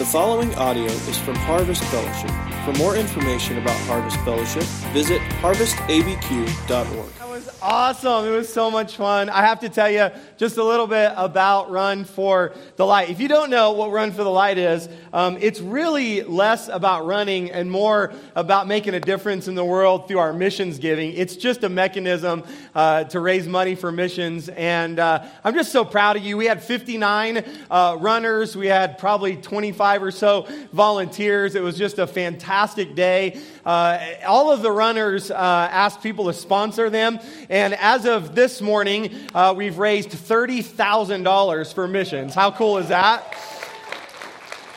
The 0.00 0.06
following 0.06 0.54
audio 0.54 0.86
is 0.86 1.18
from 1.18 1.34
Harvest 1.34 1.84
Fellowship. 1.84 2.30
For 2.64 2.72
more 2.78 2.96
information 2.96 3.58
about 3.58 3.78
Harvest 3.80 4.16
Fellowship, 4.20 4.62
visit 4.94 5.20
harvestabq.org. 5.42 6.68
That 6.68 7.28
was 7.28 7.50
awesome. 7.60 8.24
It 8.24 8.30
was 8.30 8.50
so 8.50 8.70
much 8.70 8.96
fun. 8.96 9.28
I 9.28 9.42
have 9.42 9.60
to 9.60 9.68
tell 9.68 9.90
you 9.90 10.10
just 10.38 10.56
a 10.56 10.64
little 10.64 10.86
bit 10.86 11.12
about 11.16 11.70
Run 11.70 12.04
for 12.04 12.54
the 12.76 12.86
Light. 12.86 13.10
If 13.10 13.20
you 13.20 13.28
don't 13.28 13.50
know 13.50 13.72
what 13.72 13.90
Run 13.90 14.12
for 14.12 14.24
the 14.24 14.30
Light 14.30 14.56
is, 14.56 14.88
um, 15.12 15.36
it's 15.38 15.60
really 15.60 16.22
less 16.22 16.68
about 16.68 17.04
running 17.04 17.50
and 17.50 17.70
more 17.70 18.14
about 18.34 18.66
making 18.66 18.94
a 18.94 19.00
difference 19.00 19.48
in 19.48 19.54
the 19.54 19.64
world 19.64 20.08
through 20.08 20.18
our 20.18 20.32
missions 20.32 20.78
giving. 20.78 21.12
It's 21.12 21.36
just 21.36 21.62
a 21.62 21.68
mechanism 21.68 22.44
uh, 22.74 23.04
to 23.04 23.20
raise 23.20 23.46
money 23.46 23.74
for 23.74 23.92
missions. 23.92 24.48
And 24.48 24.98
uh, 24.98 25.24
I'm 25.44 25.54
just 25.54 25.72
so 25.72 25.84
proud 25.84 26.16
of 26.16 26.24
you. 26.24 26.38
We 26.38 26.46
had 26.46 26.62
59 26.62 27.44
uh, 27.70 27.96
runners, 28.00 28.56
we 28.56 28.66
had 28.66 28.96
probably 28.96 29.36
25 29.36 29.89
or 29.98 30.10
so 30.10 30.46
volunteers. 30.72 31.54
It 31.54 31.62
was 31.62 31.76
just 31.76 31.98
a 31.98 32.06
fantastic 32.06 32.94
day. 32.94 33.40
Uh, 33.64 33.98
all 34.26 34.50
of 34.50 34.62
the 34.62 34.70
runners 34.70 35.30
uh, 35.30 35.34
asked 35.34 36.02
people 36.02 36.26
to 36.26 36.32
sponsor 36.32 36.90
them. 36.90 37.18
And 37.48 37.74
as 37.74 38.06
of 38.06 38.34
this 38.34 38.60
morning, 38.60 39.14
uh, 39.34 39.54
we've 39.56 39.78
raised 39.78 40.10
$30,000 40.10 41.74
for 41.74 41.88
missions. 41.88 42.34
How 42.34 42.50
cool 42.50 42.78
is 42.78 42.88
that? 42.88 43.36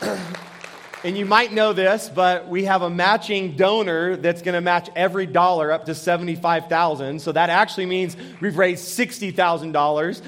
and 1.04 1.18
you 1.18 1.26
might 1.26 1.52
know 1.52 1.74
this, 1.74 2.10
but 2.10 2.48
we 2.48 2.66
have 2.66 2.82
a 2.82 2.90
matching 2.90 3.56
donor 3.56 4.16
that's 4.16 4.42
going 4.42 4.56
to 4.56 4.62
match 4.62 4.90
every 4.96 5.26
dollar 5.26 5.72
up 5.72 5.86
to 5.86 5.96
75,000. 5.96 7.22
So 7.22 7.32
that 7.32 7.50
actually 7.50 7.86
means 7.86 8.16
we've 8.40 8.58
raised 8.58 8.86
$60,000. 8.98 10.22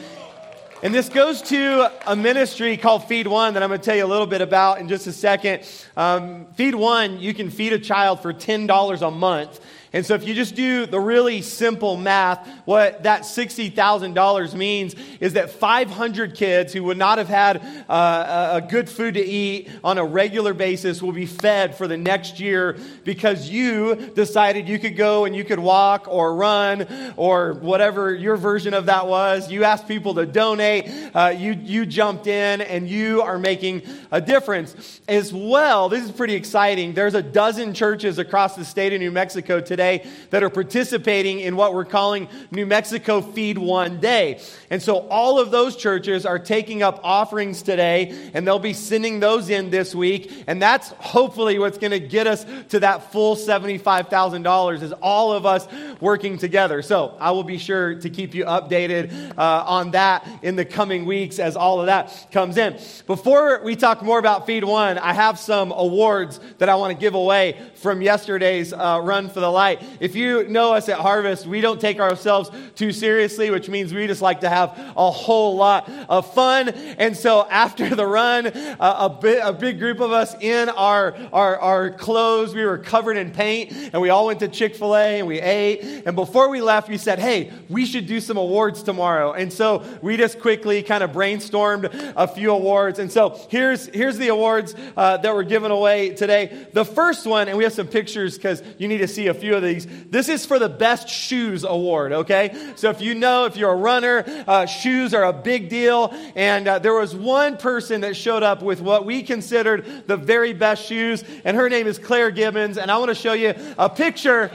And 0.84 0.94
this 0.94 1.08
goes 1.08 1.42
to 1.44 1.90
a 2.06 2.18
ministry 2.18 2.76
called 2.76 3.08
Feed 3.08 3.28
One 3.28 3.54
that 3.54 3.64
I'm 3.64 3.70
going 3.70 3.80
to 3.80 3.86
tell 3.86 3.96
you 3.96 4.06
a 4.06 4.08
little 4.08 4.28
bit 4.28 4.42
about 4.42 4.80
in 4.80 4.90
just 4.90 5.08
a 5.08 5.14
second. 5.14 5.64
Um, 5.96 6.48
Feed 6.56 6.76
One, 6.76 7.18
you 7.18 7.34
can 7.34 7.50
feed 7.50 7.72
a 7.72 7.80
child 7.80 8.22
for 8.22 8.34
$10 8.34 9.08
a 9.08 9.10
month. 9.10 9.62
And 9.96 10.06
so, 10.06 10.14
if 10.14 10.28
you 10.28 10.34
just 10.34 10.56
do 10.56 10.86
the 10.86 11.00
really 11.00 11.42
simple 11.42 11.96
math, 11.96 12.46
what 12.66 13.04
that 13.04 13.22
$60,000 13.22 14.54
means 14.54 14.94
is 15.22 15.34
that 15.34 15.52
500 15.52 16.36
kids 16.36 16.74
who 16.74 16.84
would 16.84 16.98
not 16.98 17.18
have 17.18 17.30
had 17.30 17.66
uh, 17.88 18.60
a 18.62 18.68
good 18.68 18.90
food 18.90 19.14
to 19.14 19.24
eat 19.24 19.70
on 19.86 19.98
a 19.98 20.04
regular 20.04 20.54
basis 20.54 21.02
will 21.02 21.14
be 21.14 21.26
fed 21.26 21.78
for 21.78 21.88
the 21.88 21.96
next 21.96 22.42
year 22.42 22.78
because 23.06 23.50
you 23.50 23.96
decided 23.96 24.68
you 24.68 24.80
could 24.80 24.98
go 24.98 25.24
and 25.24 25.34
you 25.34 25.46
could 25.46 25.60
walk 25.60 26.10
or 26.10 26.36
run 26.36 27.14
or 27.16 27.54
whatever 27.54 28.14
your 28.14 28.36
version 28.36 28.74
of 28.74 28.88
that 28.88 29.08
was. 29.08 29.50
You 29.50 29.64
asked 29.64 29.88
people 29.88 30.16
to 30.16 30.26
donate, 30.26 30.92
uh, 31.14 31.34
you, 31.38 31.54
you 31.54 31.86
jumped 31.86 32.28
in, 32.28 32.60
and 32.60 32.90
you 32.90 33.22
are 33.22 33.40
making 33.40 33.84
a 34.12 34.20
difference. 34.20 35.00
As 35.08 35.34
well, 35.34 35.88
this 35.88 36.04
is 36.04 36.12
pretty 36.12 36.34
exciting. 36.34 36.94
There's 36.94 37.16
a 37.16 37.24
dozen 37.24 37.74
churches 37.74 38.20
across 38.20 38.58
the 38.58 38.66
state 38.66 38.92
of 38.92 39.00
New 39.00 39.12
Mexico 39.12 39.62
today 39.62 39.85
today 39.86 40.10
that 40.32 40.44
are 40.44 40.50
participating 40.50 41.40
in 41.40 41.56
what 41.56 41.74
we're 41.74 41.86
calling 41.86 42.28
New 42.52 42.66
Mexico 42.66 43.22
Feed 43.22 43.58
One 43.58 44.00
Day. 44.00 44.42
And 44.70 44.82
so 44.82 45.08
all 45.10 45.40
of 45.40 45.52
those 45.52 45.76
churches 45.76 46.26
are 46.26 46.40
taking 46.40 46.84
up 46.84 47.00
offerings 47.04 47.62
today, 47.62 48.32
and 48.34 48.46
they'll 48.46 48.60
be 48.60 48.74
sending 48.74 49.20
those 49.20 49.50
in 49.50 49.70
this 49.70 49.94
week. 49.94 50.44
And 50.48 50.62
that's 50.62 50.90
hopefully 50.90 51.60
what's 51.60 51.78
going 51.78 51.92
to 51.92 52.00
get 52.00 52.28
us 52.28 52.46
to 52.70 52.80
that 52.80 53.12
full 53.12 53.36
$75,000 53.36 54.82
is 54.82 54.92
all 54.94 55.32
of 55.32 55.46
us 55.46 55.68
working 56.02 56.38
together. 56.38 56.82
So 56.82 57.16
I 57.20 57.32
will 57.32 57.44
be 57.44 57.58
sure 57.58 57.96
to 57.96 58.10
keep 58.10 58.34
you 58.34 58.46
updated 58.46 59.38
uh, 59.38 59.64
on 59.66 59.92
that 59.92 60.28
in 60.42 60.56
the 60.56 60.66
coming 60.66 61.06
weeks 61.06 61.40
as 61.40 61.56
all 61.56 61.80
of 61.80 61.88
that 61.88 62.28
comes 62.32 62.58
in. 62.58 62.78
Before 63.08 63.64
we 63.64 63.76
talk 63.76 64.02
more 64.02 64.20
about 64.20 64.46
Feed 64.46 64.64
One, 64.64 64.98
I 64.98 65.14
have 65.14 65.40
some 65.40 65.72
awards 65.72 66.40
that 66.58 66.70
I 66.70 66.76
want 66.76 66.92
to 66.92 67.00
give 67.00 67.14
away 67.14 67.60
from 67.76 68.02
yesterday's 68.02 68.74
uh, 68.74 69.00
Run 69.04 69.30
for 69.30 69.40
the 69.40 69.52
Light. 69.52 69.75
If 70.00 70.16
you 70.16 70.48
know 70.48 70.74
us 70.74 70.90
at 70.90 71.00
Harvest, 71.00 71.46
we 71.46 71.62
don't 71.62 71.80
take 71.80 72.00
ourselves 72.00 72.50
too 72.76 72.92
seriously, 72.92 73.50
which 73.50 73.70
means 73.70 73.94
we 73.94 74.08
just 74.08 74.22
like 74.22 74.42
to 74.42 74.50
have 74.50 74.78
a 74.96 75.12
whole 75.12 75.56
lot 75.56 75.90
of 76.10 76.34
fun. 76.34 76.70
And 76.70 77.16
so 77.16 77.48
after 77.50 77.96
the 77.96 78.06
run, 78.06 78.48
a, 78.48 79.20
a 79.44 79.54
big 79.54 79.80
group 79.80 80.00
of 80.00 80.12
us 80.12 80.36
in 80.42 80.70
our, 80.70 81.16
our, 81.32 81.60
our 81.60 81.90
clothes, 81.92 82.54
we 82.54 82.66
were 82.66 82.78
covered 82.78 83.18
in 83.18 83.32
paint, 83.32 83.72
and 83.94 84.02
we 84.02 84.10
all 84.10 84.28
went 84.28 84.40
to 84.40 84.48
Chick 84.48 84.76
fil 84.76 84.96
A 84.96 85.20
and 85.20 85.28
we 85.28 85.40
ate. 85.40 86.04
And 86.06 86.16
before 86.16 86.50
we 86.50 86.62
left, 86.62 86.90
we 86.90 86.98
said, 86.98 87.20
hey, 87.20 87.52
we 87.70 87.86
should 87.86 88.08
do 88.08 88.20
some 88.20 88.38
awards 88.38 88.84
tomorrow. 88.84 89.34
And 89.34 89.52
so 89.52 89.84
we 90.02 90.18
just 90.18 90.40
quickly 90.40 90.84
kind 90.84 91.04
of 91.04 91.12
brainstormed 91.12 91.90
a 92.16 92.28
few 92.28 92.52
awards. 92.52 93.00
And 93.00 93.12
so 93.12 93.40
here's, 93.50 93.88
here's 93.88 94.18
the 94.18 94.30
awards 94.30 94.76
uh, 94.98 95.18
that 95.18 95.34
were 95.34 95.44
given 95.44 95.72
away 95.72 96.12
today. 96.12 96.68
The 96.74 96.86
first 96.86 97.26
one, 97.26 97.48
and 97.48 97.58
we 97.58 97.64
have 97.64 97.74
some 97.74 97.88
pictures 97.88 98.36
because 98.36 98.62
you 98.78 98.88
need 98.88 99.00
to 99.00 99.08
see 99.08 99.28
a 99.28 99.34
few 99.34 99.55
of 99.56 99.64
these. 99.64 99.88
This 100.10 100.30
is 100.30 100.46
for 100.46 100.60
the 100.60 100.70
Best 100.70 101.10
Shoes 101.10 101.64
Award, 101.64 102.12
okay? 102.12 102.74
So 102.76 102.90
if 102.90 103.02
you 103.02 103.16
know, 103.16 103.46
if 103.46 103.58
you're 103.58 103.72
a 103.72 103.76
runner, 103.76 104.24
uh, 104.48 104.66
shoes 104.66 105.14
are 105.14 105.24
a 105.24 105.34
big 105.34 105.70
deal. 105.70 106.14
And 106.36 106.68
uh, 106.68 106.80
there 106.80 106.94
was 106.94 107.16
one 107.16 107.58
person 107.58 108.02
that 108.02 108.16
showed 108.16 108.44
up 108.44 108.62
with 108.62 108.82
what 108.82 109.06
we 109.06 109.24
considered 109.24 110.08
the 110.08 110.18
very 110.18 110.54
best 110.54 110.86
shoes, 110.86 111.24
and 111.44 111.58
her 111.58 111.70
name 111.70 111.88
is 111.88 111.98
Claire 111.98 112.32
Gibbons. 112.32 112.78
And 112.78 112.92
I 112.92 112.98
want 112.98 113.10
to 113.10 113.16
show 113.16 113.34
you 113.34 113.54
a 113.78 113.90
picture. 113.90 114.52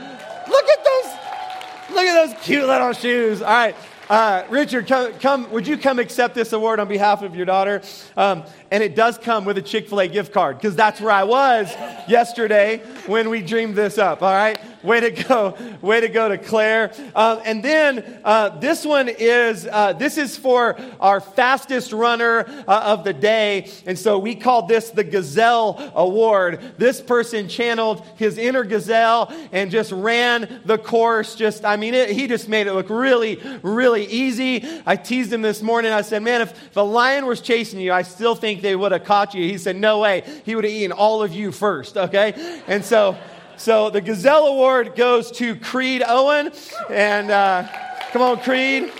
Look 0.47 0.65
at 0.65 0.85
those. 0.85 1.95
Look 1.95 2.05
at 2.05 2.25
those 2.25 2.43
cute 2.43 2.67
little 2.67 2.93
shoes. 2.93 3.41
All 3.41 3.47
right. 3.47 3.75
Uh, 4.11 4.45
Richard, 4.49 4.87
come, 4.87 5.13
come, 5.19 5.49
would 5.51 5.65
you 5.65 5.77
come 5.77 5.97
accept 5.97 6.35
this 6.35 6.51
award 6.51 6.81
on 6.81 6.89
behalf 6.89 7.21
of 7.21 7.33
your 7.33 7.45
daughter? 7.45 7.81
Um, 8.17 8.43
and 8.69 8.83
it 8.83 8.93
does 8.93 9.17
come 9.17 9.45
with 9.45 9.57
a 9.57 9.61
Chick 9.61 9.87
fil 9.87 10.01
A 10.01 10.07
gift 10.09 10.33
card 10.33 10.57
because 10.57 10.75
that's 10.75 10.99
where 10.99 11.13
I 11.13 11.23
was 11.23 11.71
yesterday 12.09 12.79
when 13.05 13.29
we 13.29 13.41
dreamed 13.41 13.75
this 13.75 13.97
up, 13.97 14.21
all 14.21 14.33
right? 14.33 14.59
Way 14.83 14.99
to 15.01 15.11
go. 15.11 15.57
Way 15.81 16.01
to 16.01 16.07
go 16.07 16.29
to 16.29 16.37
Claire. 16.37 16.93
Uh, 17.13 17.41
and 17.45 17.63
then 17.63 18.21
uh, 18.23 18.49
this 18.59 18.85
one 18.85 19.09
is, 19.09 19.67
uh, 19.67 19.93
this 19.93 20.17
is 20.17 20.37
for 20.37 20.79
our 20.99 21.19
fastest 21.19 21.93
runner 21.93 22.45
uh, 22.67 22.81
of 22.85 23.03
the 23.03 23.13
day. 23.13 23.69
And 23.85 23.97
so 23.97 24.17
we 24.17 24.35
called 24.35 24.67
this 24.67 24.89
the 24.89 25.03
Gazelle 25.03 25.91
Award. 25.95 26.73
This 26.77 26.99
person 27.01 27.47
channeled 27.47 28.05
his 28.15 28.37
inner 28.37 28.63
gazelle 28.63 29.31
and 29.51 29.69
just 29.69 29.91
ran 29.91 30.61
the 30.65 30.77
course. 30.77 31.35
Just, 31.35 31.63
I 31.63 31.75
mean, 31.75 31.93
it, 31.93 32.09
he 32.09 32.27
just 32.27 32.49
made 32.49 32.67
it 32.67 32.73
look 32.73 32.89
really, 32.89 33.39
really 33.61 34.05
easy. 34.05 34.65
I 34.85 34.95
teased 34.95 35.31
him 35.31 35.41
this 35.41 35.61
morning. 35.61 35.91
I 35.91 36.01
said, 36.01 36.23
man, 36.23 36.41
if, 36.41 36.51
if 36.51 36.77
a 36.77 36.81
lion 36.81 37.25
was 37.25 37.41
chasing 37.41 37.79
you, 37.79 37.93
I 37.93 38.01
still 38.01 38.35
think 38.35 38.61
they 38.61 38.75
would 38.75 38.91
have 38.91 39.03
caught 39.03 39.33
you. 39.33 39.43
He 39.43 39.57
said, 39.57 39.75
no 39.75 39.99
way. 39.99 40.23
He 40.43 40.55
would 40.55 40.63
have 40.63 40.73
eaten 40.73 40.91
all 40.91 41.21
of 41.21 41.33
you 41.33 41.51
first, 41.51 41.97
okay? 41.97 42.61
And 42.67 42.83
so, 42.83 43.17
so 43.61 43.91
the 43.91 44.01
Gazelle 44.01 44.47
Award 44.47 44.95
goes 44.95 45.29
to 45.33 45.55
Creed 45.55 46.01
Owen. 46.07 46.51
And 46.89 47.29
uh, 47.29 47.67
come 48.11 48.23
on, 48.23 48.39
Creed. 48.39 48.91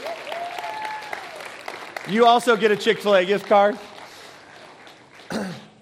You 2.08 2.28
also 2.28 2.56
get 2.56 2.70
a 2.70 2.78
Chick 2.78 3.00
fil 3.00 3.16
A 3.16 3.26
gift 3.26 3.48
card. 3.48 3.80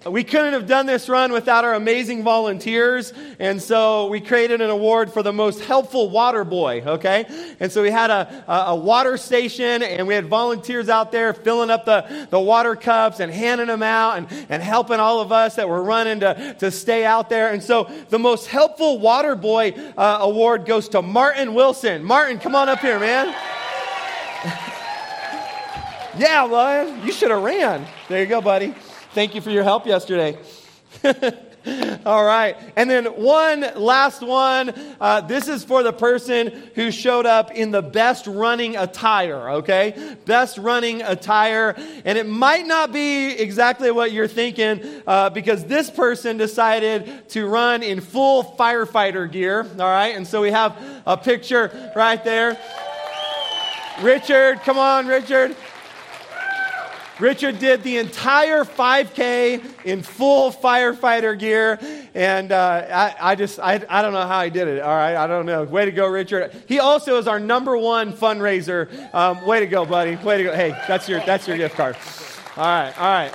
We 0.06 0.24
couldn't 0.24 0.54
have 0.54 0.66
done 0.66 0.86
this 0.86 1.10
run 1.10 1.30
without 1.30 1.66
our 1.66 1.74
amazing 1.74 2.22
volunteers, 2.22 3.12
and 3.38 3.60
so 3.60 4.06
we 4.06 4.22
created 4.22 4.62
an 4.62 4.70
award 4.70 5.12
for 5.12 5.22
the 5.22 5.32
most 5.32 5.60
helpful 5.60 6.08
water 6.08 6.42
boy, 6.42 6.80
okay? 6.86 7.26
And 7.60 7.70
so 7.70 7.82
we 7.82 7.90
had 7.90 8.08
a, 8.10 8.44
a, 8.48 8.74
water 8.74 9.18
station, 9.18 9.82
and 9.82 10.08
we 10.08 10.14
had 10.14 10.24
volunteers 10.24 10.88
out 10.88 11.12
there 11.12 11.34
filling 11.34 11.68
up 11.68 11.84
the, 11.84 12.26
the 12.30 12.40
water 12.40 12.76
cups 12.76 13.20
and 13.20 13.30
handing 13.30 13.66
them 13.66 13.82
out 13.82 14.16
and, 14.16 14.26
and 14.48 14.62
helping 14.62 15.00
all 15.00 15.20
of 15.20 15.32
us 15.32 15.56
that 15.56 15.68
were 15.68 15.82
running 15.82 16.20
to, 16.20 16.56
to 16.60 16.70
stay 16.70 17.04
out 17.04 17.28
there. 17.28 17.52
And 17.52 17.62
so 17.62 17.90
the 18.08 18.18
most 18.18 18.46
helpful 18.46 19.00
water 19.00 19.34
boy 19.34 19.74
uh, 19.98 20.20
award 20.22 20.64
goes 20.64 20.88
to 20.90 21.02
Martin 21.02 21.52
Wilson. 21.52 22.02
Martin, 22.02 22.38
come 22.38 22.54
on 22.54 22.70
up 22.70 22.78
here, 22.78 22.98
man. 22.98 23.26
yeah, 26.16 26.46
well, 26.46 27.04
you 27.04 27.12
should 27.12 27.30
have 27.30 27.42
ran. 27.42 27.86
There 28.08 28.22
you 28.22 28.26
go, 28.26 28.40
buddy. 28.40 28.74
Thank 29.12 29.34
you 29.34 29.40
for 29.40 29.50
your 29.50 29.64
help 29.64 29.86
yesterday. 29.86 30.38
All 32.06 32.24
right. 32.24 32.56
And 32.76 32.88
then 32.88 33.06
one 33.06 33.66
last 33.74 34.22
one. 34.22 34.72
Uh, 35.00 35.20
this 35.20 35.48
is 35.48 35.64
for 35.64 35.82
the 35.82 35.92
person 35.92 36.70
who 36.76 36.92
showed 36.92 37.26
up 37.26 37.50
in 37.50 37.72
the 37.72 37.82
best 37.82 38.28
running 38.28 38.76
attire, 38.76 39.50
okay? 39.50 40.16
Best 40.26 40.58
running 40.58 41.02
attire. 41.02 41.74
And 42.04 42.16
it 42.16 42.28
might 42.28 42.66
not 42.66 42.92
be 42.92 43.32
exactly 43.32 43.90
what 43.90 44.12
you're 44.12 44.28
thinking 44.28 44.80
uh, 45.08 45.30
because 45.30 45.64
this 45.64 45.90
person 45.90 46.36
decided 46.36 47.28
to 47.30 47.46
run 47.46 47.82
in 47.82 48.00
full 48.00 48.44
firefighter 48.44 49.30
gear, 49.30 49.62
all 49.62 49.90
right? 49.90 50.14
And 50.14 50.24
so 50.24 50.40
we 50.40 50.52
have 50.52 50.80
a 51.04 51.16
picture 51.16 51.92
right 51.96 52.22
there. 52.22 52.56
Richard, 54.00 54.60
come 54.60 54.78
on, 54.78 55.08
Richard. 55.08 55.56
Richard 57.20 57.58
did 57.58 57.82
the 57.82 57.98
entire 57.98 58.64
5K 58.64 59.84
in 59.84 60.02
full 60.02 60.50
firefighter 60.50 61.38
gear, 61.38 61.78
and 62.14 62.50
uh, 62.50 62.86
I, 62.90 63.32
I, 63.32 63.34
just 63.34 63.60
I, 63.60 63.84
I 63.88 64.00
don't 64.00 64.14
know 64.14 64.26
how 64.26 64.42
he 64.42 64.50
did 64.50 64.68
it. 64.68 64.80
All 64.80 64.94
right, 64.94 65.14
I 65.14 65.26
don't 65.26 65.44
know. 65.44 65.64
Way 65.64 65.84
to 65.84 65.92
go, 65.92 66.08
Richard. 66.08 66.52
He 66.66 66.80
also 66.80 67.18
is 67.18 67.28
our 67.28 67.38
number 67.38 67.76
one 67.76 68.12
fundraiser. 68.14 69.14
Um, 69.14 69.44
way 69.44 69.60
to 69.60 69.66
go, 69.66 69.84
buddy. 69.84 70.16
Way 70.16 70.38
to 70.38 70.44
go. 70.44 70.54
Hey, 70.54 70.70
that's 70.88 71.08
your 71.08 71.20
that's 71.20 71.46
your 71.46 71.58
gift 71.58 71.76
card. 71.76 71.96
All 72.56 72.64
right, 72.64 72.98
all 72.98 73.12
right. 73.12 73.34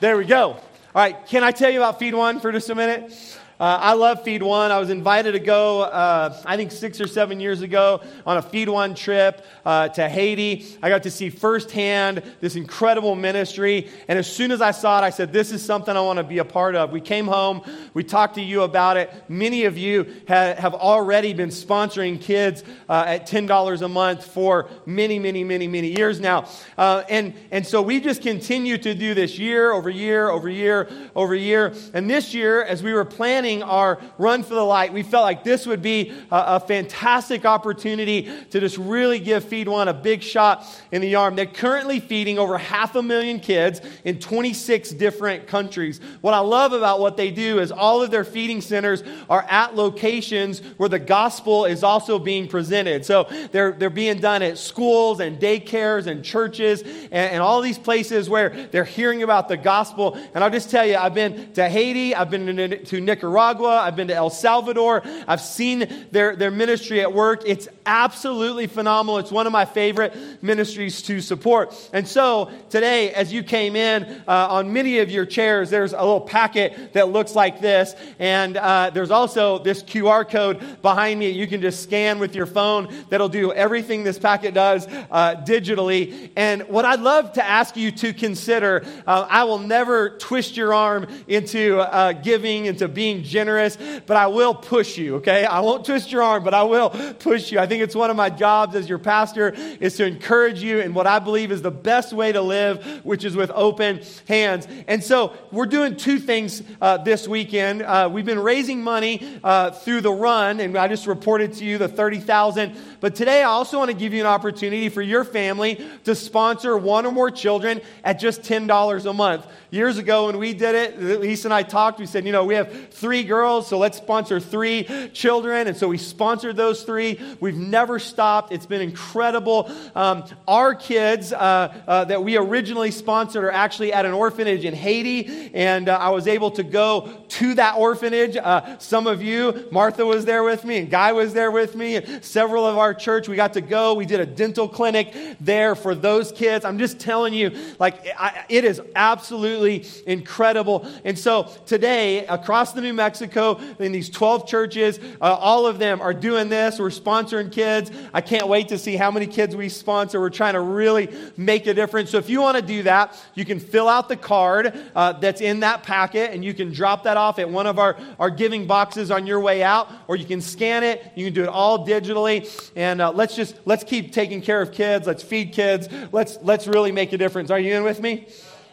There 0.00 0.16
we 0.16 0.24
go. 0.24 0.50
All 0.50 0.62
right, 0.94 1.26
can 1.26 1.42
I 1.42 1.50
tell 1.50 1.70
you 1.70 1.80
about 1.80 1.98
Feed 1.98 2.14
One 2.14 2.38
for 2.38 2.52
just 2.52 2.70
a 2.70 2.74
minute? 2.74 3.37
Uh, 3.60 3.76
I 3.80 3.94
love 3.94 4.22
Feed 4.22 4.40
One. 4.40 4.70
I 4.70 4.78
was 4.78 4.88
invited 4.88 5.32
to 5.32 5.40
go, 5.40 5.82
uh, 5.82 6.40
I 6.46 6.56
think 6.56 6.70
six 6.70 7.00
or 7.00 7.08
seven 7.08 7.40
years 7.40 7.60
ago, 7.60 8.00
on 8.24 8.36
a 8.36 8.42
Feed 8.42 8.68
One 8.68 8.94
trip 8.94 9.44
uh, 9.66 9.88
to 9.88 10.08
Haiti. 10.08 10.76
I 10.80 10.88
got 10.88 11.02
to 11.02 11.10
see 11.10 11.28
firsthand 11.28 12.22
this 12.40 12.54
incredible 12.54 13.16
ministry. 13.16 13.88
And 14.06 14.16
as 14.16 14.30
soon 14.30 14.52
as 14.52 14.60
I 14.60 14.70
saw 14.70 15.02
it, 15.02 15.02
I 15.02 15.10
said, 15.10 15.32
This 15.32 15.50
is 15.50 15.64
something 15.64 15.96
I 15.96 16.00
want 16.02 16.18
to 16.18 16.22
be 16.22 16.38
a 16.38 16.44
part 16.44 16.76
of. 16.76 16.92
We 16.92 17.00
came 17.00 17.26
home, 17.26 17.62
we 17.94 18.04
talked 18.04 18.36
to 18.36 18.40
you 18.40 18.62
about 18.62 18.96
it. 18.96 19.12
Many 19.28 19.64
of 19.64 19.76
you 19.76 20.06
ha- 20.28 20.54
have 20.56 20.74
already 20.74 21.32
been 21.32 21.50
sponsoring 21.50 22.20
kids 22.20 22.62
uh, 22.88 23.06
at 23.08 23.28
$10 23.28 23.82
a 23.82 23.88
month 23.88 24.24
for 24.24 24.68
many, 24.86 25.18
many, 25.18 25.42
many, 25.42 25.66
many 25.66 25.88
years 25.88 26.20
now. 26.20 26.48
Uh, 26.76 27.02
and, 27.08 27.34
and 27.50 27.66
so 27.66 27.82
we 27.82 27.98
just 27.98 28.22
continue 28.22 28.78
to 28.78 28.94
do 28.94 29.14
this 29.14 29.36
year 29.36 29.72
over 29.72 29.90
year 29.90 30.28
over 30.28 30.48
year 30.48 30.88
over 31.16 31.34
year. 31.34 31.74
And 31.92 32.08
this 32.08 32.32
year, 32.32 32.62
as 32.62 32.84
we 32.84 32.92
were 32.92 33.04
planning, 33.04 33.47
planning 33.48 33.62
our 33.62 33.98
Run 34.18 34.42
for 34.42 34.54
the 34.54 34.62
Light, 34.62 34.92
we 34.92 35.02
felt 35.02 35.22
like 35.22 35.42
this 35.42 35.66
would 35.66 35.80
be 35.80 36.10
a, 36.30 36.56
a 36.56 36.60
fantastic 36.60 37.46
opportunity 37.46 38.30
to 38.50 38.60
just 38.60 38.76
really 38.76 39.18
give 39.18 39.42
Feed 39.42 39.68
One 39.68 39.88
a 39.88 39.94
big 39.94 40.22
shot 40.22 40.66
in 40.92 41.00
the 41.00 41.14
arm. 41.14 41.34
They're 41.34 41.46
currently 41.46 41.98
feeding 41.98 42.38
over 42.38 42.58
half 42.58 42.94
a 42.94 43.02
million 43.02 43.40
kids 43.40 43.80
in 44.04 44.18
26 44.18 44.90
different 44.90 45.46
countries. 45.46 45.98
What 46.20 46.34
I 46.34 46.40
love 46.40 46.74
about 46.74 47.00
what 47.00 47.16
they 47.16 47.30
do 47.30 47.58
is 47.58 47.72
all 47.72 48.02
of 48.02 48.10
their 48.10 48.24
feeding 48.24 48.60
centers 48.60 49.02
are 49.30 49.46
at 49.48 49.74
locations 49.74 50.60
where 50.76 50.90
the 50.90 50.98
gospel 50.98 51.64
is 51.64 51.82
also 51.82 52.18
being 52.18 52.48
presented. 52.48 53.06
So 53.06 53.28
they're, 53.52 53.72
they're 53.72 53.88
being 53.88 54.20
done 54.20 54.42
at 54.42 54.58
schools 54.58 55.20
and 55.20 55.38
daycares 55.38 56.06
and 56.06 56.22
churches 56.22 56.82
and, 56.82 57.12
and 57.12 57.42
all 57.42 57.62
these 57.62 57.78
places 57.78 58.28
where 58.28 58.50
they're 58.72 58.84
hearing 58.84 59.22
about 59.22 59.48
the 59.48 59.56
gospel. 59.56 60.18
And 60.34 60.44
I'll 60.44 60.50
just 60.50 60.70
tell 60.70 60.84
you, 60.84 60.96
I've 60.96 61.14
been 61.14 61.52
to 61.54 61.66
Haiti, 61.66 62.14
I've 62.14 62.28
been 62.28 62.84
to 62.84 63.00
Nicaragua. 63.00 63.37
Nicaragua, 63.38 63.78
I've 63.82 63.94
been 63.94 64.08
to 64.08 64.14
El 64.16 64.30
Salvador, 64.30 65.00
I've 65.28 65.40
seen 65.40 65.88
their, 66.10 66.34
their 66.34 66.50
ministry 66.50 67.00
at 67.00 67.12
work. 67.12 67.42
It's 67.46 67.68
absolutely 67.86 68.66
phenomenal. 68.66 69.18
It's 69.18 69.30
one 69.30 69.46
of 69.46 69.52
my 69.52 69.64
favorite 69.64 70.42
ministries 70.42 71.02
to 71.02 71.20
support. 71.20 71.72
And 71.92 72.06
so 72.06 72.50
today, 72.68 73.12
as 73.12 73.32
you 73.32 73.44
came 73.44 73.76
in, 73.76 74.22
uh, 74.26 74.48
on 74.50 74.72
many 74.72 74.98
of 74.98 75.08
your 75.08 75.24
chairs, 75.24 75.70
there's 75.70 75.92
a 75.92 75.98
little 75.98 76.20
packet 76.20 76.94
that 76.94 77.10
looks 77.10 77.36
like 77.36 77.60
this. 77.60 77.94
And 78.18 78.56
uh, 78.56 78.90
there's 78.92 79.12
also 79.12 79.60
this 79.60 79.84
QR 79.84 80.28
code 80.28 80.82
behind 80.82 81.20
me 81.20 81.30
you 81.30 81.46
can 81.46 81.60
just 81.60 81.84
scan 81.84 82.18
with 82.18 82.34
your 82.34 82.46
phone 82.46 82.92
that'll 83.08 83.28
do 83.28 83.52
everything 83.52 84.02
this 84.02 84.18
packet 84.18 84.52
does 84.52 84.88
uh, 85.12 85.36
digitally. 85.46 86.30
And 86.34 86.62
what 86.62 86.84
I'd 86.84 87.00
love 87.00 87.34
to 87.34 87.44
ask 87.44 87.76
you 87.76 87.92
to 87.92 88.12
consider, 88.12 88.84
I 89.06 89.44
will 89.44 89.58
never 89.58 90.10
twist 90.18 90.56
your 90.56 90.74
arm 90.74 91.06
into 91.28 91.86
giving, 92.22 92.66
into 92.66 92.88
being 92.88 93.22
generous, 93.28 93.76
but 94.06 94.16
I 94.16 94.26
will 94.26 94.54
push 94.54 94.98
you, 94.98 95.16
okay? 95.16 95.44
I 95.44 95.60
won't 95.60 95.84
twist 95.84 96.10
your 96.10 96.22
arm, 96.22 96.44
but 96.44 96.54
I 96.54 96.62
will 96.62 96.90
push 97.18 97.52
you. 97.52 97.58
I 97.58 97.66
think 97.66 97.82
it's 97.82 97.94
one 97.94 98.10
of 98.10 98.16
my 98.16 98.30
jobs 98.30 98.74
as 98.74 98.88
your 98.88 98.98
pastor 98.98 99.54
is 99.80 99.96
to 99.96 100.06
encourage 100.06 100.62
you 100.62 100.80
in 100.80 100.94
what 100.94 101.06
I 101.06 101.18
believe 101.18 101.52
is 101.52 101.62
the 101.62 101.70
best 101.70 102.12
way 102.12 102.32
to 102.32 102.40
live, 102.40 103.04
which 103.04 103.24
is 103.24 103.36
with 103.36 103.50
open 103.54 104.00
hands. 104.26 104.66
And 104.86 105.02
so 105.02 105.34
we're 105.50 105.66
doing 105.66 105.96
two 105.96 106.18
things 106.18 106.62
uh, 106.80 106.98
this 106.98 107.28
weekend. 107.28 107.82
Uh, 107.82 108.08
we've 108.12 108.24
been 108.24 108.38
raising 108.38 108.82
money 108.82 109.40
uh, 109.44 109.70
through 109.70 110.00
the 110.00 110.12
run, 110.12 110.60
and 110.60 110.76
I 110.76 110.88
just 110.88 111.06
reported 111.06 111.54
to 111.54 111.64
you 111.64 111.78
the 111.78 111.88
30,000. 111.88 112.76
But 113.00 113.14
today 113.14 113.42
I 113.42 113.46
also 113.46 113.78
want 113.78 113.90
to 113.90 113.96
give 113.96 114.12
you 114.12 114.20
an 114.20 114.26
opportunity 114.26 114.88
for 114.88 115.02
your 115.02 115.24
family 115.24 115.84
to 116.04 116.14
sponsor 116.14 116.76
one 116.76 117.06
or 117.06 117.12
more 117.12 117.30
children 117.30 117.80
at 118.04 118.18
just 118.18 118.42
$10 118.42 119.06
a 119.06 119.12
month. 119.12 119.46
Years 119.70 119.98
ago 119.98 120.26
when 120.26 120.38
we 120.38 120.54
did 120.54 120.74
it, 120.74 121.20
Lisa 121.20 121.48
and 121.48 121.52
I 121.52 121.62
talked, 121.62 122.00
we 122.00 122.06
said, 122.06 122.24
you 122.24 122.32
know, 122.32 122.46
we 122.46 122.54
have 122.54 122.88
three 122.88 123.22
girls, 123.22 123.66
so 123.66 123.76
let's 123.76 123.98
sponsor 123.98 124.40
three 124.40 124.84
children. 125.12 125.66
And 125.66 125.76
so 125.76 125.88
we 125.88 125.98
sponsored 125.98 126.56
those 126.56 126.84
three. 126.84 127.20
We've 127.38 127.54
never 127.54 127.98
stopped. 127.98 128.50
It's 128.50 128.64
been 128.64 128.80
incredible. 128.80 129.70
Um, 129.94 130.24
our 130.46 130.74
kids 130.74 131.34
uh, 131.34 131.82
uh, 131.86 132.04
that 132.06 132.24
we 132.24 132.38
originally 132.38 132.90
sponsored 132.90 133.44
are 133.44 133.50
actually 133.50 133.92
at 133.92 134.06
an 134.06 134.12
orphanage 134.12 134.64
in 134.64 134.72
Haiti, 134.72 135.50
and 135.52 135.90
uh, 135.90 135.98
I 135.98 136.08
was 136.10 136.28
able 136.28 136.50
to 136.52 136.62
go 136.62 137.26
to 137.28 137.54
that 137.54 137.76
orphanage. 137.76 138.38
Uh, 138.38 138.78
some 138.78 139.06
of 139.06 139.20
you, 139.20 139.68
Martha 139.70 140.06
was 140.06 140.24
there 140.24 140.44
with 140.44 140.64
me, 140.64 140.78
and 140.78 140.90
Guy 140.90 141.12
was 141.12 141.34
there 141.34 141.50
with 141.50 141.76
me, 141.76 141.96
and 141.96 142.24
several 142.24 142.66
of 142.66 142.78
our 142.78 142.94
church, 142.94 143.28
we 143.28 143.36
got 143.36 143.52
to 143.52 143.60
go. 143.60 143.92
We 143.92 144.06
did 144.06 144.20
a 144.20 144.26
dental 144.26 144.66
clinic 144.66 145.14
there 145.40 145.74
for 145.74 145.94
those 145.94 146.32
kids. 146.32 146.64
I'm 146.64 146.78
just 146.78 146.98
telling 146.98 147.34
you, 147.34 147.50
like, 147.78 148.06
I, 148.18 148.46
it 148.48 148.64
is 148.64 148.80
absolutely 148.96 149.57
incredible. 149.66 150.86
And 151.04 151.18
so 151.18 151.50
today, 151.66 152.26
across 152.26 152.72
the 152.72 152.80
New 152.80 152.92
Mexico, 152.92 153.08
Mexico 153.08 153.58
in 153.78 153.92
these 153.92 154.10
12 154.10 154.46
churches. 154.46 154.98
Uh, 155.20 155.34
all 155.34 155.66
of 155.66 155.78
them 155.78 156.00
are 156.00 156.14
doing 156.14 156.48
this. 156.48 156.78
We're 156.78 156.88
sponsoring 156.90 157.50
kids. 157.50 157.90
I 158.12 158.20
can't 158.20 158.48
wait 158.48 158.68
to 158.68 158.78
see 158.78 158.96
how 158.96 159.10
many 159.10 159.26
kids 159.26 159.56
we 159.56 159.68
sponsor. 159.68 160.20
We're 160.20 160.30
trying 160.30 160.54
to 160.54 160.60
really 160.60 161.08
make 161.36 161.66
a 161.66 161.74
difference. 161.74 162.10
So 162.10 162.18
if 162.18 162.28
you 162.28 162.40
want 162.40 162.56
to 162.56 162.62
do 162.62 162.82
that, 162.84 163.18
you 163.34 163.44
can 163.44 163.58
fill 163.60 163.88
out 163.88 164.08
the 164.08 164.16
card 164.16 164.78
uh, 164.94 165.12
that's 165.14 165.40
in 165.40 165.60
that 165.60 165.82
packet 165.82 166.32
and 166.32 166.44
you 166.44 166.54
can 166.54 166.72
drop 166.72 167.04
that 167.04 167.16
off 167.16 167.38
at 167.38 167.48
one 167.48 167.66
of 167.66 167.78
our, 167.78 167.96
our 168.18 168.30
giving 168.30 168.66
boxes 168.66 169.10
on 169.10 169.26
your 169.26 169.40
way 169.40 169.62
out, 169.62 169.90
or 170.06 170.16
you 170.16 170.24
can 170.24 170.40
scan 170.40 170.82
it. 170.84 171.10
You 171.14 171.26
can 171.26 171.34
do 171.34 171.42
it 171.42 171.48
all 171.48 171.86
digitally. 171.86 172.48
And 172.76 173.00
uh, 173.00 173.12
let's 173.12 173.34
just, 173.34 173.56
let's 173.64 173.84
keep 173.84 174.12
taking 174.12 174.42
care 174.42 174.60
of 174.60 174.72
kids. 174.72 175.06
Let's 175.06 175.22
feed 175.22 175.52
kids. 175.52 175.88
Let's, 176.12 176.38
let's 176.42 176.66
really 176.66 176.92
make 176.92 177.12
a 177.12 177.18
difference. 177.18 177.50
Are 177.50 177.58
you 177.60 177.74
in 177.74 177.84
with 177.84 178.00
me? 178.00 178.28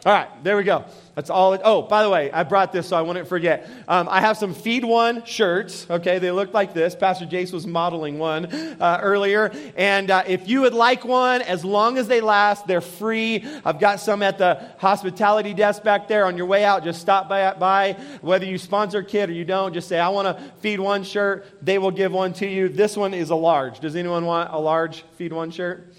All 0.06 0.12
right, 0.12 0.28
there 0.44 0.56
we 0.56 0.62
go. 0.62 0.84
That's 1.16 1.30
all. 1.30 1.54
It, 1.54 1.62
oh, 1.64 1.82
by 1.82 2.04
the 2.04 2.10
way, 2.10 2.30
I 2.30 2.44
brought 2.44 2.70
this 2.70 2.86
so 2.90 2.96
I 2.96 3.02
wouldn't 3.02 3.26
forget. 3.26 3.68
Um, 3.88 4.08
I 4.08 4.20
have 4.20 4.36
some 4.36 4.54
Feed 4.54 4.84
One 4.84 5.24
shirts. 5.24 5.84
Okay, 5.90 6.20
they 6.20 6.30
look 6.30 6.54
like 6.54 6.74
this. 6.74 6.94
Pastor 6.94 7.26
Jace 7.26 7.52
was 7.52 7.66
modeling 7.66 8.20
one 8.20 8.46
uh, 8.46 9.00
earlier. 9.02 9.50
And 9.76 10.08
uh, 10.12 10.22
if 10.28 10.48
you 10.48 10.60
would 10.60 10.74
like 10.74 11.04
one, 11.04 11.42
as 11.42 11.64
long 11.64 11.98
as 11.98 12.06
they 12.06 12.20
last, 12.20 12.68
they're 12.68 12.80
free. 12.80 13.44
I've 13.64 13.80
got 13.80 13.98
some 13.98 14.22
at 14.22 14.38
the 14.38 14.70
hospitality 14.78 15.54
desk 15.54 15.82
back 15.82 16.06
there. 16.06 16.26
On 16.26 16.36
your 16.36 16.46
way 16.46 16.64
out, 16.64 16.84
just 16.84 17.00
stop 17.00 17.28
by. 17.28 17.52
by. 17.54 17.94
Whether 18.20 18.46
you 18.46 18.58
sponsor 18.58 18.98
a 18.98 19.04
kid 19.04 19.28
or 19.28 19.32
you 19.32 19.44
don't, 19.44 19.74
just 19.74 19.88
say, 19.88 19.98
I 19.98 20.10
want 20.10 20.38
to 20.38 20.40
feed 20.60 20.78
one 20.78 21.02
shirt. 21.02 21.46
They 21.62 21.78
will 21.78 21.90
give 21.90 22.12
one 22.12 22.32
to 22.34 22.46
you. 22.46 22.68
This 22.68 22.96
one 22.96 23.12
is 23.12 23.30
a 23.30 23.34
large. 23.34 23.80
Does 23.80 23.96
anyone 23.96 24.24
want 24.24 24.52
a 24.52 24.58
large 24.60 25.02
Feed 25.16 25.32
One 25.32 25.50
shirt? 25.50 25.92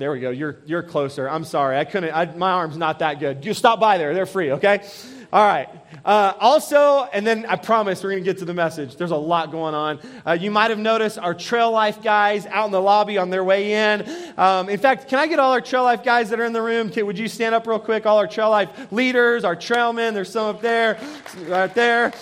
There 0.00 0.12
we 0.12 0.20
go. 0.20 0.30
You're, 0.30 0.56
you're 0.64 0.82
closer. 0.82 1.28
I'm 1.28 1.44
sorry. 1.44 1.76
I 1.76 1.84
couldn't, 1.84 2.14
I, 2.14 2.24
my 2.24 2.52
arm's 2.52 2.78
not 2.78 3.00
that 3.00 3.20
good. 3.20 3.44
You 3.44 3.52
stop 3.52 3.80
by 3.80 3.98
there. 3.98 4.14
They're 4.14 4.24
free, 4.24 4.52
okay? 4.52 4.82
All 5.30 5.46
right. 5.46 5.68
Uh, 6.02 6.32
also, 6.40 7.04
and 7.12 7.26
then 7.26 7.44
I 7.44 7.56
promise 7.56 8.02
we're 8.02 8.12
going 8.12 8.24
to 8.24 8.30
get 8.30 8.38
to 8.38 8.46
the 8.46 8.54
message. 8.54 8.96
There's 8.96 9.10
a 9.10 9.16
lot 9.16 9.50
going 9.50 9.74
on. 9.74 10.00
Uh, 10.26 10.32
you 10.40 10.50
might 10.50 10.70
have 10.70 10.78
noticed 10.78 11.18
our 11.18 11.34
Trail 11.34 11.70
Life 11.70 12.02
guys 12.02 12.46
out 12.46 12.64
in 12.64 12.72
the 12.72 12.80
lobby 12.80 13.18
on 13.18 13.28
their 13.28 13.44
way 13.44 13.74
in. 13.74 14.08
Um, 14.38 14.70
in 14.70 14.78
fact, 14.78 15.06
can 15.06 15.18
I 15.18 15.26
get 15.26 15.38
all 15.38 15.52
our 15.52 15.60
Trail 15.60 15.82
Life 15.82 16.02
guys 16.02 16.30
that 16.30 16.40
are 16.40 16.46
in 16.46 16.54
the 16.54 16.62
room? 16.62 16.88
Can, 16.88 17.04
would 17.04 17.18
you 17.18 17.28
stand 17.28 17.54
up 17.54 17.66
real 17.66 17.78
quick? 17.78 18.06
All 18.06 18.16
our 18.16 18.26
Trail 18.26 18.48
Life 18.48 18.90
leaders, 18.90 19.44
our 19.44 19.54
trailmen. 19.54 20.14
There's 20.14 20.32
some 20.32 20.46
up 20.46 20.62
there, 20.62 20.98
right 21.46 21.74
there. 21.74 22.14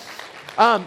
Um, 0.59 0.85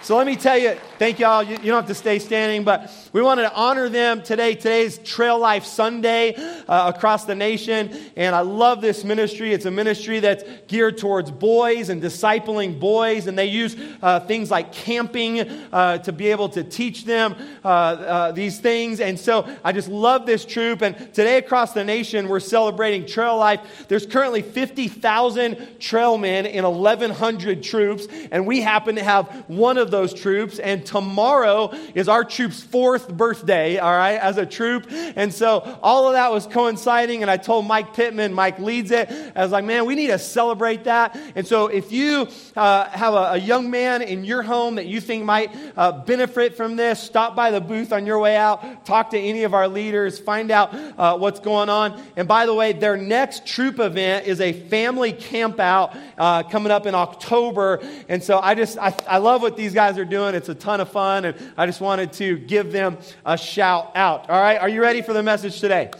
so 0.00 0.16
let 0.16 0.26
me 0.26 0.36
tell 0.36 0.56
you, 0.56 0.78
thank 1.02 1.18
y'all. 1.18 1.42
You, 1.42 1.56
you 1.56 1.64
don't 1.64 1.80
have 1.80 1.86
to 1.88 1.96
stay 1.96 2.20
standing, 2.20 2.62
but 2.62 2.88
we 3.12 3.22
wanted 3.22 3.42
to 3.42 3.54
honor 3.56 3.88
them 3.88 4.22
today. 4.22 4.54
Today's 4.54 4.98
Trail 4.98 5.36
Life 5.36 5.64
Sunday 5.64 6.36
uh, 6.68 6.92
across 6.94 7.24
the 7.24 7.34
nation. 7.34 7.90
And 8.14 8.36
I 8.36 8.42
love 8.42 8.80
this 8.80 9.02
ministry. 9.02 9.52
It's 9.52 9.64
a 9.64 9.70
ministry 9.72 10.20
that's 10.20 10.44
geared 10.68 10.98
towards 10.98 11.32
boys 11.32 11.88
and 11.88 12.00
discipling 12.00 12.78
boys. 12.78 13.26
And 13.26 13.36
they 13.36 13.46
use 13.46 13.76
uh, 14.00 14.20
things 14.20 14.48
like 14.48 14.70
camping 14.70 15.40
uh, 15.40 15.98
to 15.98 16.12
be 16.12 16.28
able 16.28 16.48
to 16.50 16.62
teach 16.62 17.04
them 17.04 17.34
uh, 17.64 17.68
uh, 17.68 18.30
these 18.30 18.60
things. 18.60 19.00
And 19.00 19.18
so 19.18 19.52
I 19.64 19.72
just 19.72 19.88
love 19.88 20.24
this 20.24 20.44
troop. 20.44 20.82
And 20.82 20.96
today 21.12 21.38
across 21.38 21.72
the 21.72 21.82
nation, 21.82 22.28
we're 22.28 22.38
celebrating 22.38 23.06
Trail 23.06 23.36
Life. 23.38 23.86
There's 23.88 24.06
currently 24.06 24.42
50,000 24.42 25.56
trailmen 25.80 26.48
in 26.48 26.62
1,100 26.62 27.60
troops. 27.64 28.06
And 28.30 28.46
we 28.46 28.60
happen 28.60 28.94
to 28.94 29.02
have 29.02 29.26
one 29.48 29.78
of 29.78 29.90
those 29.90 30.14
troops. 30.14 30.60
And 30.60 30.86
tomorrow 30.92 31.72
is 31.94 32.06
our 32.08 32.22
troop's 32.22 32.62
fourth 32.62 33.08
birthday, 33.08 33.78
all 33.78 33.90
right, 33.90 34.18
as 34.18 34.36
a 34.36 34.44
troop. 34.44 34.86
And 34.90 35.32
so 35.32 35.78
all 35.82 36.06
of 36.06 36.12
that 36.12 36.30
was 36.30 36.46
coinciding. 36.46 37.22
And 37.22 37.30
I 37.30 37.38
told 37.38 37.66
Mike 37.66 37.94
Pittman, 37.94 38.34
Mike 38.34 38.58
leads 38.58 38.90
it. 38.90 39.10
I 39.34 39.42
was 39.42 39.52
like, 39.52 39.64
man, 39.64 39.86
we 39.86 39.94
need 39.94 40.08
to 40.08 40.18
celebrate 40.18 40.84
that. 40.84 41.18
And 41.34 41.46
so 41.46 41.68
if 41.68 41.92
you 41.92 42.28
uh, 42.54 42.88
have 42.90 43.14
a, 43.14 43.32
a, 43.32 43.42
young 43.42 43.70
man 43.70 44.02
in 44.02 44.24
your 44.24 44.42
home 44.42 44.76
that 44.76 44.86
you 44.86 45.00
think 45.00 45.24
might 45.24 45.50
uh, 45.76 45.92
benefit 45.92 46.56
from 46.56 46.76
this, 46.76 47.00
stop 47.00 47.34
by 47.34 47.50
the 47.50 47.60
booth 47.60 47.92
on 47.92 48.06
your 48.06 48.18
way 48.18 48.36
out, 48.36 48.84
talk 48.84 49.10
to 49.10 49.18
any 49.18 49.44
of 49.44 49.54
our 49.54 49.68
leaders, 49.68 50.18
find 50.18 50.50
out 50.50 50.74
uh, 50.74 51.16
what's 51.16 51.40
going 51.40 51.70
on. 51.70 52.00
And 52.16 52.28
by 52.28 52.44
the 52.46 52.54
way, 52.54 52.72
their 52.72 52.96
next 52.96 53.46
troop 53.46 53.80
event 53.80 54.26
is 54.26 54.40
a 54.40 54.52
family 54.52 55.12
camp 55.12 55.58
out 55.58 55.96
uh, 56.18 56.42
coming 56.44 56.70
up 56.70 56.86
in 56.86 56.94
October. 56.94 57.80
And 58.08 58.22
so 58.22 58.38
I 58.38 58.54
just, 58.54 58.78
I, 58.78 58.94
I 59.08 59.18
love 59.18 59.40
what 59.40 59.56
these 59.56 59.72
guys 59.72 59.98
are 59.98 60.04
doing. 60.04 60.34
It's 60.34 60.50
a 60.50 60.54
ton 60.54 60.80
of 60.80 60.81
fun. 60.84 61.24
And 61.24 61.52
I 61.56 61.66
just 61.66 61.80
wanted 61.80 62.12
to 62.14 62.38
give 62.38 62.72
them 62.72 62.98
a 63.24 63.36
shout 63.36 63.92
out. 63.94 64.28
All 64.30 64.40
right, 64.40 64.58
are 64.58 64.68
you 64.68 64.82
ready 64.82 65.02
for 65.02 65.12
the 65.12 65.22
message 65.22 65.60
today? 65.60 65.90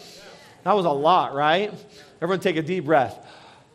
That 0.64 0.74
was 0.74 0.86
a 0.86 0.90
lot, 0.90 1.34
right? 1.34 1.72
Everyone 2.20 2.40
take 2.40 2.56
a 2.56 2.62
deep 2.62 2.84
breath. 2.84 3.26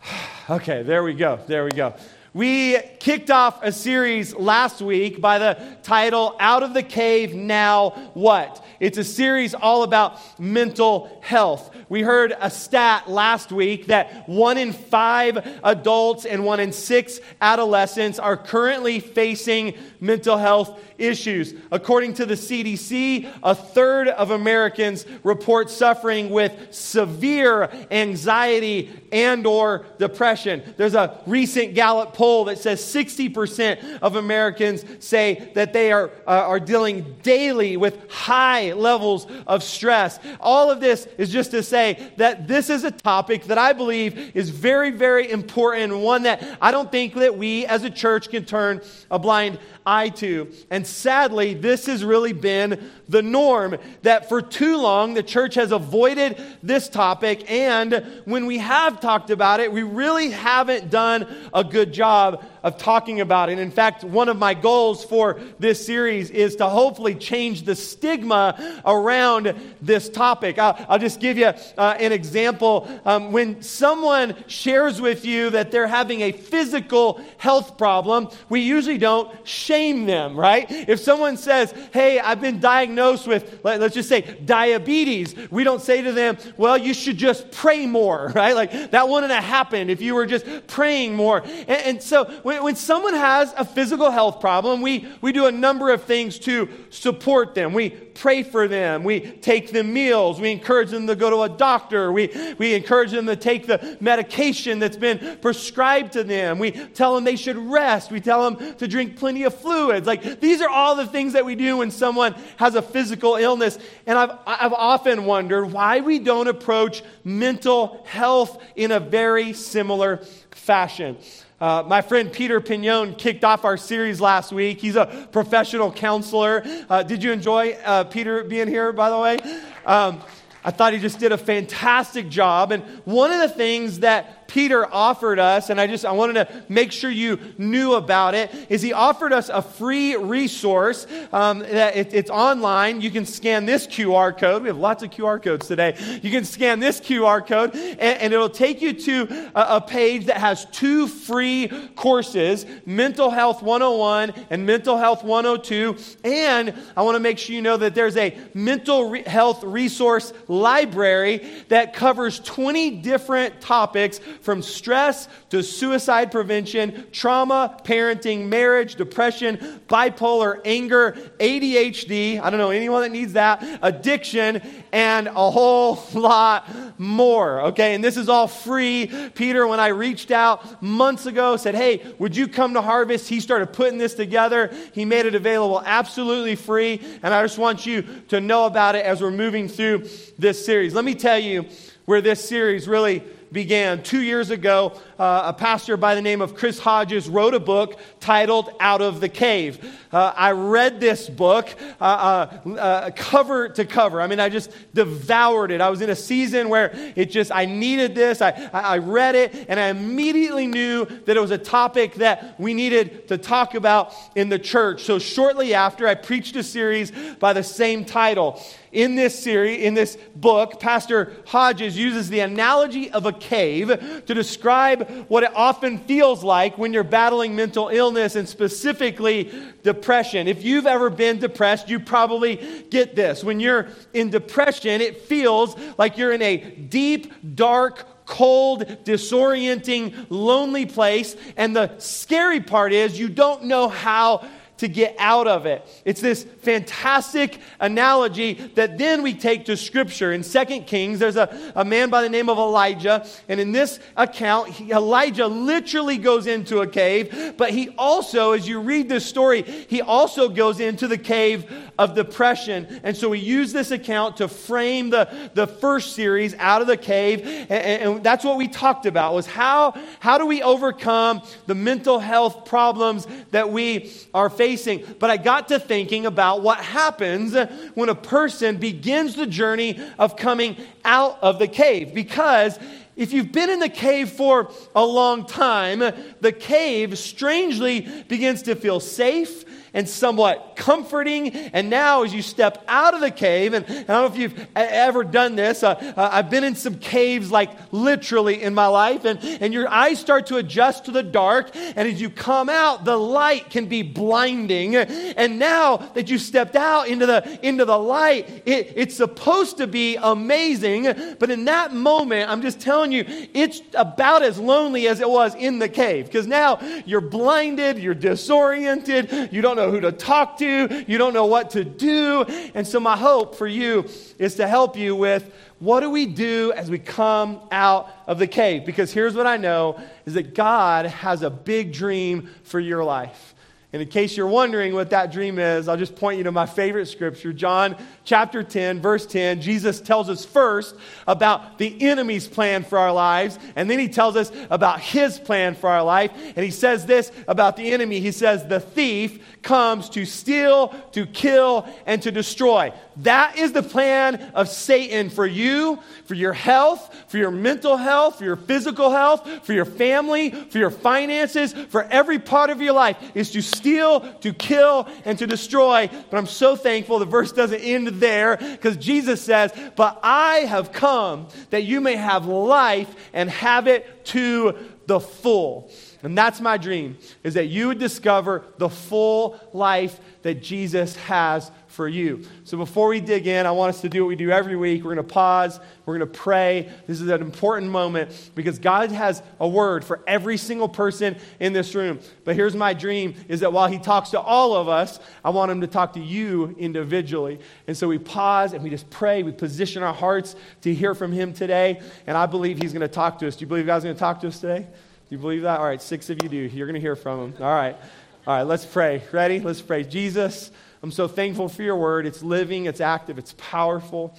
Okay, 0.49 0.81
there 0.81 1.03
we 1.03 1.13
go. 1.13 1.37
There 1.45 1.65
we 1.65 1.71
go. 1.71 1.93
We 2.37 2.77
kicked 2.99 3.31
off 3.31 3.63
a 3.63 3.71
series 3.71 4.35
last 4.35 4.79
week 4.79 5.19
by 5.19 5.39
the 5.39 5.77
title 5.81 6.35
Out 6.39 6.61
of 6.61 6.75
the 6.75 6.83
Cave 6.83 7.33
Now 7.33 8.11
What? 8.13 8.63
It's 8.79 8.99
a 8.99 9.03
series 9.03 9.55
all 9.55 9.81
about 9.81 10.19
mental 10.39 11.19
health. 11.23 11.75
We 11.89 12.03
heard 12.03 12.35
a 12.39 12.51
stat 12.51 13.09
last 13.09 13.51
week 13.51 13.87
that 13.87 14.29
one 14.29 14.59
in 14.59 14.71
five 14.71 15.59
adults 15.63 16.25
and 16.25 16.45
one 16.45 16.59
in 16.59 16.73
six 16.73 17.19
adolescents 17.41 18.19
are 18.19 18.37
currently 18.37 18.99
facing 18.99 19.73
mental 19.99 20.37
health 20.37 20.79
issues. 20.97 21.53
According 21.71 22.15
to 22.15 22.25
the 22.25 22.33
CDC, 22.33 23.31
a 23.43 23.55
third 23.55 24.07
of 24.07 24.31
Americans 24.31 25.05
report 25.23 25.69
suffering 25.69 26.29
with 26.29 26.73
severe 26.73 27.69
anxiety 27.91 28.91
and 29.11 29.45
or 29.45 29.85
depression. 29.99 30.61
There's 30.77 30.95
a 30.95 31.19
recent 31.25 31.73
Gallup 31.73 32.13
poll 32.13 32.45
that 32.45 32.59
says 32.59 32.81
60% 32.81 33.99
of 33.99 34.15
Americans 34.15 34.83
say 34.99 35.51
that 35.55 35.73
they 35.73 35.91
are, 35.91 36.11
uh, 36.25 36.31
are 36.31 36.59
dealing 36.59 37.15
daily 37.23 37.77
with 37.77 38.09
high 38.09 38.73
levels 38.73 39.27
of 39.45 39.63
stress. 39.63 40.19
All 40.39 40.69
of 40.69 40.79
this 40.79 41.07
is 41.17 41.29
just 41.29 41.51
to 41.51 41.63
say 41.63 42.11
that 42.17 42.47
this 42.47 42.69
is 42.69 42.83
a 42.83 42.91
topic 42.91 43.45
that 43.45 43.57
I 43.57 43.73
believe 43.73 44.35
is 44.35 44.49
very, 44.49 44.91
very 44.91 45.29
important, 45.29 45.97
one 45.97 46.23
that 46.23 46.57
I 46.61 46.71
don't 46.71 46.91
think 46.91 47.13
that 47.15 47.37
we 47.37 47.65
as 47.65 47.83
a 47.83 47.89
church 47.89 48.29
can 48.29 48.45
turn 48.45 48.81
a 49.11 49.19
blind 49.19 49.59
eye 49.87 50.09
to. 50.09 50.51
And 50.69 50.85
sadly, 50.85 51.53
this 51.53 51.85
has 51.85 52.03
really 52.03 52.33
been 52.33 52.91
the 53.07 53.21
norm 53.21 53.77
that 54.01 54.27
for 54.27 54.41
too 54.41 54.77
long 54.77 55.13
the 55.13 55.23
church 55.23 55.55
has 55.55 55.71
avoided 55.71 56.39
this 56.61 56.89
topic. 56.89 57.49
And 57.49 58.21
when 58.25 58.45
we 58.45 58.57
have 58.57 58.99
talked 58.99 59.29
about 59.29 59.61
it, 59.61 59.71
we 59.71 59.83
really 59.83 60.29
haven't 60.29 60.91
done 60.91 61.25
a 61.53 61.63
good 61.63 61.93
job 61.93 62.43
of 62.67 62.77
talking 62.77 63.21
about 63.21 63.49
it. 63.49 63.59
In 63.59 63.71
fact, 63.71 64.03
one 64.03 64.27
of 64.27 64.37
my 64.37 64.53
goals 64.53 65.05
for 65.05 65.39
this 65.57 65.85
series 65.85 66.29
is 66.29 66.57
to 66.57 66.67
hopefully 66.67 67.15
change 67.15 67.63
the 67.63 67.75
stigma 67.75 68.81
around 68.85 69.55
this 69.81 70.09
topic. 70.09 70.59
I'll, 70.59 70.85
I'll 70.89 70.99
just 70.99 71.21
give 71.21 71.37
you 71.37 71.45
uh, 71.45 71.95
an 71.97 72.11
example. 72.11 72.87
Um, 73.05 73.31
when 73.31 73.61
someone 73.61 74.35
shares 74.47 74.99
with 74.99 75.23
you 75.23 75.49
that 75.51 75.71
they're 75.71 75.87
having 75.87 76.21
a 76.21 76.33
physical 76.33 77.21
health 77.37 77.77
problem, 77.77 78.27
we 78.49 78.59
usually 78.59 78.97
don't 78.97 79.31
shame 79.47 80.05
them, 80.05 80.37
right? 80.37 80.65
If 80.69 80.99
someone 80.99 81.37
says, 81.37 81.73
Hey, 81.93 82.19
I've 82.19 82.41
been 82.41 82.59
diagnosed 82.59 83.27
with, 83.27 83.61
let, 83.63 83.81
us 83.81 83.93
just 83.93 84.09
say, 84.09 84.21
diabetes, 84.43 85.35
we 85.49 85.63
don't 85.63 85.81
say 85.81 86.01
to 86.01 86.11
them, 86.11 86.37
Well, 86.57 86.77
you 86.77 86.93
should 86.93 87.17
just 87.17 87.49
pray 87.51 87.85
more, 87.85 88.27
right? 88.35 88.55
Like 88.55 88.91
that 88.91 89.07
wouldn't 89.07 89.31
have 89.31 89.43
happened 89.45 89.89
if 89.89 90.01
you 90.01 90.15
were 90.15 90.25
just 90.25 90.45
praying 90.67 91.15
more. 91.15 91.43
And, 91.45 91.69
and 91.69 92.03
so 92.03 92.25
when, 92.43 92.56
when, 92.63 92.75
someone 92.75 93.13
has 93.13 93.53
a 93.57 93.65
physical 93.65 94.11
health 94.11 94.39
problem, 94.39 94.81
we, 94.81 95.07
we 95.21 95.31
do 95.31 95.45
a 95.45 95.51
number 95.51 95.91
of 95.91 96.03
things 96.03 96.39
to 96.39 96.69
support 96.89 97.55
them. 97.55 97.73
We 97.73 97.89
pray 97.89 98.43
for 98.43 98.67
them. 98.67 99.03
We 99.03 99.19
take 99.19 99.71
them 99.71 99.93
meals. 99.93 100.39
We 100.39 100.51
encourage 100.51 100.89
them 100.89 101.07
to 101.07 101.15
go 101.15 101.29
to 101.29 101.41
a 101.41 101.49
doctor. 101.49 102.11
We, 102.11 102.55
we 102.57 102.73
encourage 102.73 103.11
them 103.11 103.25
to 103.27 103.35
take 103.35 103.67
the 103.67 103.97
medication 103.99 104.79
that's 104.79 104.97
been 104.97 105.37
prescribed 105.41 106.13
to 106.13 106.23
them. 106.23 106.59
We 106.59 106.71
tell 106.71 107.15
them 107.15 107.23
they 107.23 107.35
should 107.35 107.57
rest. 107.57 108.11
We 108.11 108.19
tell 108.19 108.49
them 108.49 108.75
to 108.75 108.87
drink 108.87 109.17
plenty 109.17 109.43
of 109.43 109.55
fluids. 109.55 110.07
Like 110.07 110.39
these 110.39 110.61
are 110.61 110.69
all 110.69 110.95
the 110.95 111.07
things 111.07 111.33
that 111.33 111.45
we 111.45 111.55
do 111.55 111.77
when 111.77 111.91
someone 111.91 112.35
has 112.57 112.75
a 112.75 112.81
physical 112.81 113.35
illness. 113.35 113.77
And 114.05 114.17
I've, 114.17 114.31
I've 114.45 114.73
often 114.73 115.25
wondered 115.25 115.65
why 115.71 116.01
we 116.01 116.19
don't 116.19 116.47
approach 116.47 117.03
mental 117.23 118.03
health 118.07 118.61
in 118.75 118.91
a 118.91 118.99
very 118.99 119.53
similar 119.53 120.17
fashion. 120.51 121.17
Uh, 121.59 121.83
my 121.87 122.01
friend 122.01 122.31
Peter 122.31 122.61
Pignon 122.61 123.15
kicked 123.15 123.43
off 123.43 123.65
our 123.65 123.77
series 123.77 124.21
last 124.21 124.51
week. 124.51 124.79
He's 124.79 124.95
a 124.95 125.27
professional 125.31 125.91
counselor. 125.91 126.63
Uh, 126.87 127.01
did 127.01 127.23
you 127.23 127.31
enjoy 127.31 127.71
uh, 127.83 128.03
Peter 128.03 128.43
being 128.43 128.67
here, 128.67 128.93
by 128.93 129.09
the 129.09 129.17
way? 129.17 129.37
Um, 129.83 130.21
I 130.63 130.69
thought 130.69 130.93
he 130.93 130.99
just 130.99 131.17
did 131.17 131.31
a 131.31 131.37
fantastic 131.37 132.29
job. 132.29 132.71
And 132.71 132.83
one 133.05 133.31
of 133.31 133.39
the 133.39 133.49
things 133.49 134.01
that 134.01 134.36
Peter 134.47 134.91
offered 134.93 135.39
us, 135.39 135.69
and 135.69 135.79
I 135.79 135.87
just 135.87 136.05
I 136.05 136.11
wanted 136.11 136.33
to 136.33 136.63
make 136.69 136.91
sure 136.91 137.09
you 137.09 137.39
knew 137.57 137.93
about 137.93 138.35
it, 138.35 138.53
is 138.69 138.81
he 138.81 138.93
offered 138.93 139.33
us 139.33 139.49
a 139.49 139.61
free 139.61 140.15
resource 140.15 141.05
um, 141.31 141.59
that 141.59 141.95
it, 141.95 142.13
it's 142.13 142.29
online. 142.29 143.01
You 143.01 143.11
can 143.11 143.25
scan 143.25 143.65
this 143.65 143.87
QR 143.87 144.37
code. 144.37 144.63
We 144.63 144.69
have 144.69 144.77
lots 144.77 145.03
of 145.03 145.09
QR 145.09 145.41
codes 145.41 145.67
today. 145.67 145.95
You 146.21 146.31
can 146.31 146.45
scan 146.45 146.79
this 146.79 146.99
QR 146.99 147.45
code, 147.45 147.75
and, 147.75 147.99
and 147.99 148.33
it'll 148.33 148.49
take 148.49 148.81
you 148.81 148.93
to 148.93 149.49
a, 149.55 149.77
a, 149.77 149.81
page 149.81 150.25
that 150.25 150.37
has 150.37 150.65
two 150.65 151.07
free 151.07 151.69
courses 151.95 152.65
Mental 152.85 153.29
Health 153.29 153.61
101 153.61 154.33
and 154.49 154.65
Mental 154.65 154.97
Health 154.97 155.23
102. 155.23 155.95
And 156.23 156.73
I 156.95 157.01
want 157.03 157.15
to 157.15 157.19
make 157.19 157.37
sure 157.37 157.55
you 157.55 157.61
know 157.61 157.77
that 157.77 157.95
there's 157.95 158.17
a 158.17 158.37
mental 158.53 159.09
re- 159.09 159.23
health 159.23 159.63
resource 159.63 160.33
library 160.47 161.47
that 161.69 161.93
covers 161.93 162.39
20 162.39 162.97
different 162.97 163.61
topics 163.61 164.19
from 164.47 164.61
stress 164.61 165.27
to 165.49 165.61
suicide 165.61 166.31
prevention, 166.31 167.05
trauma, 167.11 167.77
parenting, 167.83 168.47
marriage, 168.47 168.95
depression, 168.95 169.57
bipolar, 169.89 170.61
anger, 170.63 171.17
ADHD. 171.37 172.39
I 172.39 172.49
don't 172.49 172.57
know 172.57 172.69
anyone 172.69 173.01
that 173.01 173.11
needs 173.11 173.33
that, 173.33 173.61
addiction, 173.81 174.61
and 174.93 175.27
a 175.27 175.51
whole 175.51 176.01
lot 176.13 176.65
more. 176.97 177.59
Okay, 177.63 177.93
and 177.93 178.01
this 178.01 178.15
is 178.15 178.29
all 178.29 178.47
free. 178.47 179.11
Peter, 179.35 179.67
when 179.67 179.81
I 179.81 179.87
reached 179.87 180.31
out 180.31 180.81
months 180.81 181.25
ago, 181.25 181.57
said, 181.57 181.75
Hey, 181.75 182.15
would 182.17 182.33
you 182.33 182.47
come 182.47 182.73
to 182.75 182.81
Harvest? 182.81 183.27
He 183.27 183.41
started 183.41 183.73
putting 183.73 183.97
this 183.97 184.13
together. 184.13 184.73
He 184.93 185.03
made 185.03 185.25
it 185.25 185.35
available 185.35 185.83
absolutely 185.85 186.55
free. 186.55 187.01
And 187.21 187.33
I 187.33 187.43
just 187.43 187.57
want 187.57 187.85
you 187.85 188.03
to 188.29 188.39
know 188.39 188.65
about 188.65 188.95
it 188.95 189.03
as 189.03 189.21
we're 189.21 189.29
moving 189.29 189.67
through 189.67 190.07
this 190.39 190.65
series. 190.65 190.93
Let 190.93 191.03
me 191.03 191.15
tell 191.15 191.37
you 191.37 191.65
where 192.05 192.21
this 192.21 192.47
series 192.47 192.87
really 192.87 193.21
began. 193.51 194.03
Two 194.03 194.21
years 194.21 194.49
ago, 194.49 194.99
uh, 195.19 195.43
a 195.45 195.53
pastor 195.53 195.97
by 195.97 196.15
the 196.15 196.21
name 196.21 196.41
of 196.41 196.55
Chris 196.55 196.79
Hodges 196.79 197.29
wrote 197.29 197.53
a 197.53 197.59
book 197.59 197.97
titled 198.19 198.69
Out 198.79 199.01
of 199.01 199.19
the 199.19 199.29
Cave. 199.29 199.97
Uh, 200.11 200.33
I 200.35 200.51
read 200.51 200.99
this 200.99 201.29
book 201.29 201.69
uh, 201.99 202.03
uh, 202.03 202.69
uh, 202.69 203.11
cover 203.15 203.69
to 203.69 203.85
cover. 203.85 204.21
I 204.21 204.27
mean, 204.27 204.39
I 204.39 204.49
just 204.49 204.71
devoured 204.93 205.71
it. 205.71 205.81
I 205.81 205.89
was 205.89 206.01
in 206.01 206.09
a 206.09 206.15
season 206.15 206.69
where 206.69 206.91
it 207.15 207.25
just, 207.25 207.51
I 207.51 207.65
needed 207.65 208.15
this. 208.15 208.41
I, 208.41 208.69
I 208.73 208.97
read 208.99 209.35
it, 209.35 209.65
and 209.67 209.79
I 209.79 209.89
immediately 209.89 210.67
knew 210.67 211.05
that 211.05 211.35
it 211.35 211.39
was 211.39 211.51
a 211.51 211.57
topic 211.57 212.15
that 212.15 212.59
we 212.59 212.73
needed 212.73 213.27
to 213.27 213.37
talk 213.37 213.75
about 213.75 214.13
in 214.35 214.49
the 214.49 214.59
church. 214.59 215.03
So 215.03 215.19
shortly 215.19 215.73
after, 215.73 216.07
I 216.07 216.15
preached 216.15 216.55
a 216.55 216.63
series 216.63 217.11
by 217.39 217.53
the 217.53 217.63
same 217.63 218.05
title 218.05 218.61
in 218.97 219.13
this 219.13 219.37
series, 219.37 219.83
in 219.83 219.93
this 219.93 220.17
book, 220.35 220.79
Pastor 220.79 221.31
Hodges 221.45 221.95
uses 221.95 222.29
the 222.29 222.39
analogy 222.39 223.11
of 223.11 223.27
a 223.27 223.31
cave 223.31 223.89
to 224.25 224.33
describe 224.33 225.27
what 225.27 225.43
it 225.43 225.51
often 225.55 225.99
feels 225.99 226.43
like 226.43 226.79
when 226.79 226.93
you're 226.93 227.03
battling 227.03 227.55
mental 227.55 227.89
illness 227.89 228.35
and 228.35 228.49
specifically 228.49 229.51
depression. 229.83 230.47
If 230.47 230.63
you've 230.63 230.87
ever 230.87 231.11
been 231.11 231.37
depressed, 231.37 231.89
you 231.89 231.99
probably 231.99 232.85
get 232.89 233.15
this. 233.15 233.43
When 233.43 233.59
you're 233.59 233.89
in 234.15 234.31
depression, 234.31 234.99
it 234.99 235.21
feels 235.21 235.75
like 235.99 236.17
you're 236.17 236.31
in 236.31 236.41
a 236.41 236.57
deep, 236.57 237.31
dark, 237.53 238.25
cold, 238.25 238.83
disorienting, 239.05 240.25
lonely 240.29 240.87
place. 240.87 241.35
And 241.55 241.75
the 241.75 241.95
scary 241.99 242.61
part 242.61 242.93
is 242.93 243.19
you 243.19 243.29
don't 243.29 243.65
know 243.65 243.89
how 243.89 244.47
to 244.77 244.87
get 244.87 245.15
out 245.17 245.47
of 245.47 245.65
it. 245.65 245.85
It's 246.05 246.21
this 246.21 246.43
fantastic 246.43 247.59
analogy 247.79 248.53
that 248.75 248.97
then 248.97 249.23
we 249.23 249.33
take 249.33 249.65
to 249.65 249.77
Scripture. 249.77 250.31
In 250.33 250.43
Second 250.43 250.85
Kings, 250.85 251.19
there's 251.19 251.35
a, 251.35 251.73
a 251.75 251.83
man 251.83 252.09
by 252.09 252.21
the 252.21 252.29
name 252.29 252.49
of 252.49 252.57
Elijah, 252.57 253.25
and 253.49 253.59
in 253.59 253.71
this 253.71 253.99
account, 254.15 254.69
he, 254.69 254.91
Elijah 254.91 255.47
literally 255.47 256.17
goes 256.17 256.45
into 256.45 256.81
a 256.81 256.87
cave, 256.87 257.55
but 257.57 257.71
he 257.71 257.89
also, 257.97 258.51
as 258.51 258.67
you 258.67 258.79
read 258.79 259.09
this 259.09 259.25
story, 259.25 259.63
he 259.63 260.01
also 260.01 260.47
goes 260.47 260.79
into 260.79 261.07
the 261.07 261.17
cave 261.17 261.65
of 261.97 262.13
depression. 262.13 263.01
And 263.03 263.17
so 263.17 263.29
we 263.29 263.39
use 263.39 263.73
this 263.73 263.89
account 263.91 264.37
to 264.37 264.47
frame 264.47 265.09
the, 265.09 265.27
the 265.55 265.65
first 265.65 266.13
series 266.13 266.53
out 266.55 266.81
of 266.81 266.87
the 266.87 266.97
cave, 266.97 267.41
and, 267.69 267.71
and 267.71 268.23
that's 268.23 268.45
what 268.45 268.57
we 268.57 268.67
talked 268.67 269.07
about 269.07 269.33
was 269.33 269.47
how, 269.47 269.99
how 270.19 270.37
do 270.37 270.45
we 270.45 270.61
overcome 270.61 271.41
the 271.65 271.75
mental 271.75 272.19
health 272.19 272.65
problems 272.65 273.25
that 273.51 273.71
we 273.71 274.11
are 274.33 274.49
facing 274.51 274.66
facing. 274.67 275.01
But 275.19 275.29
I 275.29 275.37
got 275.37 275.69
to 275.69 275.79
thinking 275.79 276.25
about 276.25 276.61
what 276.61 276.79
happens 276.79 277.55
when 277.93 278.09
a 278.09 278.15
person 278.15 278.75
begins 278.77 279.35
the 279.35 279.47
journey 279.47 279.97
of 280.19 280.35
coming 280.35 280.75
out 281.05 281.37
of 281.41 281.57
the 281.57 281.69
cave. 281.69 282.13
Because 282.13 282.77
if 283.15 283.31
you've 283.31 283.53
been 283.53 283.69
in 283.69 283.79
the 283.79 283.87
cave 283.87 284.29
for 284.29 284.69
a 284.93 285.05
long 285.05 285.45
time, 285.45 285.99
the 286.41 286.51
cave 286.51 287.17
strangely 287.17 288.01
begins 288.27 288.63
to 288.63 288.75
feel 288.75 288.99
safe 288.99 289.63
and 289.97 290.07
somewhat 290.07 290.75
comforting. 290.75 291.49
And 291.49 291.89
now, 291.89 292.21
as 292.21 292.31
you 292.31 292.43
step 292.43 292.83
out 292.87 293.15
of 293.15 293.19
the 293.19 293.31
cave, 293.31 293.73
and 293.73 293.83
I 293.83 294.03
don't 294.03 294.07
know 294.07 294.25
if 294.27 294.37
you've 294.37 294.67
ever 294.75 295.23
done 295.23 295.55
this, 295.55 295.81
uh, 295.81 295.95
uh, 296.15 296.29
I've 296.31 296.51
been 296.51 296.63
in 296.63 296.75
some 296.75 296.99
caves 296.99 297.49
like 297.51 297.71
literally 297.91 298.61
in 298.61 298.75
my 298.75 298.85
life, 298.85 299.25
and, 299.25 299.43
and 299.43 299.73
your 299.73 299.89
eyes 299.89 300.19
start 300.19 300.45
to 300.47 300.57
adjust 300.57 301.05
to 301.05 301.11
the 301.11 301.23
dark. 301.23 301.71
And 301.73 302.07
as 302.07 302.21
you 302.21 302.29
come 302.29 302.69
out, 302.69 303.05
the 303.05 303.17
light 303.17 303.71
can 303.71 303.87
be 303.87 304.03
blinding. 304.03 304.95
And 304.95 305.57
now 305.57 305.97
that 305.97 306.29
you 306.29 306.37
stepped 306.37 306.75
out 306.75 307.07
into 307.07 307.25
the, 307.25 307.67
into 307.67 307.83
the 307.83 307.97
light, 307.97 308.61
it, 308.67 308.93
it's 308.95 309.15
supposed 309.15 309.77
to 309.77 309.87
be 309.87 310.15
amazing. 310.15 311.05
But 311.39 311.49
in 311.49 311.65
that 311.65 311.91
moment, 311.91 312.51
I'm 312.51 312.61
just 312.61 312.79
telling 312.79 313.11
you, 313.11 313.25
it's 313.27 313.81
about 313.95 314.43
as 314.43 314.59
lonely 314.59 315.07
as 315.07 315.21
it 315.21 315.29
was 315.29 315.55
in 315.55 315.79
the 315.79 315.89
cave 315.89 316.25
because 316.25 316.45
now 316.45 316.79
you're 317.07 317.19
blinded, 317.19 317.97
you're 317.97 318.13
disoriented, 318.13 319.51
you 319.51 319.63
don't 319.63 319.75
know 319.75 319.86
know 319.87 319.93
who 319.93 320.01
to 320.01 320.11
talk 320.11 320.57
to, 320.59 321.05
you 321.07 321.17
don't 321.17 321.33
know 321.33 321.45
what 321.45 321.71
to 321.71 321.83
do. 321.83 322.43
And 322.73 322.85
so, 322.85 322.99
my 322.99 323.17
hope 323.17 323.55
for 323.55 323.67
you 323.67 324.07
is 324.37 324.55
to 324.55 324.67
help 324.67 324.97
you 324.97 325.15
with 325.15 325.51
what 325.79 325.99
do 325.99 326.09
we 326.09 326.25
do 326.25 326.73
as 326.75 326.89
we 326.89 326.99
come 326.99 327.61
out 327.71 328.09
of 328.25 328.39
the 328.39 328.47
cave? 328.47 328.85
Because 328.85 329.11
here's 329.11 329.35
what 329.35 329.47
I 329.47 329.57
know 329.57 329.99
is 330.25 330.33
that 330.33 330.55
God 330.55 331.05
has 331.05 331.43
a 331.43 331.49
big 331.49 331.93
dream 331.93 332.49
for 332.63 332.79
your 332.79 333.03
life. 333.03 333.53
And 333.97 334.03
in 334.03 334.09
case 334.09 334.37
you're 334.37 334.45
wondering 334.45 334.93
what 334.93 335.09
that 335.09 335.31
dream 335.31 335.57
is, 335.57 335.87
I'll 335.87 335.97
just 335.97 336.15
point 336.15 336.37
you 336.37 336.43
to 336.43 336.51
my 336.51 336.67
favorite 336.67 337.07
scripture, 337.07 337.51
John 337.51 337.95
chapter 338.25 338.61
10, 338.61 339.01
verse 339.01 339.25
10. 339.25 339.59
Jesus 339.59 339.99
tells 339.99 340.29
us 340.29 340.45
first 340.45 340.93
about 341.25 341.79
the 341.79 341.99
enemy's 341.99 342.47
plan 342.47 342.83
for 342.83 342.99
our 342.99 343.11
lives, 343.11 343.57
and 343.75 343.89
then 343.89 343.97
he 343.97 344.07
tells 344.07 344.35
us 344.35 344.51
about 344.69 344.99
his 344.99 345.39
plan 345.39 345.73
for 345.73 345.89
our 345.89 346.03
life. 346.03 346.31
And 346.55 346.63
he 346.63 346.69
says 346.69 347.07
this 347.07 347.31
about 347.47 347.75
the 347.75 347.91
enemy 347.91 348.19
He 348.19 348.31
says, 348.31 348.67
The 348.67 348.79
thief 348.79 349.43
comes 349.63 350.09
to 350.09 350.25
steal, 350.25 350.89
to 351.13 351.25
kill, 351.25 351.87
and 352.05 352.21
to 352.21 352.31
destroy. 352.31 352.93
That 353.21 353.57
is 353.57 353.71
the 353.71 353.81
plan 353.81 354.35
of 354.53 354.69
Satan 354.69 355.29
for 355.29 355.45
you, 355.45 355.99
for 356.25 356.35
your 356.35 356.53
health, 356.53 357.15
for 357.27 357.37
your 357.37 357.49
mental 357.51 357.97
health, 357.97 358.37
for 358.37 358.43
your 358.43 358.55
physical 358.55 359.09
health, 359.09 359.65
for 359.65 359.73
your 359.73 359.85
family, 359.85 360.51
for 360.51 360.77
your 360.77 360.91
finances, 360.91 361.73
for 361.73 362.03
every 362.03 362.37
part 362.37 362.69
of 362.69 362.81
your 362.81 362.93
life, 362.93 363.17
is 363.33 363.51
to 363.51 363.61
steal, 363.61 364.21
to 364.41 364.53
kill, 364.53 365.07
and 365.25 365.39
to 365.39 365.47
destroy. 365.47 366.09
But 366.29 366.37
I'm 366.37 366.45
so 366.45 366.75
thankful 366.75 367.17
the 367.17 367.25
verse 367.25 367.51
doesn't 367.51 367.81
end 367.81 368.07
there 368.07 368.57
because 368.57 368.97
Jesus 368.97 369.41
says, 369.41 369.71
But 369.95 370.19
I 370.21 370.57
have 370.59 370.91
come 370.91 371.47
that 371.71 371.83
you 371.83 372.01
may 372.01 372.15
have 372.15 372.45
life 372.45 373.13
and 373.33 373.49
have 373.49 373.87
it 373.87 374.25
to 374.25 374.75
the 375.07 375.19
full. 375.19 375.89
And 376.23 376.37
that's 376.37 376.59
my 376.59 376.77
dream, 376.77 377.17
is 377.43 377.53
that 377.53 377.67
you 377.67 377.87
would 377.87 377.99
discover 377.99 378.65
the 378.77 378.89
full 378.89 379.59
life 379.73 380.19
that 380.41 380.63
Jesus 380.63 381.15
has 381.15 381.71
for 381.87 382.07
you. 382.07 382.43
So 382.63 382.77
before 382.77 383.07
we 383.07 383.19
dig 383.19 383.47
in, 383.47 383.65
I 383.65 383.71
want 383.71 383.89
us 383.89 384.01
to 384.01 384.09
do 384.09 384.23
what 384.23 384.27
we 384.27 384.35
do 384.35 384.51
every 384.51 384.75
week. 384.75 385.03
We're 385.03 385.15
going 385.15 385.27
to 385.27 385.33
pause, 385.33 385.79
we're 386.05 386.17
going 386.17 386.31
to 386.31 386.39
pray. 386.39 386.91
This 387.07 387.21
is 387.21 387.27
an 387.27 387.41
important 387.41 387.91
moment 387.91 388.51
because 388.55 388.77
God 388.77 389.11
has 389.11 389.41
a 389.59 389.67
word 389.67 390.05
for 390.05 390.21
every 390.27 390.57
single 390.57 390.89
person 390.89 391.37
in 391.59 391.73
this 391.73 391.95
room. 391.95 392.19
But 392.43 392.55
here's 392.55 392.75
my 392.75 392.93
dream 392.93 393.35
is 393.47 393.61
that 393.61 393.73
while 393.73 393.87
he 393.87 393.97
talks 393.97 394.29
to 394.31 394.39
all 394.39 394.75
of 394.75 394.87
us, 394.87 395.19
I 395.43 395.49
want 395.49 395.71
him 395.71 395.81
to 395.81 395.87
talk 395.87 396.13
to 396.13 396.19
you 396.19 396.75
individually. 396.77 397.59
And 397.87 397.97
so 397.97 398.07
we 398.07 398.19
pause 398.19 398.73
and 398.73 398.83
we 398.83 398.89
just 398.89 399.09
pray, 399.09 399.43
we 399.43 399.51
position 399.51 400.03
our 400.03 400.13
hearts 400.13 400.55
to 400.81 400.93
hear 400.93 401.15
from 401.15 401.31
him 401.31 401.53
today, 401.53 402.01
and 402.27 402.37
I 402.37 402.45
believe 402.45 402.77
he's 402.79 402.93
going 402.93 403.01
to 403.01 403.07
talk 403.07 403.39
to 403.39 403.47
us. 403.47 403.55
Do 403.55 403.61
you 403.61 403.67
believe 403.67 403.85
God's 403.85 404.03
going 404.03 404.15
to 404.15 404.19
talk 404.19 404.39
to 404.41 404.47
us 404.47 404.59
today? 404.59 404.87
You 405.29 405.37
believe 405.37 405.63
that? 405.63 405.79
All 405.79 405.85
right, 405.85 406.01
six 406.01 406.29
of 406.29 406.41
you 406.41 406.47
do. 406.47 406.55
You're 406.55 406.87
going 406.87 406.95
to 406.95 407.01
hear 407.01 407.17
from 407.17 407.51
them. 407.51 407.63
All 407.63 407.73
right. 407.73 407.97
All 408.45 408.55
right, 408.55 408.63
let's 408.63 408.85
pray. 408.85 409.21
Ready? 409.33 409.59
Let's 409.59 409.81
pray. 409.81 410.05
Jesus, 410.05 410.71
I'm 411.03 411.11
so 411.11 411.27
thankful 411.27 411.67
for 411.67 411.83
your 411.83 411.97
word. 411.97 412.25
It's 412.25 412.41
living, 412.41 412.85
it's 412.85 413.01
active, 413.01 413.37
it's 413.37 413.53
powerful. 413.57 414.33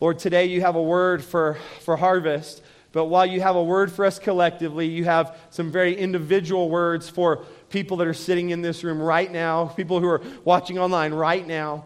Lord, 0.00 0.18
today 0.18 0.46
you 0.46 0.62
have 0.62 0.74
a 0.74 0.82
word 0.82 1.22
for, 1.22 1.58
for 1.82 1.96
harvest, 1.96 2.60
but 2.90 3.04
while 3.04 3.24
you 3.24 3.40
have 3.40 3.54
a 3.54 3.62
word 3.62 3.92
for 3.92 4.04
us 4.04 4.18
collectively, 4.18 4.88
you 4.88 5.04
have 5.04 5.36
some 5.50 5.70
very 5.70 5.96
individual 5.96 6.70
words 6.70 7.08
for 7.08 7.44
people 7.70 7.96
that 7.98 8.08
are 8.08 8.14
sitting 8.14 8.50
in 8.50 8.62
this 8.62 8.82
room 8.82 9.00
right 9.00 9.30
now, 9.30 9.66
people 9.66 10.00
who 10.00 10.08
are 10.08 10.22
watching 10.44 10.76
online 10.76 11.14
right 11.14 11.46
now. 11.46 11.84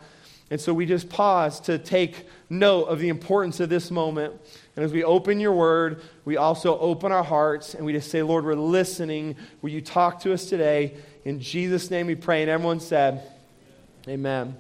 And 0.51 0.59
so 0.59 0.73
we 0.73 0.87
just 0.87 1.11
pause 1.11 1.61
to 1.61 1.77
take 1.77 2.27
note 2.49 2.85
of 2.85 3.01
the 3.01 3.11
importance 3.11 3.61
of 3.61 3.69
this 3.69 3.91
moment. 3.91 4.35
And 4.81 4.87
as 4.87 4.95
we 4.95 5.05
open 5.05 5.41
your 5.41 5.53
word, 5.53 6.01
we 6.25 6.39
also 6.39 6.79
open 6.79 7.13
our 7.13 7.23
hearts 7.23 7.75
and 7.75 7.85
we 7.85 7.93
just 7.93 8.11
say, 8.11 8.23
Lord, 8.23 8.47
we're 8.47 8.55
listening. 8.55 9.37
Will 9.61 9.69
you 9.69 9.83
talk 9.83 10.21
to 10.21 10.33
us 10.33 10.47
today? 10.47 10.95
In 11.27 11.39
Jesus' 11.39 11.91
name 11.91 12.07
we 12.07 12.15
pray. 12.15 12.41
And 12.41 12.51
everyone 12.51 12.81
said, 12.81 13.23
Amen. 14.09 14.57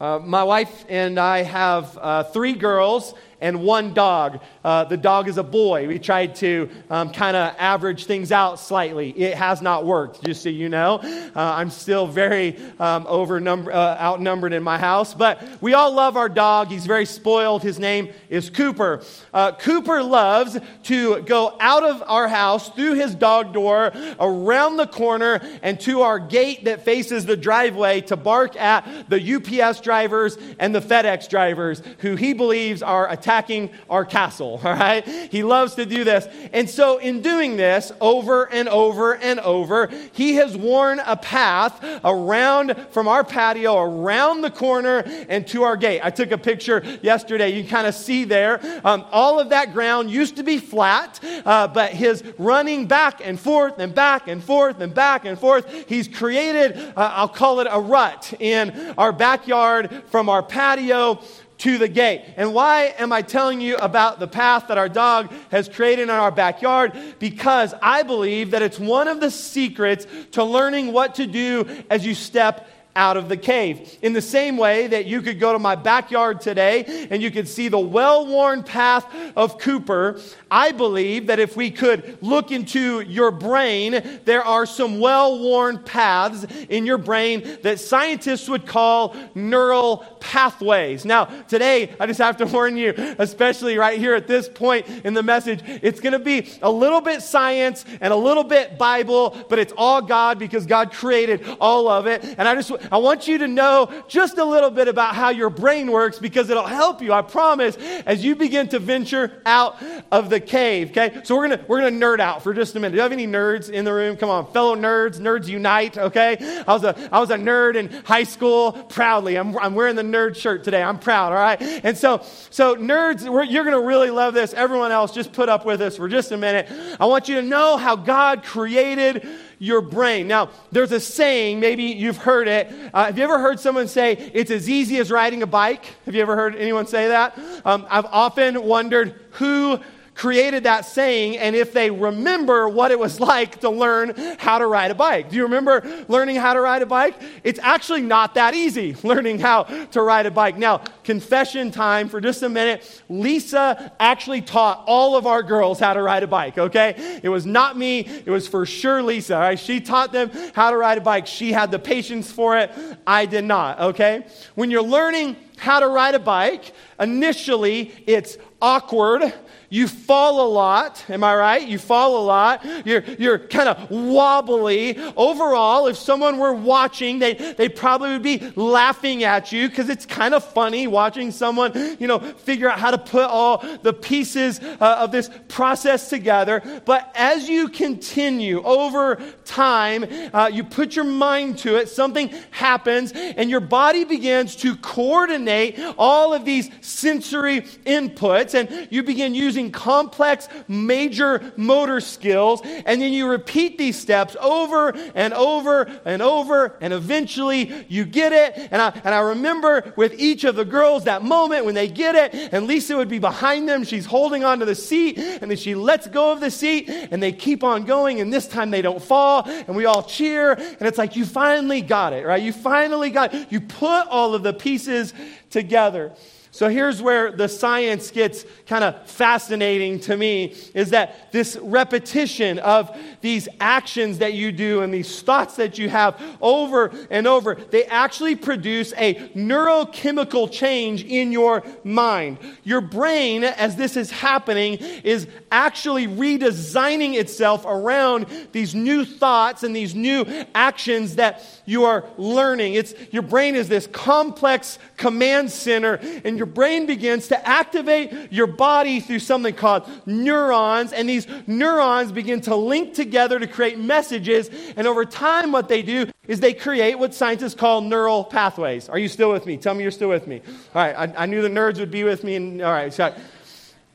Uh, 0.00 0.20
my 0.20 0.42
wife 0.42 0.86
and 0.88 1.18
I 1.20 1.42
have 1.42 1.98
uh, 2.00 2.22
three 2.22 2.54
girls 2.54 3.12
and 3.42 3.60
one 3.60 3.92
dog. 3.92 4.40
Uh, 4.64 4.84
the 4.84 4.96
dog 4.96 5.28
is 5.28 5.36
a 5.36 5.42
boy. 5.42 5.88
We 5.88 5.98
tried 5.98 6.36
to 6.36 6.70
um, 6.88 7.12
kind 7.12 7.36
of 7.36 7.54
average 7.58 8.06
things 8.06 8.32
out 8.32 8.58
slightly. 8.58 9.10
It 9.10 9.34
has 9.34 9.60
not 9.60 9.84
worked, 9.84 10.24
just 10.24 10.42
so 10.42 10.48
you 10.48 10.68
know. 10.68 11.00
Uh, 11.02 11.30
I'm 11.34 11.68
still 11.68 12.06
very 12.06 12.56
um, 12.78 13.06
uh, 13.06 13.96
outnumbered 14.00 14.52
in 14.52 14.62
my 14.62 14.78
house, 14.78 15.12
but 15.12 15.42
we 15.60 15.74
all 15.74 15.92
love 15.92 16.16
our 16.16 16.28
dog. 16.28 16.68
He's 16.68 16.86
very 16.86 17.04
spoiled. 17.04 17.62
His 17.62 17.80
name 17.80 18.10
is 18.30 18.48
Cooper. 18.48 19.02
Uh, 19.34 19.52
Cooper 19.52 20.02
loves 20.02 20.58
to 20.84 21.20
go 21.22 21.56
out 21.58 21.82
of 21.82 22.02
our 22.06 22.28
house 22.28 22.68
through 22.70 22.94
his 22.94 23.14
dog 23.14 23.52
door, 23.52 23.92
around 24.20 24.76
the 24.76 24.86
corner, 24.86 25.40
and 25.62 25.80
to 25.80 26.02
our 26.02 26.20
gate 26.20 26.64
that 26.66 26.84
faces 26.84 27.26
the 27.26 27.36
driveway 27.36 28.02
to 28.02 28.16
bark 28.16 28.54
at 28.56 29.10
the 29.10 29.34
UPS 29.34 29.80
drivers 29.80 30.38
and 30.60 30.72
the 30.72 30.80
FedEx 30.80 31.28
drivers 31.28 31.82
who 31.98 32.14
he 32.14 32.32
believes 32.32 32.82
are 32.82 33.10
attacking 33.10 33.31
attacking 33.32 33.70
our 33.88 34.04
castle, 34.04 34.60
all 34.64 34.72
right? 34.72 35.06
He 35.06 35.42
loves 35.42 35.74
to 35.76 35.86
do 35.86 36.04
this. 36.04 36.26
And 36.52 36.68
so, 36.68 36.98
in 36.98 37.22
doing 37.22 37.56
this 37.56 37.92
over 38.00 38.50
and 38.50 38.68
over 38.68 39.16
and 39.16 39.40
over, 39.40 39.90
he 40.12 40.34
has 40.34 40.56
worn 40.56 41.00
a 41.00 41.16
path 41.16 41.82
around 42.04 42.76
from 42.90 43.08
our 43.08 43.24
patio, 43.24 43.78
around 43.80 44.42
the 44.42 44.50
corner, 44.50 45.02
and 45.28 45.46
to 45.48 45.62
our 45.62 45.76
gate. 45.76 46.00
I 46.02 46.10
took 46.10 46.30
a 46.30 46.38
picture 46.38 46.82
yesterday. 47.02 47.50
You 47.50 47.66
kind 47.66 47.86
of 47.86 47.94
see 47.94 48.24
there. 48.24 48.60
Um, 48.84 49.04
all 49.10 49.40
of 49.40 49.48
that 49.50 49.72
ground 49.72 50.10
used 50.10 50.36
to 50.36 50.42
be 50.42 50.58
flat, 50.58 51.18
uh, 51.44 51.68
but 51.68 51.92
his 51.92 52.22
running 52.38 52.86
back 52.86 53.20
and 53.24 53.38
forth 53.40 53.78
and 53.78 53.94
back 53.94 54.28
and 54.28 54.42
forth 54.42 54.80
and 54.80 54.94
back 54.94 55.24
and 55.24 55.38
forth, 55.38 55.88
he's 55.88 56.08
created, 56.08 56.76
uh, 56.96 57.12
I'll 57.14 57.28
call 57.28 57.60
it 57.60 57.68
a 57.70 57.80
rut 57.80 58.34
in 58.38 58.94
our 58.98 59.12
backyard 59.12 60.02
from 60.10 60.28
our 60.28 60.42
patio 60.42 61.22
to 61.62 61.78
the 61.78 61.86
gate. 61.86 62.24
And 62.36 62.52
why 62.52 62.92
am 62.98 63.12
I 63.12 63.22
telling 63.22 63.60
you 63.60 63.76
about 63.76 64.18
the 64.18 64.26
path 64.26 64.66
that 64.66 64.78
our 64.78 64.88
dog 64.88 65.32
has 65.52 65.68
created 65.68 66.02
in 66.02 66.10
our 66.10 66.32
backyard? 66.32 66.92
Because 67.20 67.72
I 67.80 68.02
believe 68.02 68.50
that 68.50 68.62
it's 68.62 68.80
one 68.80 69.06
of 69.06 69.20
the 69.20 69.30
secrets 69.30 70.08
to 70.32 70.42
learning 70.42 70.92
what 70.92 71.14
to 71.16 71.26
do 71.26 71.84
as 71.88 72.04
you 72.04 72.16
step 72.16 72.68
out 72.94 73.16
of 73.16 73.28
the 73.28 73.36
cave. 73.36 73.98
In 74.02 74.12
the 74.12 74.22
same 74.22 74.56
way 74.56 74.86
that 74.86 75.06
you 75.06 75.22
could 75.22 75.40
go 75.40 75.52
to 75.52 75.58
my 75.58 75.74
backyard 75.74 76.40
today 76.40 77.08
and 77.10 77.22
you 77.22 77.30
could 77.30 77.48
see 77.48 77.68
the 77.68 77.78
well 77.78 78.26
worn 78.26 78.62
path 78.62 79.06
of 79.36 79.58
Cooper, 79.58 80.20
I 80.50 80.72
believe 80.72 81.28
that 81.28 81.38
if 81.38 81.56
we 81.56 81.70
could 81.70 82.18
look 82.20 82.50
into 82.50 83.00
your 83.00 83.30
brain, 83.30 84.20
there 84.24 84.44
are 84.44 84.66
some 84.66 85.00
well 85.00 85.38
worn 85.38 85.78
paths 85.78 86.46
in 86.68 86.84
your 86.84 86.98
brain 86.98 87.58
that 87.62 87.80
scientists 87.80 88.48
would 88.48 88.66
call 88.66 89.16
neural 89.34 89.98
pathways. 90.20 91.04
Now, 91.04 91.24
today, 91.24 91.94
I 91.98 92.06
just 92.06 92.20
have 92.20 92.36
to 92.38 92.46
warn 92.52 92.76
you, 92.76 92.94
especially 93.18 93.78
right 93.78 93.98
here 93.98 94.14
at 94.14 94.26
this 94.26 94.48
point 94.48 94.86
in 95.04 95.14
the 95.14 95.22
message, 95.22 95.60
it's 95.64 96.00
going 96.00 96.12
to 96.12 96.18
be 96.18 96.50
a 96.60 96.70
little 96.70 97.00
bit 97.00 97.22
science 97.22 97.84
and 98.00 98.12
a 98.12 98.16
little 98.16 98.44
bit 98.44 98.78
Bible, 98.78 99.36
but 99.48 99.58
it's 99.58 99.72
all 99.76 100.02
God 100.02 100.38
because 100.38 100.66
God 100.66 100.92
created 100.92 101.46
all 101.60 101.88
of 101.88 102.06
it. 102.06 102.24
And 102.24 102.46
I 102.46 102.54
just 102.54 102.70
I 102.90 102.98
want 102.98 103.28
you 103.28 103.38
to 103.38 103.48
know 103.48 103.90
just 104.08 104.38
a 104.38 104.44
little 104.44 104.70
bit 104.70 104.88
about 104.88 105.14
how 105.14 105.30
your 105.30 105.50
brain 105.50 105.90
works 105.90 106.18
because 106.18 106.50
it'll 106.50 106.66
help 106.66 107.02
you, 107.02 107.12
I 107.12 107.22
promise, 107.22 107.76
as 108.06 108.24
you 108.24 108.34
begin 108.36 108.68
to 108.68 108.78
venture 108.78 109.42
out 109.46 109.76
of 110.10 110.30
the 110.30 110.40
cave. 110.40 110.90
Okay? 110.90 111.20
So 111.24 111.36
we're 111.36 111.48
gonna 111.48 111.64
we're 111.68 111.80
gonna 111.80 111.96
nerd 111.96 112.20
out 112.20 112.42
for 112.42 112.54
just 112.54 112.74
a 112.76 112.80
minute. 112.80 112.92
Do 112.92 112.96
you 112.96 113.02
have 113.02 113.12
any 113.12 113.26
nerds 113.26 113.70
in 113.70 113.84
the 113.84 113.92
room? 113.92 114.16
Come 114.16 114.30
on, 114.30 114.52
fellow 114.52 114.76
nerds, 114.76 115.18
nerds 115.18 115.46
unite, 115.46 115.98
okay? 115.98 116.62
I 116.66 116.72
was 116.72 116.84
a 116.84 117.08
I 117.12 117.20
was 117.20 117.30
a 117.30 117.36
nerd 117.36 117.76
in 117.76 117.90
high 118.04 118.24
school, 118.24 118.72
proudly. 118.72 119.36
I'm 119.36 119.56
I'm 119.58 119.74
wearing 119.74 119.96
the 119.96 120.02
nerd 120.02 120.36
shirt 120.36 120.64
today. 120.64 120.82
I'm 120.82 120.98
proud, 120.98 121.32
all 121.32 121.38
right? 121.38 121.60
And 121.84 121.96
so 121.96 122.22
so 122.50 122.76
nerds, 122.76 123.24
you're 123.50 123.64
gonna 123.64 123.80
really 123.80 124.10
love 124.10 124.34
this. 124.34 124.54
Everyone 124.54 124.92
else, 124.92 125.12
just 125.12 125.32
put 125.32 125.48
up 125.48 125.64
with 125.64 125.80
us 125.80 125.96
for 125.96 126.08
just 126.08 126.32
a 126.32 126.36
minute. 126.36 126.68
I 126.98 127.06
want 127.06 127.28
you 127.28 127.36
to 127.36 127.42
know 127.42 127.76
how 127.76 127.96
God 127.96 128.42
created 128.42 129.26
your 129.62 129.80
brain. 129.80 130.26
Now, 130.26 130.50
there's 130.72 130.90
a 130.90 130.98
saying, 130.98 131.60
maybe 131.60 131.84
you've 131.84 132.16
heard 132.16 132.48
it. 132.48 132.68
Uh, 132.92 133.04
have 133.04 133.16
you 133.16 133.22
ever 133.22 133.38
heard 133.38 133.60
someone 133.60 133.86
say, 133.86 134.14
it's 134.34 134.50
as 134.50 134.68
easy 134.68 134.98
as 134.98 135.08
riding 135.08 135.40
a 135.44 135.46
bike? 135.46 135.84
Have 136.04 136.16
you 136.16 136.20
ever 136.20 136.34
heard 136.34 136.56
anyone 136.56 136.88
say 136.88 137.06
that? 137.06 137.38
Um, 137.64 137.86
I've 137.88 138.06
often 138.06 138.64
wondered 138.64 139.14
who 139.30 139.78
created 140.14 140.64
that 140.64 140.84
saying 140.84 141.38
and 141.38 141.56
if 141.56 141.72
they 141.72 141.90
remember 141.90 142.68
what 142.68 142.90
it 142.90 142.98
was 142.98 143.18
like 143.32 143.60
to 143.60 143.70
learn 143.70 144.14
how 144.38 144.58
to 144.58 144.66
ride 144.66 144.90
a 144.90 144.94
bike. 144.94 145.30
Do 145.30 145.36
you 145.36 145.44
remember 145.44 145.82
learning 146.08 146.36
how 146.36 146.54
to 146.54 146.60
ride 146.60 146.82
a 146.82 146.86
bike? 146.86 147.14
It's 147.44 147.58
actually 147.60 148.02
not 148.02 148.34
that 148.34 148.54
easy 148.54 148.96
learning 149.02 149.38
how 149.38 149.64
to 149.64 150.02
ride 150.02 150.26
a 150.26 150.30
bike. 150.30 150.56
Now, 150.56 150.78
confession 151.04 151.70
time 151.70 152.08
for 152.08 152.20
just 152.20 152.42
a 152.42 152.48
minute. 152.48 153.02
Lisa 153.08 153.92
actually 153.98 154.42
taught 154.42 154.84
all 154.86 155.16
of 155.16 155.26
our 155.26 155.42
girls 155.42 155.80
how 155.80 155.94
to 155.94 156.02
ride 156.02 156.22
a 156.22 156.26
bike, 156.26 156.58
okay? 156.58 157.20
It 157.22 157.28
was 157.28 157.46
not 157.46 157.76
me, 157.76 158.00
it 158.00 158.30
was 158.30 158.46
for 158.46 158.66
sure 158.66 159.02
Lisa, 159.02 159.38
right? 159.38 159.58
She 159.58 159.80
taught 159.80 160.12
them 160.12 160.30
how 160.54 160.70
to 160.70 160.76
ride 160.76 160.98
a 160.98 161.00
bike. 161.00 161.26
She 161.26 161.52
had 161.52 161.70
the 161.70 161.78
patience 161.78 162.30
for 162.30 162.56
it. 162.58 162.70
I 163.06 163.26
did 163.26 163.44
not, 163.44 163.80
okay? 163.80 164.26
When 164.54 164.70
you're 164.70 164.82
learning 164.82 165.36
how 165.56 165.80
to 165.80 165.88
ride 165.88 166.14
a 166.14 166.18
bike, 166.18 166.72
initially 166.98 167.92
it's 168.06 168.36
awkward 168.60 169.32
you 169.72 169.88
fall 169.88 170.46
a 170.46 170.48
lot, 170.52 171.02
am 171.08 171.24
I 171.24 171.34
right? 171.34 171.66
You 171.66 171.78
fall 171.78 172.18
a 172.18 172.24
lot. 172.24 172.62
You're, 172.84 173.02
you're 173.18 173.38
kind 173.38 173.70
of 173.70 173.90
wobbly. 173.90 174.98
Overall, 175.16 175.86
if 175.86 175.96
someone 175.96 176.36
were 176.36 176.52
watching, 176.52 177.18
they, 177.20 177.32
they 177.32 177.70
probably 177.70 178.10
would 178.10 178.22
be 178.22 178.52
laughing 178.54 179.24
at 179.24 179.50
you 179.50 179.70
because 179.70 179.88
it's 179.88 180.04
kind 180.04 180.34
of 180.34 180.44
funny 180.44 180.86
watching 180.86 181.30
someone, 181.30 181.72
you 181.98 182.06
know, 182.06 182.18
figure 182.18 182.68
out 182.68 182.80
how 182.80 182.90
to 182.90 182.98
put 182.98 183.24
all 183.24 183.64
the 183.80 183.94
pieces 183.94 184.60
uh, 184.60 184.96
of 185.00 185.10
this 185.10 185.30
process 185.48 186.10
together. 186.10 186.82
But 186.84 187.10
as 187.14 187.48
you 187.48 187.70
continue 187.70 188.62
over 188.64 189.22
time, 189.46 190.04
uh, 190.34 190.50
you 190.52 190.64
put 190.64 190.94
your 190.96 191.06
mind 191.06 191.56
to 191.60 191.76
it, 191.76 191.88
something 191.88 192.28
happens, 192.50 193.12
and 193.12 193.48
your 193.48 193.60
body 193.60 194.04
begins 194.04 194.54
to 194.56 194.76
coordinate 194.76 195.80
all 195.96 196.34
of 196.34 196.44
these 196.44 196.68
sensory 196.82 197.62
inputs, 197.86 198.52
and 198.52 198.88
you 198.90 199.02
begin 199.02 199.34
using 199.34 199.61
using 199.62 199.72
complex 199.72 200.48
major 200.68 201.52
motor 201.56 202.00
skills, 202.00 202.60
and 202.64 203.00
then 203.00 203.12
you 203.12 203.28
repeat 203.28 203.78
these 203.78 203.98
steps 203.98 204.36
over 204.40 204.90
and 205.14 205.32
over 205.34 205.82
and 206.04 206.22
over, 206.22 206.76
and 206.80 206.92
eventually 206.92 207.84
you 207.88 208.04
get 208.04 208.32
it. 208.32 208.68
And 208.70 208.82
I, 208.82 209.00
and 209.04 209.14
I 209.14 209.20
remember 209.20 209.92
with 209.96 210.14
each 210.18 210.44
of 210.44 210.56
the 210.56 210.64
girls 210.64 211.04
that 211.04 211.22
moment 211.22 211.64
when 211.64 211.74
they 211.74 211.88
get 211.88 212.14
it, 212.14 212.52
and 212.52 212.66
Lisa 212.66 212.96
would 212.96 213.08
be 213.08 213.18
behind 213.18 213.68
them, 213.68 213.84
she's 213.84 214.06
holding 214.06 214.44
onto 214.44 214.64
the 214.64 214.74
seat, 214.74 215.18
and 215.18 215.50
then 215.50 215.56
she 215.56 215.74
lets 215.74 216.06
go 216.08 216.32
of 216.32 216.40
the 216.40 216.50
seat, 216.50 216.88
and 216.88 217.22
they 217.22 217.32
keep 217.32 217.62
on 217.62 217.84
going, 217.84 218.20
and 218.20 218.32
this 218.32 218.48
time 218.48 218.70
they 218.70 218.82
don't 218.82 219.02
fall, 219.02 219.44
and 219.46 219.76
we 219.76 219.86
all 219.86 220.02
cheer, 220.02 220.52
and 220.52 220.82
it's 220.82 220.98
like, 220.98 221.16
you 221.16 221.24
finally 221.24 221.80
got 221.80 222.12
it, 222.12 222.26
right? 222.26 222.42
You 222.42 222.52
finally 222.52 223.10
got 223.10 223.34
it. 223.34 223.52
You 223.52 223.60
put 223.60 224.06
all 224.08 224.34
of 224.34 224.42
the 224.42 224.52
pieces 224.52 225.14
together. 225.50 226.12
So 226.54 226.68
here's 226.68 227.00
where 227.00 227.32
the 227.32 227.48
science 227.48 228.10
gets 228.10 228.44
kind 228.66 228.84
of 228.84 229.08
fascinating 229.08 230.00
to 230.00 230.18
me 230.18 230.54
is 230.74 230.90
that 230.90 231.32
this 231.32 231.56
repetition 231.56 232.58
of 232.58 232.94
these 233.22 233.48
actions 233.58 234.18
that 234.18 234.34
you 234.34 234.52
do 234.52 234.82
and 234.82 234.92
these 234.92 235.22
thoughts 235.22 235.56
that 235.56 235.78
you 235.78 235.88
have 235.88 236.20
over 236.42 236.92
and 237.10 237.26
over, 237.26 237.54
they 237.54 237.84
actually 237.84 238.36
produce 238.36 238.92
a 238.98 239.14
neurochemical 239.30 240.52
change 240.52 241.02
in 241.04 241.32
your 241.32 241.62
mind. 241.84 242.36
Your 242.64 242.82
brain, 242.82 243.44
as 243.44 243.76
this 243.76 243.96
is 243.96 244.10
happening, 244.10 244.74
is 245.04 245.26
actually 245.50 246.06
redesigning 246.06 247.14
itself 247.14 247.64
around 247.64 248.26
these 248.52 248.74
new 248.74 249.06
thoughts 249.06 249.62
and 249.62 249.74
these 249.74 249.94
new 249.94 250.26
actions 250.54 251.16
that 251.16 251.42
you 251.64 251.84
are 251.84 252.04
learning. 252.18 252.74
It's, 252.74 252.92
your 253.10 253.22
brain 253.22 253.54
is 253.54 253.70
this 253.70 253.86
complex 253.86 254.78
command 254.98 255.50
center, 255.50 255.94
and 256.24 256.41
your 256.42 256.46
brain 256.48 256.86
begins 256.86 257.28
to 257.28 257.48
activate 257.48 258.32
your 258.32 258.48
body 258.48 258.98
through 258.98 259.20
something 259.20 259.54
called 259.54 259.88
neurons, 260.06 260.92
and 260.92 261.08
these 261.08 261.28
neurons 261.46 262.10
begin 262.10 262.40
to 262.40 262.56
link 262.56 262.94
together 262.94 263.38
to 263.38 263.46
create 263.46 263.78
messages. 263.78 264.50
And 264.76 264.88
over 264.88 265.04
time, 265.04 265.52
what 265.52 265.68
they 265.68 265.82
do 265.82 266.10
is 266.26 266.40
they 266.40 266.52
create 266.52 266.98
what 266.98 267.14
scientists 267.14 267.54
call 267.54 267.80
neural 267.80 268.24
pathways. 268.24 268.88
Are 268.88 268.98
you 268.98 269.06
still 269.06 269.30
with 269.30 269.46
me? 269.46 269.56
Tell 269.56 269.72
me 269.72 269.82
you're 269.82 269.92
still 269.92 270.08
with 270.08 270.26
me. 270.26 270.42
All 270.74 270.82
right, 270.82 270.96
I, 270.96 271.22
I 271.22 271.26
knew 271.26 271.42
the 271.42 271.48
nerds 271.48 271.78
would 271.78 271.92
be 271.92 272.02
with 272.02 272.24
me. 272.24 272.34
And, 272.34 272.60
all 272.60 272.72
right, 272.72 272.92
so 272.92 273.14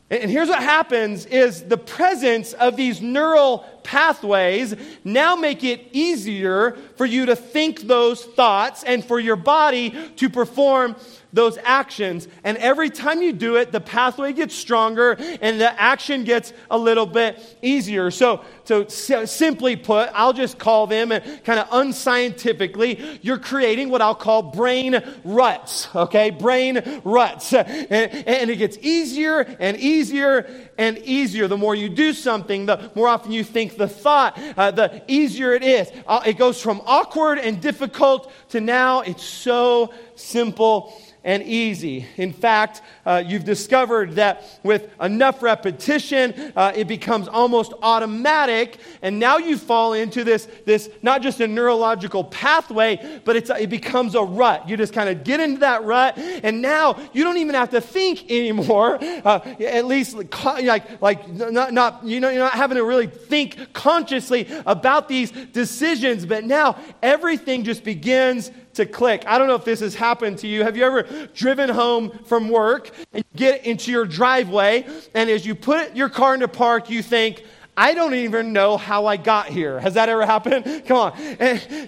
and 0.10 0.32
here's 0.32 0.48
what 0.48 0.64
happens 0.64 1.26
is 1.26 1.64
the 1.64 1.78
presence 1.78 2.54
of 2.54 2.78
these 2.78 3.02
neural 3.02 3.66
pathways 3.84 4.74
now 5.04 5.36
make 5.36 5.66
it 5.66 5.90
easier 5.92 6.78
for 6.96 7.06
you 7.06 7.26
to 7.26 7.36
think 7.36 7.82
those 7.82 8.24
thoughts 8.24 8.84
and 8.84 9.04
for 9.04 9.20
your 9.20 9.36
body 9.36 9.94
to 10.16 10.30
perform 10.30 10.96
those 11.38 11.60
actions. 11.64 12.28
And 12.44 12.58
every 12.58 12.90
time 12.90 13.22
you 13.22 13.32
do 13.32 13.58
it, 13.58 13.72
the 13.72 13.80
pathway 13.80 14.34
gets 14.34 14.56
stronger 14.56 15.16
and 15.40 15.62
the 15.62 15.80
action 15.80 16.24
gets 16.24 16.52
a 16.72 16.78
little 16.78 17.06
bit 17.06 17.58
easier. 17.62 18.10
So, 18.10 18.42
so 18.64 18.88
simply 18.88 19.76
put, 19.76 20.10
I'll 20.14 20.34
just 20.34 20.58
call 20.58 20.88
them 20.88 21.12
and 21.12 21.24
kind 21.44 21.60
of 21.60 21.68
unscientifically, 21.72 23.20
you're 23.22 23.38
creating 23.38 23.90
what 23.90 24.02
I'll 24.02 24.16
call 24.16 24.42
brain 24.42 25.00
ruts, 25.24 25.88
okay? 25.96 26.32
Brain 26.32 27.02
ruts. 27.04 27.54
And, 27.54 28.12
and 28.12 28.50
it 28.50 28.56
gets 28.56 28.78
easier 28.80 29.42
and 29.60 29.78
easier 29.78 30.50
and 30.80 30.98
easier. 30.98 31.48
The 31.48 31.58
more 31.58 31.76
you 31.76 31.88
do 31.88 32.14
something, 32.14 32.66
the 32.66 32.92
more 32.96 33.08
often 33.08 33.32
you 33.32 33.44
think 33.44 33.78
the 33.78 33.88
thought, 33.88 34.40
uh, 34.58 34.72
the 34.72 35.04
easier 35.08 35.54
it 35.54 35.64
is. 35.64 35.92
Uh, 36.08 36.22
it 36.26 36.40
goes 36.40 36.60
from 36.60 36.82
awkward 36.86 37.38
and 37.38 37.62
difficult 37.62 38.32
to 38.50 38.60
now 38.60 39.02
it's 39.02 39.24
so 39.24 39.94
simple 40.16 41.00
and 41.24 41.44
easy. 41.44 42.06
In 42.16 42.32
fact, 42.32 42.82
uh, 43.06 43.24
you've 43.26 43.44
discovered 43.44 44.14
that 44.14 44.44
with 44.64 44.90
enough 45.02 45.44
repetition, 45.44 46.54
uh, 46.56 46.72
it 46.76 46.88
becomes 46.88 47.28
almost 47.28 47.74
automatic, 47.82 48.78
and 49.02 49.20
now 49.20 49.38
you 49.38 49.58
fall 49.58 49.94
into 49.94 50.24
this, 50.24 50.48
this 50.66 50.90
not 51.02 51.22
just 51.22 51.42
a 51.42 51.48
neurological 51.48 52.24
pathway, 52.24 53.20
but 53.26 53.36
it's, 53.36 53.50
it 53.50 53.70
becomes 53.70 54.16
a 54.16 54.22
rut. 54.22 54.70
You 54.70 54.78
just 54.78 54.94
kind 54.94 55.10
of 55.10 55.24
get 55.24 55.40
into 55.40 55.60
that 55.60 55.84
rut, 55.84 56.18
and 56.18 56.62
now 56.62 56.98
you 57.14 57.24
don't 57.24 57.38
even 57.38 57.56
have 57.56 57.72
to 57.72 57.82
think 57.82 58.24
anymore. 58.32 58.98
Uh, 59.02 59.40
at 59.60 59.86
least, 59.86 60.16
like, 60.16 61.02
like 61.02 61.28
not, 61.30 61.74
not, 61.74 62.04
you 62.04 62.20
know, 62.20 62.30
you're 62.30 62.44
not 62.44 62.54
having 62.54 62.78
to 62.78 62.84
really 62.84 63.08
think 63.08 63.74
consciously 63.74 64.48
about 64.66 65.08
these 65.08 65.32
decisions, 65.32 66.26
but 66.26 66.44
now 66.44 66.78
everything 67.02 67.64
just 67.64 67.84
begins 67.84 68.52
to 68.78 68.86
click. 68.86 69.24
I 69.28 69.38
don't 69.38 69.48
know 69.48 69.56
if 69.56 69.66
this 69.66 69.82
has 69.82 69.94
happened 69.94 70.40
to 70.40 70.48
you. 70.48 70.64
Have 70.64 70.78
you 70.78 70.84
ever 70.84 71.04
driven 71.36 71.70
home 71.70 72.12
from 72.26 72.50
work 72.50 72.92
and 73.14 73.24
get 73.36 73.66
into 73.66 73.92
your 73.92 74.06
driveway, 74.06 74.88
and 75.14 75.30
as 75.30 75.46
you 75.46 75.54
put 75.54 75.96
your 75.96 76.10
car 76.10 76.34
into 76.34 76.48
park, 76.48 76.90
you 76.90 77.04
think, 77.04 77.44
I 77.80 77.94
don't 77.94 78.16
even 78.16 78.54
know 78.54 78.76
how 78.76 79.06
I 79.06 79.18
got 79.18 79.50
here. 79.50 79.80
Has 79.80 79.94
that 79.94 80.10
ever 80.10 80.26
happened? 80.26 80.84
Come 80.88 80.98
on. 80.98 81.14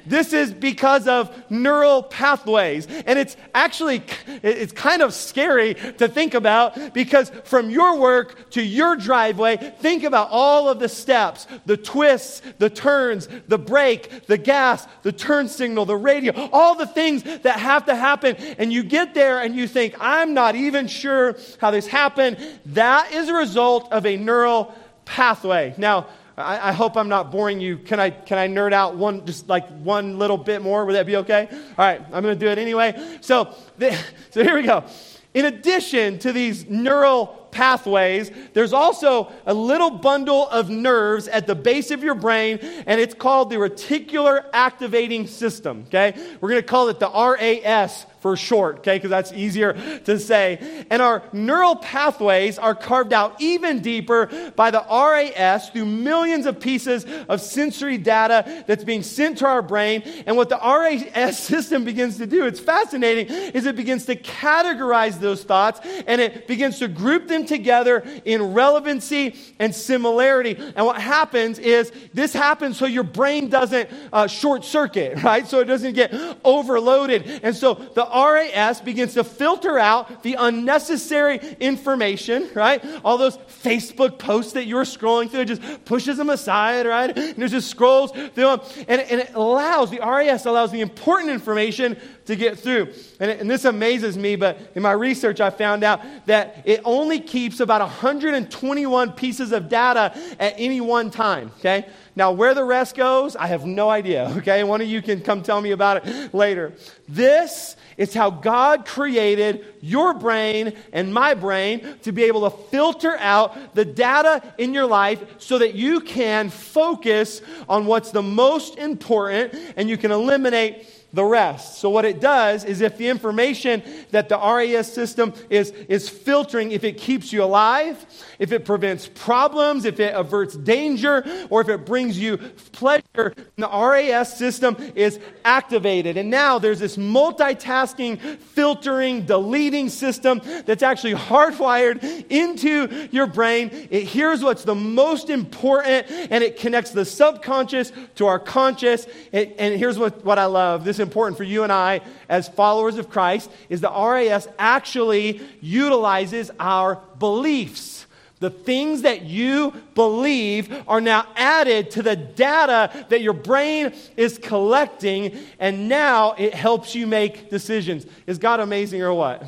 This 0.05 0.33
is 0.33 0.53
because 0.53 1.07
of 1.07 1.35
neural 1.49 2.03
pathways. 2.03 2.85
And 2.85 3.17
it's 3.17 3.35
actually, 3.55 4.03
it's 4.43 4.71
kind 4.71 5.01
of 5.01 5.15
scary 5.15 5.73
to 5.73 6.07
think 6.07 6.35
about 6.35 6.93
because 6.93 7.31
from 7.43 7.71
your 7.71 7.99
work 7.99 8.51
to 8.51 8.61
your 8.61 8.95
driveway, 8.97 9.57
think 9.79 10.03
about 10.03 10.29
all 10.29 10.69
of 10.69 10.77
the 10.77 10.87
steps, 10.87 11.47
the 11.65 11.75
twists, 11.75 12.43
the 12.59 12.69
turns, 12.69 13.27
the 13.47 13.57
brake, 13.57 14.27
the 14.27 14.37
gas, 14.37 14.87
the 15.01 15.11
turn 15.11 15.47
signal, 15.47 15.85
the 15.85 15.95
radio, 15.95 16.49
all 16.53 16.75
the 16.75 16.85
things 16.85 17.23
that 17.23 17.59
have 17.59 17.85
to 17.87 17.95
happen. 17.95 18.35
And 18.59 18.71
you 18.71 18.83
get 18.83 19.15
there 19.15 19.41
and 19.41 19.55
you 19.55 19.67
think, 19.67 19.95
I'm 19.99 20.35
not 20.35 20.55
even 20.55 20.85
sure 20.85 21.35
how 21.59 21.71
this 21.71 21.87
happened. 21.87 22.37
That 22.67 23.11
is 23.11 23.27
a 23.27 23.33
result 23.33 23.91
of 23.91 24.05
a 24.05 24.15
neural 24.15 24.75
pathway. 25.09 25.73
Now, 25.77 26.07
I, 26.37 26.69
I, 26.69 26.71
hope 26.71 26.95
I'm 26.95 27.09
not 27.09 27.31
boring 27.31 27.59
you. 27.59 27.77
Can 27.77 27.99
I, 27.99 28.11
can 28.11 28.37
I 28.37 28.47
nerd 28.47 28.73
out 28.73 28.95
one, 28.95 29.25
just 29.25 29.49
like 29.49 29.67
one 29.79 30.19
little 30.19 30.37
bit 30.37 30.61
more? 30.61 30.85
Would 30.85 30.93
that 30.93 31.07
be 31.07 31.17
okay? 31.17 31.47
All 31.51 31.57
right, 31.77 31.99
I'm 32.13 32.23
going 32.23 32.37
to 32.37 32.39
do 32.39 32.47
it 32.47 32.57
anyway. 32.57 33.17
So, 33.21 33.53
so 34.29 34.43
here 34.43 34.55
we 34.55 34.63
go. 34.63 34.85
In 35.33 35.45
addition 35.45 36.19
to 36.19 36.31
these 36.31 36.67
neural 36.69 37.27
pathways, 37.51 38.31
there's 38.53 38.73
also 38.73 39.31
a 39.45 39.53
little 39.53 39.89
bundle 39.89 40.47
of 40.49 40.69
nerves 40.69 41.27
at 41.27 41.47
the 41.47 41.55
base 41.55 41.91
of 41.91 42.03
your 42.03 42.15
brain, 42.15 42.59
and 42.61 43.01
it's 43.01 43.15
called 43.15 43.49
the 43.49 43.55
reticular 43.57 44.45
activating 44.53 45.27
system. 45.27 45.85
Okay? 45.87 46.13
We're 46.39 46.49
going 46.49 46.61
to 46.61 46.67
call 46.67 46.89
it 46.89 46.99
the 46.99 47.09
RAS 47.09 48.05
for 48.19 48.35
short, 48.35 48.79
okay, 48.79 48.97
because 48.97 49.09
that's 49.09 49.31
easier 49.31 49.73
to 50.05 50.19
say. 50.19 50.85
And 50.89 51.01
our 51.01 51.23
neural 51.31 51.75
pathways 51.75 52.59
are 52.59 52.75
carved 52.75 53.13
out 53.13 53.41
even 53.41 53.79
deeper 53.81 54.51
by 54.55 54.71
the 54.71 54.83
RAS 54.89 55.69
through 55.69 55.85
millions 55.85 56.45
of 56.45 56.59
pieces 56.59 57.05
of 57.27 57.41
sensory 57.41 57.97
data 57.97 58.63
that's 58.67 58.83
being 58.83 59.03
sent 59.03 59.37
to 59.39 59.47
our 59.47 59.61
brain. 59.61 60.03
And 60.25 60.35
what 60.35 60.49
the 60.49 60.57
RAS 60.57 61.39
system 61.39 61.83
begins 61.83 62.17
to 62.17 62.27
do, 62.27 62.45
it's 62.45 62.59
fascinating, 62.59 63.27
is 63.53 63.65
it 63.65 63.75
begins 63.75 64.05
to 64.05 64.15
categorize 64.15 65.19
those 65.19 65.43
thoughts 65.43 65.79
and 66.07 66.19
it 66.19 66.47
begins 66.47 66.79
to 66.79 66.87
group 66.87 67.27
them 67.27 67.45
together 67.45 68.03
in 68.25 68.53
relevancy 68.53 69.35
and 69.59 69.73
similarity. 69.73 70.57
And 70.75 70.85
what 70.85 71.01
happens 71.01 71.59
is 71.59 71.91
this 72.13 72.33
happens 72.33 72.77
so 72.77 72.85
your 72.85 73.03
brain 73.03 73.49
doesn't 73.49 73.89
uh, 74.11 74.27
short 74.27 74.65
circuit, 74.65 75.23
right? 75.23 75.47
So 75.47 75.59
it 75.59 75.65
doesn't 75.65 75.93
get 75.93 76.13
overloaded. 76.43 77.41
And 77.43 77.55
so 77.55 77.73
the 77.73 78.08
RAS 78.13 78.81
begins 78.81 79.13
to 79.13 79.23
filter 79.23 79.79
out 79.79 80.23
the 80.23 80.35
unnecessary 80.35 81.39
information, 81.59 82.49
right? 82.53 82.83
All 83.03 83.17
those 83.17 83.37
Facebook 83.37 84.17
posts 84.17 84.53
that 84.53 84.65
you're 84.65 84.83
scrolling 84.83 85.29
through, 85.29 85.41
it 85.41 85.45
just 85.45 85.85
pushes 85.85 86.17
them 86.17 86.29
aside, 86.29 86.85
right? 86.85 87.15
And 87.17 87.43
it 87.43 87.49
just 87.49 87.69
scrolls 87.69 88.11
through 88.11 88.29
them. 88.33 88.61
And, 88.87 89.01
and 89.01 89.21
it 89.21 89.33
allows, 89.33 89.91
the 89.91 89.99
RAS 89.99 90.45
allows 90.45 90.71
the 90.71 90.81
important 90.81 91.31
information 91.31 91.97
to 92.25 92.35
get 92.35 92.59
through. 92.59 92.93
And, 93.19 93.31
and 93.31 93.49
this 93.49 93.65
amazes 93.65 94.17
me, 94.17 94.35
but 94.35 94.59
in 94.75 94.83
my 94.83 94.91
research, 94.91 95.41
I 95.41 95.49
found 95.49 95.83
out 95.83 96.01
that 96.27 96.61
it 96.65 96.81
only 96.85 97.19
keeps 97.19 97.59
about 97.59 97.81
121 97.81 99.13
pieces 99.13 99.51
of 99.51 99.67
data 99.67 100.15
at 100.39 100.53
any 100.57 100.79
one 100.79 101.09
time, 101.11 101.51
okay? 101.59 101.87
Now, 102.15 102.31
where 102.31 102.53
the 102.53 102.63
rest 102.63 102.95
goes, 102.95 103.35
I 103.35 103.47
have 103.47 103.65
no 103.65 103.89
idea, 103.89 104.33
okay? 104.37 104.63
One 104.63 104.81
of 104.81 104.87
you 104.87 105.01
can 105.01 105.21
come 105.21 105.41
tell 105.41 105.61
me 105.61 105.71
about 105.71 106.05
it 106.05 106.33
later. 106.33 106.73
This 107.07 107.75
is 107.99 108.13
how 108.13 108.29
God 108.31 108.85
created 108.85 109.65
your 109.81 110.13
brain 110.13 110.73
and 110.93 111.13
my 111.13 111.33
brain 111.33 111.97
to 112.03 112.13
be 112.13 112.23
able 112.23 112.49
to 112.49 112.57
filter 112.69 113.17
out 113.19 113.75
the 113.75 113.83
data 113.83 114.41
in 114.57 114.73
your 114.73 114.85
life 114.85 115.23
so 115.37 115.59
that 115.59 115.75
you 115.75 115.99
can 115.99 116.49
focus 116.49 117.41
on 117.67 117.85
what's 117.85 118.11
the 118.11 118.23
most 118.23 118.77
important 118.77 119.53
and 119.75 119.89
you 119.89 119.97
can 119.97 120.11
eliminate 120.11 120.87
the 121.13 121.23
rest. 121.23 121.79
So, 121.79 121.89
what 121.89 122.05
it 122.05 122.21
does 122.21 122.63
is 122.63 122.81
if 122.81 122.97
the 122.97 123.07
information 123.07 123.81
that 124.11 124.29
the 124.29 124.37
RAS 124.37 124.91
system 124.91 125.33
is, 125.49 125.71
is 125.87 126.07
filtering, 126.07 126.71
if 126.71 126.83
it 126.83 126.97
keeps 126.97 127.33
you 127.33 127.43
alive, 127.43 128.05
if 128.37 128.51
it 128.51 128.65
prevents 128.65 129.07
problems, 129.07 129.85
if 129.85 129.99
it 129.99 130.13
averts 130.13 130.55
danger, 130.55 131.25
or 131.49 131.61
if 131.61 131.69
it 131.69 131.85
brings 131.85 132.19
you 132.19 132.37
pleasure, 132.71 133.33
the 133.57 133.67
RAS 133.67 134.37
system 134.37 134.77
is 134.95 135.19
activated. 135.43 136.17
And 136.17 136.29
now 136.29 136.59
there's 136.59 136.79
this 136.79 136.95
multitasking, 136.95 138.37
filtering, 138.37 139.25
deleting 139.25 139.89
system 139.89 140.41
that's 140.65 140.83
actually 140.83 141.13
hardwired 141.13 142.29
into 142.29 143.07
your 143.11 143.25
brain. 143.25 143.87
It 143.89 144.03
hears 144.03 144.43
what's 144.43 144.63
the 144.63 144.75
most 144.75 145.29
important 145.29 146.09
and 146.09 146.43
it 146.43 146.57
connects 146.57 146.91
the 146.91 147.05
subconscious 147.05 147.91
to 148.15 148.27
our 148.27 148.39
conscious. 148.39 149.07
It, 149.31 149.55
and 149.57 149.77
here's 149.77 149.97
what, 149.97 150.23
what 150.23 150.37
I 150.37 150.45
love 150.45 150.83
this 150.83 150.98
important 150.99 151.37
for 151.37 151.43
you 151.43 151.63
and 151.63 151.71
I 151.71 152.01
as 152.27 152.47
followers 152.49 152.97
of 152.97 153.09
Christ 153.09 153.49
is 153.69 153.81
the 153.81 153.89
RAS 153.89 154.47
actually 154.57 155.41
utilizes 155.61 156.51
our 156.59 157.01
beliefs. 157.17 158.05
The 158.39 158.49
things 158.49 159.01
that 159.01 159.23
you 159.23 159.73
believe 159.95 160.73
are 160.87 161.01
now 161.01 161.27
added 161.35 161.91
to 161.91 162.01
the 162.01 162.15
data 162.15 163.05
that 163.09 163.21
your 163.21 163.33
brain 163.33 163.93
is 164.15 164.37
collecting, 164.37 165.37
and 165.59 165.89
now 165.89 166.35
it 166.37 166.53
helps 166.53 166.95
you 166.95 167.05
make 167.05 167.49
decisions. 167.49 168.05
Is 168.27 168.37
God 168.37 168.61
amazing 168.61 169.01
or 169.01 169.13
what? 169.13 169.43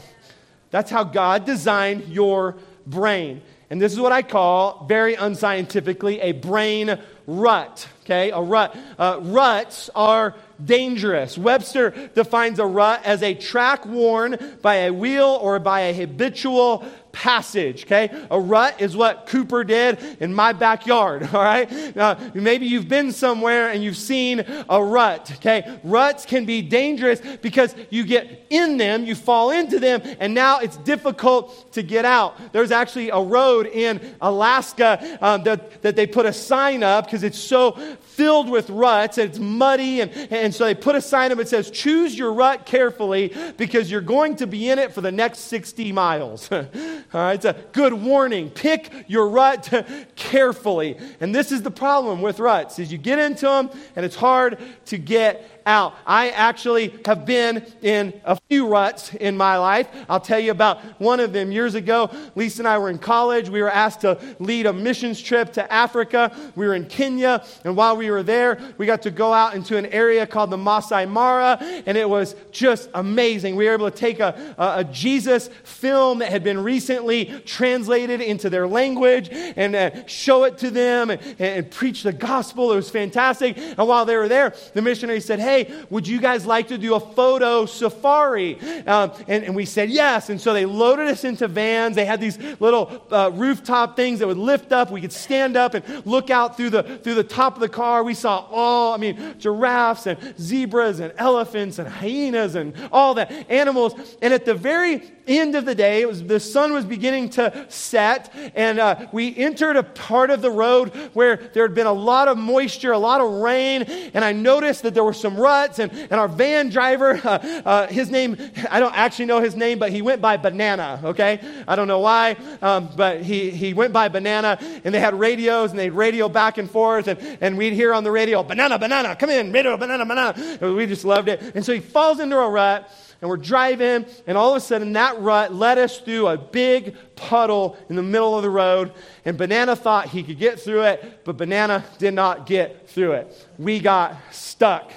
That's 0.72 0.92
how 0.92 1.06
God 1.06 1.46
designed 1.46 2.10
your 2.10 2.58
brain. 2.86 3.42
And 3.70 3.82
this 3.82 3.94
is 3.94 4.00
what 4.00 4.12
I 4.12 4.22
call, 4.22 4.86
very 4.90 5.16
unscientifically, 5.16 6.20
a 6.20 6.34
brain 6.34 7.00
rut. 7.26 7.88
Okay, 8.12 8.32
a 8.32 8.42
rut. 8.42 8.76
Uh, 9.00 9.20
ruts 9.22 9.90
are 9.96 10.36
dangerous. 10.64 11.38
Webster 11.38 11.92
defines 12.14 12.60
a 12.60 12.66
rut 12.66 13.00
as 13.06 13.24
a 13.24 13.34
track 13.34 13.86
worn 13.86 14.38
by 14.62 14.76
a 14.76 14.92
wheel 14.92 15.40
or 15.42 15.60
by 15.60 15.80
a 15.82 15.94
habitual 15.94 16.86
passage, 17.12 17.86
okay? 17.86 18.10
A 18.30 18.40
rut 18.40 18.82
is 18.82 18.96
what 18.96 19.28
Cooper 19.28 19.64
did 19.64 20.00
in 20.20 20.34
my 20.34 20.54
backyard, 20.54 21.24
all 21.34 21.44
right? 21.44 21.98
Uh, 21.98 22.16
maybe 22.34 22.66
you've 22.66 22.88
been 22.88 23.12
somewhere 23.12 23.70
and 23.70 23.84
you've 23.84 23.98
seen 23.98 24.46
a 24.70 24.84
rut, 24.84 25.32
okay? 25.36 25.80
Ruts 25.84 26.26
can 26.26 26.46
be 26.46 26.62
dangerous 26.62 27.22
because 27.42 27.76
you 27.90 28.06
get 28.06 28.46
in 28.50 28.78
them, 28.78 29.06
you 29.06 29.16
fall 29.16 29.52
into 29.52 29.80
them, 29.80 30.02
and 30.20 30.34
now 30.34 30.60
it's 30.60 30.78
difficult 30.78 31.72
to 31.74 31.84
get 31.84 32.06
out. 32.06 32.36
There's 32.52 32.72
actually 32.72 33.10
a 33.10 33.20
road 33.20 33.68
in 33.68 34.02
Alaska 34.22 35.18
um, 35.22 35.44
that, 35.44 35.82
that 35.82 35.96
they 35.96 36.08
put 36.08 36.26
a 36.26 36.34
sign 36.34 36.84
up 36.84 37.06
because 37.06 37.24
it's 37.24 37.40
so 37.40 37.72
filled 38.02 38.50
with 38.50 38.70
ruts 38.70 39.18
and 39.18 39.30
it's 39.30 39.40
muddy. 39.40 40.02
And, 40.02 40.12
and 40.32 40.54
so 40.54 40.66
they 40.66 40.76
put 40.76 40.96
a 40.96 41.02
sign 41.02 41.32
up 41.32 41.38
that 41.38 41.48
says, 41.48 41.72
Choose 41.72 42.18
your 42.18 42.34
rut 42.34 42.66
carefully 42.66 43.34
because 43.58 43.90
you're 43.90 44.02
going 44.02 44.36
to 44.38 44.48
be 44.48 44.70
in 44.70 44.80
it 44.80 44.94
for 44.94 45.02
the 45.02 45.12
next 45.12 45.40
60 45.40 45.92
miles. 45.92 46.50
All 47.14 47.22
right, 47.22 47.34
it's 47.34 47.46
a 47.46 47.56
good 47.72 47.94
warning. 47.94 48.50
Pick 48.50 48.92
your 49.08 49.28
rut 49.28 49.86
carefully. 50.16 50.98
And 51.20 51.34
this 51.34 51.52
is 51.52 51.62
the 51.62 51.72
problem 51.72 52.22
with 52.22 52.40
ruts 52.40 52.80
is 52.80 52.92
you 52.92 52.98
get 52.98 53.20
into 53.20 53.46
them 53.46 53.70
and 53.96 54.06
it's 54.06 54.16
hard 54.16 54.58
to 54.86 54.98
get 54.98 55.51
out. 55.66 55.96
I 56.06 56.30
actually 56.30 57.00
have 57.06 57.26
been 57.26 57.66
in 57.82 58.20
a 58.26 58.38
few 58.50 58.68
ruts 58.68 59.14
in 59.14 59.38
my 59.38 59.58
life. 59.58 59.88
I'll 60.10 60.20
tell 60.20 60.40
you 60.40 60.52
about 60.52 60.80
one 61.00 61.20
of 61.20 61.34
them. 61.34 61.52
Years 61.52 61.76
ago, 61.76 62.10
Lisa 62.36 62.62
and 62.62 62.68
I 62.68 62.78
were 62.78 62.90
in 62.90 62.98
college. 62.98 63.50
We 63.50 63.62
were 63.62 63.70
asked 63.70 64.02
to 64.02 64.20
lead 64.40 64.66
a 64.66 64.74
missions 64.74 65.22
trip 65.22 65.54
to 65.54 65.72
Africa. 65.72 66.36
We 66.56 66.68
were 66.68 66.76
in 66.76 66.86
Kenya, 66.86 67.44
and 67.64 67.76
while 67.76 67.98
we 67.98 68.10
were 68.10 68.24
there, 68.24 68.60
we 68.78 68.86
got 68.86 69.02
to 69.04 69.12
go 69.12 69.34
out 69.34 69.54
into 69.56 69.78
an 69.78 69.88
area 69.88 70.26
called 70.26 70.50
the 70.50 70.58
Masai 70.58 71.06
Mara, 71.06 71.58
and 71.86 71.98
it 71.98 72.10
was 72.10 72.36
just 72.52 72.90
amazing. 72.94 73.56
We 73.56 73.66
were 73.68 73.74
able 73.74 73.90
to 73.90 73.98
take 73.98 74.20
a, 74.20 74.56
a, 74.58 74.80
a 74.80 74.84
Jesus 74.84 75.50
film 75.64 76.20
that 76.20 76.32
had 76.32 76.44
been 76.44 76.64
recently 76.64 77.26
translated 77.46 78.22
into 78.22 78.50
their 78.50 78.68
language 78.68 79.30
and 79.32 79.76
uh, 79.76 80.06
show 80.08 80.44
it 80.46 80.58
to 80.60 80.70
them 80.72 81.10
and, 81.10 81.22
and 81.40 81.72
preach 81.72 82.04
the 82.04 82.14
gospel. 82.14 82.72
It 82.72 82.76
was 82.76 82.90
fantastic. 82.90 83.58
And 83.58 83.88
while 83.88 84.06
they 84.06 84.16
were 84.16 84.28
there, 84.28 84.56
the 84.74 84.82
missionary 84.82 85.22
said, 85.22 85.40
Hey, 85.40 85.51
hey, 85.52 85.74
would 85.90 86.08
you 86.08 86.20
guys 86.20 86.46
like 86.46 86.70
to 86.70 86.78
do 86.78 86.96
a 86.96 87.00
photo 87.00 87.66
safari? 87.66 88.60
Um, 88.88 89.12
and, 89.28 89.44
and, 89.44 89.56
we 89.56 89.66
said 89.66 89.90
yes. 89.90 90.30
And 90.30 90.40
so 90.40 90.54
they 90.54 90.66
loaded 90.66 91.08
us 91.08 91.24
into 91.24 91.48
vans. 91.48 91.96
They 91.96 92.06
had 92.06 92.22
these 92.22 92.38
little 92.60 93.06
uh, 93.12 93.32
rooftop 93.34 93.96
things 93.96 94.20
that 94.20 94.28
would 94.28 94.38
lift 94.38 94.72
up. 94.72 94.92
We 94.92 95.02
could 95.02 95.12
stand 95.12 95.58
up 95.58 95.74
and 95.74 96.06
look 96.06 96.30
out 96.30 96.56
through 96.56 96.70
the, 96.70 96.84
through 96.84 97.16
the 97.16 97.24
top 97.24 97.56
of 97.56 97.60
the 97.60 97.70
car. 97.70 98.04
We 98.04 98.14
saw 98.14 98.46
all, 98.50 98.94
I 98.94 98.98
mean, 98.98 99.36
giraffes 99.38 100.08
and 100.08 100.18
zebras 100.40 101.00
and 101.00 101.14
elephants 101.18 101.80
and 101.80 101.88
hyenas 101.88 102.56
and 102.56 102.74
all 102.92 103.16
that 103.16 103.32
animals. 103.52 103.94
And 104.22 104.34
at 104.34 104.46
the 104.46 104.54
very 104.54 105.00
end 105.28 105.56
of 105.56 105.66
the 105.66 105.76
day, 105.76 106.02
it 106.02 106.08
was, 106.08 106.24
the 106.24 106.40
sun 106.40 106.74
was 106.74 106.86
beginning 106.86 107.30
to 107.32 107.66
set, 107.70 108.34
and 108.56 108.80
uh, 108.80 109.08
we 109.12 109.36
entered 109.36 109.76
a 109.76 109.84
part 109.84 110.30
of 110.30 110.42
the 110.42 110.52
road 110.52 110.90
where 111.14 111.38
there 111.54 111.64
had 111.64 111.74
been 111.74 111.88
a 111.88 111.94
lot 111.94 112.28
of 112.28 112.38
moisture, 112.38 112.92
a 112.92 112.98
lot 112.98 113.22
of 113.22 113.32
rain, 113.32 113.84
and 114.14 114.24
I 114.24 114.32
noticed 114.32 114.84
that 114.84 114.94
there 114.94 115.04
were 115.04 115.14
some 115.14 115.38
ruts, 115.38 115.80
and, 115.80 115.92
and 115.92 116.14
our 116.14 116.28
van 116.28 116.70
driver, 116.70 117.20
uh, 117.24 117.62
uh, 117.66 117.88
his 117.88 118.10
name, 118.10 118.38
I 118.70 118.80
don't 118.80 118.96
actually 118.96 119.26
know 119.26 119.42
his 119.42 119.56
name, 119.56 119.80
but 119.80 119.92
he 119.92 120.02
went 120.02 120.22
by 120.22 120.38
Banana, 120.38 121.00
okay? 121.04 121.40
I 121.68 121.76
don't 121.76 121.88
know 121.88 122.00
why, 122.00 122.36
um, 122.62 122.90
but 122.96 123.22
he, 123.22 123.52
he 123.52 123.74
went 123.74 123.94
by 123.94 124.10
Banana, 124.10 124.58
and 124.84 124.94
they 124.94 125.00
had 125.00 125.20
radios, 125.20 125.72
and 125.72 125.80
they'd 125.80 125.92
radio 125.92 126.30
back 126.30 126.58
and 126.58 126.70
forth, 126.70 127.08
and, 127.08 127.20
and 127.42 127.58
we'd 127.58 127.74
hear 127.74 127.94
on 127.94 128.04
the 128.04 128.12
radio, 128.12 128.44
Banana, 128.44 128.78
Banana, 128.78 129.16
come 129.16 129.30
in, 129.30 129.52
radio, 129.52 129.78
Banana, 129.78 130.06
Banana. 130.06 130.74
We 130.74 130.86
just 130.86 131.06
loved 131.06 131.30
it. 131.30 131.42
And 131.56 131.66
so 131.66 131.74
he 131.74 131.80
falls 131.80 132.20
into 132.20 132.38
a 132.38 132.50
rut, 132.50 132.92
and 133.22 133.30
we're 133.30 133.38
driving, 133.38 134.06
and 134.26 134.38
all 134.38 134.52
of 134.52 134.58
a 134.58 134.60
sudden 134.60 134.94
that 134.94 135.22
rut 135.22 135.54
led 135.54 135.78
us 135.78 136.00
through 136.00 136.28
a 136.28 136.38
big 136.38 136.96
puddle 137.16 137.78
in 137.88 137.96
the 137.96 138.02
middle 138.02 138.36
of 138.36 138.42
the 138.42 138.50
road. 138.50 138.92
And 139.24 139.38
Banana 139.38 139.76
thought 139.76 140.08
he 140.08 140.24
could 140.24 140.40
get 140.40 140.60
through 140.60 140.82
it, 140.84 141.22
but 141.24 141.38
Banana 141.38 141.86
did 142.00 142.16
not 142.16 142.48
get 142.48 142.90
through 142.90 143.14
it. 143.14 143.48
We 143.60 143.80
got 143.80 144.18
stuck, 144.32 144.92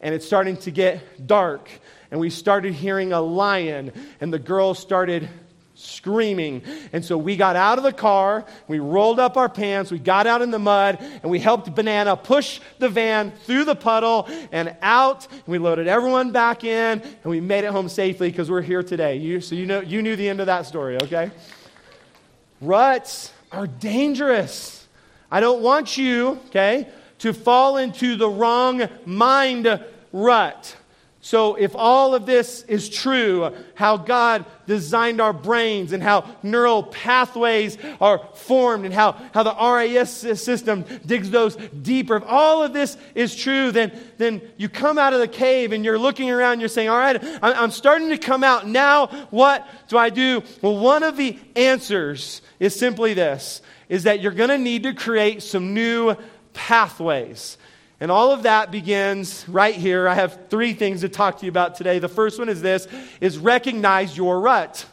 and 0.00 0.14
it's 0.14 0.24
starting 0.24 0.56
to 0.58 0.70
get 0.70 1.26
dark. 1.26 1.68
And 2.10 2.20
we 2.20 2.30
started 2.30 2.74
hearing 2.74 3.12
a 3.12 3.20
lion, 3.20 3.92
and 4.20 4.32
the 4.32 4.38
girls 4.38 4.78
started 4.78 5.28
screaming. 5.84 6.62
And 6.92 7.04
so 7.04 7.18
we 7.18 7.36
got 7.36 7.56
out 7.56 7.78
of 7.78 7.84
the 7.84 7.92
car, 7.92 8.44
we 8.68 8.78
rolled 8.78 9.20
up 9.20 9.36
our 9.36 9.48
pants, 9.48 9.90
we 9.90 9.98
got 9.98 10.26
out 10.26 10.42
in 10.42 10.50
the 10.50 10.58
mud, 10.58 10.98
and 11.00 11.30
we 11.30 11.38
helped 11.38 11.74
Banana 11.74 12.16
push 12.16 12.60
the 12.78 12.88
van 12.88 13.30
through 13.44 13.64
the 13.64 13.74
puddle 13.76 14.28
and 14.50 14.76
out. 14.82 15.26
And 15.30 15.46
we 15.46 15.58
loaded 15.58 15.86
everyone 15.86 16.32
back 16.32 16.64
in, 16.64 17.00
and 17.00 17.24
we 17.24 17.40
made 17.40 17.64
it 17.64 17.70
home 17.70 17.88
safely 17.88 18.30
because 18.30 18.50
we're 18.50 18.62
here 18.62 18.82
today. 18.82 19.16
You, 19.16 19.40
so 19.40 19.54
you 19.54 19.66
know 19.66 19.80
you 19.80 20.02
knew 20.02 20.16
the 20.16 20.28
end 20.28 20.40
of 20.40 20.46
that 20.46 20.66
story, 20.66 20.96
okay? 21.02 21.30
Ruts 22.60 23.32
are 23.52 23.66
dangerous. 23.66 24.86
I 25.30 25.40
don't 25.40 25.62
want 25.62 25.96
you, 25.96 26.40
okay, 26.48 26.88
to 27.18 27.32
fall 27.32 27.76
into 27.76 28.16
the 28.16 28.28
wrong 28.28 28.88
mind 29.04 29.84
rut. 30.12 30.76
So, 31.24 31.54
if 31.54 31.74
all 31.74 32.14
of 32.14 32.26
this 32.26 32.64
is 32.64 32.90
true, 32.90 33.50
how 33.74 33.96
God 33.96 34.44
designed 34.66 35.22
our 35.22 35.32
brains 35.32 35.94
and 35.94 36.02
how 36.02 36.30
neural 36.42 36.82
pathways 36.82 37.78
are 37.98 38.18
formed 38.34 38.84
and 38.84 38.92
how, 38.92 39.12
how 39.32 39.42
the 39.42 39.54
RAS 39.54 40.10
system 40.12 40.84
digs 41.06 41.30
those 41.30 41.56
deeper, 41.56 42.16
if 42.16 42.24
all 42.26 42.62
of 42.62 42.74
this 42.74 42.98
is 43.14 43.34
true, 43.34 43.72
then, 43.72 43.98
then 44.18 44.42
you 44.58 44.68
come 44.68 44.98
out 44.98 45.14
of 45.14 45.20
the 45.20 45.26
cave 45.26 45.72
and 45.72 45.82
you're 45.82 45.98
looking 45.98 46.30
around, 46.30 46.60
you're 46.60 46.68
saying, 46.68 46.90
All 46.90 46.98
right, 46.98 47.18
I'm 47.42 47.70
starting 47.70 48.10
to 48.10 48.18
come 48.18 48.44
out. 48.44 48.68
Now, 48.68 49.06
what 49.30 49.66
do 49.88 49.96
I 49.96 50.10
do? 50.10 50.42
Well, 50.60 50.76
one 50.76 51.02
of 51.02 51.16
the 51.16 51.38
answers 51.56 52.42
is 52.60 52.78
simply 52.78 53.14
this 53.14 53.62
is 53.88 54.02
that 54.02 54.20
you're 54.20 54.30
going 54.32 54.50
to 54.50 54.58
need 54.58 54.82
to 54.82 54.92
create 54.92 55.42
some 55.42 55.72
new 55.72 56.16
pathways. 56.52 57.56
And 58.00 58.10
all 58.10 58.32
of 58.32 58.42
that 58.42 58.70
begins 58.70 59.48
right 59.48 59.74
here. 59.74 60.08
I 60.08 60.14
have 60.14 60.48
three 60.50 60.72
things 60.72 61.02
to 61.02 61.08
talk 61.08 61.38
to 61.38 61.46
you 61.46 61.50
about 61.50 61.76
today. 61.76 61.98
The 61.98 62.08
first 62.08 62.38
one 62.38 62.48
is 62.48 62.60
this 62.60 62.88
is 63.20 63.38
recognize 63.38 64.16
your 64.16 64.40
rut. 64.40 64.86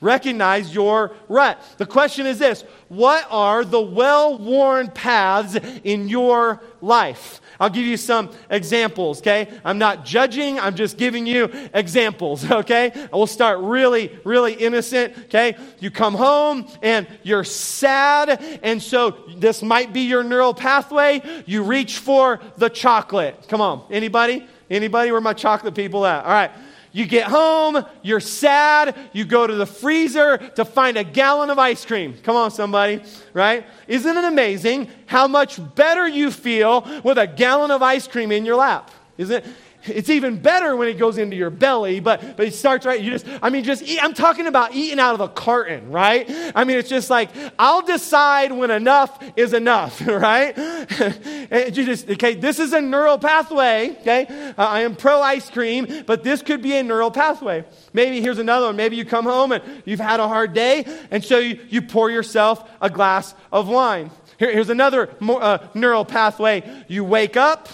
Recognize 0.00 0.72
your 0.72 1.12
rut. 1.28 1.60
The 1.78 1.86
question 1.86 2.26
is 2.26 2.38
this 2.38 2.62
What 2.88 3.26
are 3.30 3.64
the 3.64 3.80
well 3.80 4.38
worn 4.38 4.88
paths 4.88 5.56
in 5.84 6.08
your 6.08 6.62
life? 6.80 7.40
I'll 7.60 7.70
give 7.70 7.86
you 7.86 7.96
some 7.96 8.30
examples, 8.50 9.20
okay? 9.20 9.48
I'm 9.64 9.78
not 9.78 10.04
judging, 10.04 10.60
I'm 10.60 10.76
just 10.76 10.96
giving 10.96 11.26
you 11.26 11.50
examples, 11.74 12.48
okay? 12.50 13.08
We'll 13.12 13.26
start 13.26 13.58
really, 13.60 14.16
really 14.24 14.54
innocent, 14.54 15.14
okay? 15.24 15.56
You 15.80 15.90
come 15.90 16.14
home 16.14 16.68
and 16.82 17.06
you're 17.22 17.44
sad, 17.44 18.60
and 18.62 18.82
so 18.82 19.16
this 19.36 19.62
might 19.62 19.92
be 19.92 20.02
your 20.02 20.22
neural 20.22 20.54
pathway. 20.54 21.22
You 21.46 21.64
reach 21.64 21.98
for 21.98 22.40
the 22.56 22.68
chocolate. 22.68 23.46
Come 23.48 23.60
on, 23.60 23.84
anybody? 23.90 24.46
Anybody? 24.70 25.10
Where 25.10 25.20
my 25.20 25.32
chocolate 25.32 25.74
people 25.74 26.04
at? 26.04 26.24
All 26.24 26.30
right. 26.30 26.50
You 26.98 27.06
get 27.06 27.28
home, 27.28 27.86
you're 28.02 28.18
sad, 28.18 28.96
you 29.12 29.24
go 29.24 29.46
to 29.46 29.54
the 29.54 29.66
freezer 29.66 30.36
to 30.56 30.64
find 30.64 30.96
a 30.96 31.04
gallon 31.04 31.48
of 31.48 31.56
ice 31.56 31.84
cream. 31.84 32.16
Come 32.24 32.34
on, 32.34 32.50
somebody, 32.50 33.00
right? 33.32 33.64
Isn't 33.86 34.16
it 34.16 34.24
amazing 34.24 34.90
how 35.06 35.28
much 35.28 35.60
better 35.76 36.08
you 36.08 36.32
feel 36.32 36.80
with 37.04 37.16
a 37.16 37.28
gallon 37.28 37.70
of 37.70 37.84
ice 37.84 38.08
cream 38.08 38.32
in 38.32 38.44
your 38.44 38.56
lap? 38.56 38.90
Isn't 39.16 39.44
it? 39.44 39.50
It's 39.84 40.10
even 40.10 40.38
better 40.38 40.74
when 40.76 40.88
it 40.88 40.94
goes 40.94 41.18
into 41.18 41.36
your 41.36 41.50
belly, 41.50 42.00
but, 42.00 42.36
but 42.36 42.46
it 42.46 42.54
starts 42.54 42.84
right. 42.84 43.00
You 43.00 43.10
just, 43.10 43.26
I 43.40 43.48
mean, 43.50 43.64
just 43.64 43.82
eat. 43.82 44.02
I'm 44.02 44.12
talking 44.12 44.46
about 44.46 44.74
eating 44.74 44.98
out 44.98 45.14
of 45.14 45.20
a 45.20 45.28
carton, 45.28 45.90
right? 45.90 46.28
I 46.54 46.64
mean, 46.64 46.78
it's 46.78 46.88
just 46.88 47.10
like, 47.10 47.30
I'll 47.58 47.82
decide 47.82 48.52
when 48.52 48.70
enough 48.70 49.22
is 49.36 49.52
enough, 49.52 50.00
right? 50.06 50.56
you 51.72 51.84
just, 51.84 52.10
okay, 52.10 52.34
this 52.34 52.58
is 52.58 52.72
a 52.72 52.80
neural 52.80 53.18
pathway, 53.18 53.96
okay? 54.00 54.26
Uh, 54.58 54.64
I 54.64 54.80
am 54.80 54.96
pro 54.96 55.20
ice 55.20 55.48
cream, 55.48 56.04
but 56.06 56.24
this 56.24 56.42
could 56.42 56.60
be 56.60 56.76
a 56.76 56.82
neural 56.82 57.10
pathway. 57.10 57.64
Maybe 57.92 58.20
here's 58.20 58.38
another 58.38 58.66
one. 58.66 58.76
Maybe 58.76 58.96
you 58.96 59.04
come 59.04 59.24
home 59.24 59.52
and 59.52 59.62
you've 59.84 60.00
had 60.00 60.18
a 60.18 60.28
hard 60.28 60.54
day, 60.54 60.84
and 61.10 61.24
so 61.24 61.38
you, 61.38 61.60
you 61.68 61.82
pour 61.82 62.10
yourself 62.10 62.68
a 62.80 62.90
glass 62.90 63.34
of 63.52 63.68
wine. 63.68 64.10
Here, 64.38 64.52
here's 64.52 64.70
another 64.70 65.10
more, 65.20 65.42
uh, 65.42 65.68
neural 65.74 66.04
pathway. 66.04 66.62
You 66.88 67.04
wake 67.04 67.36
up 67.36 67.68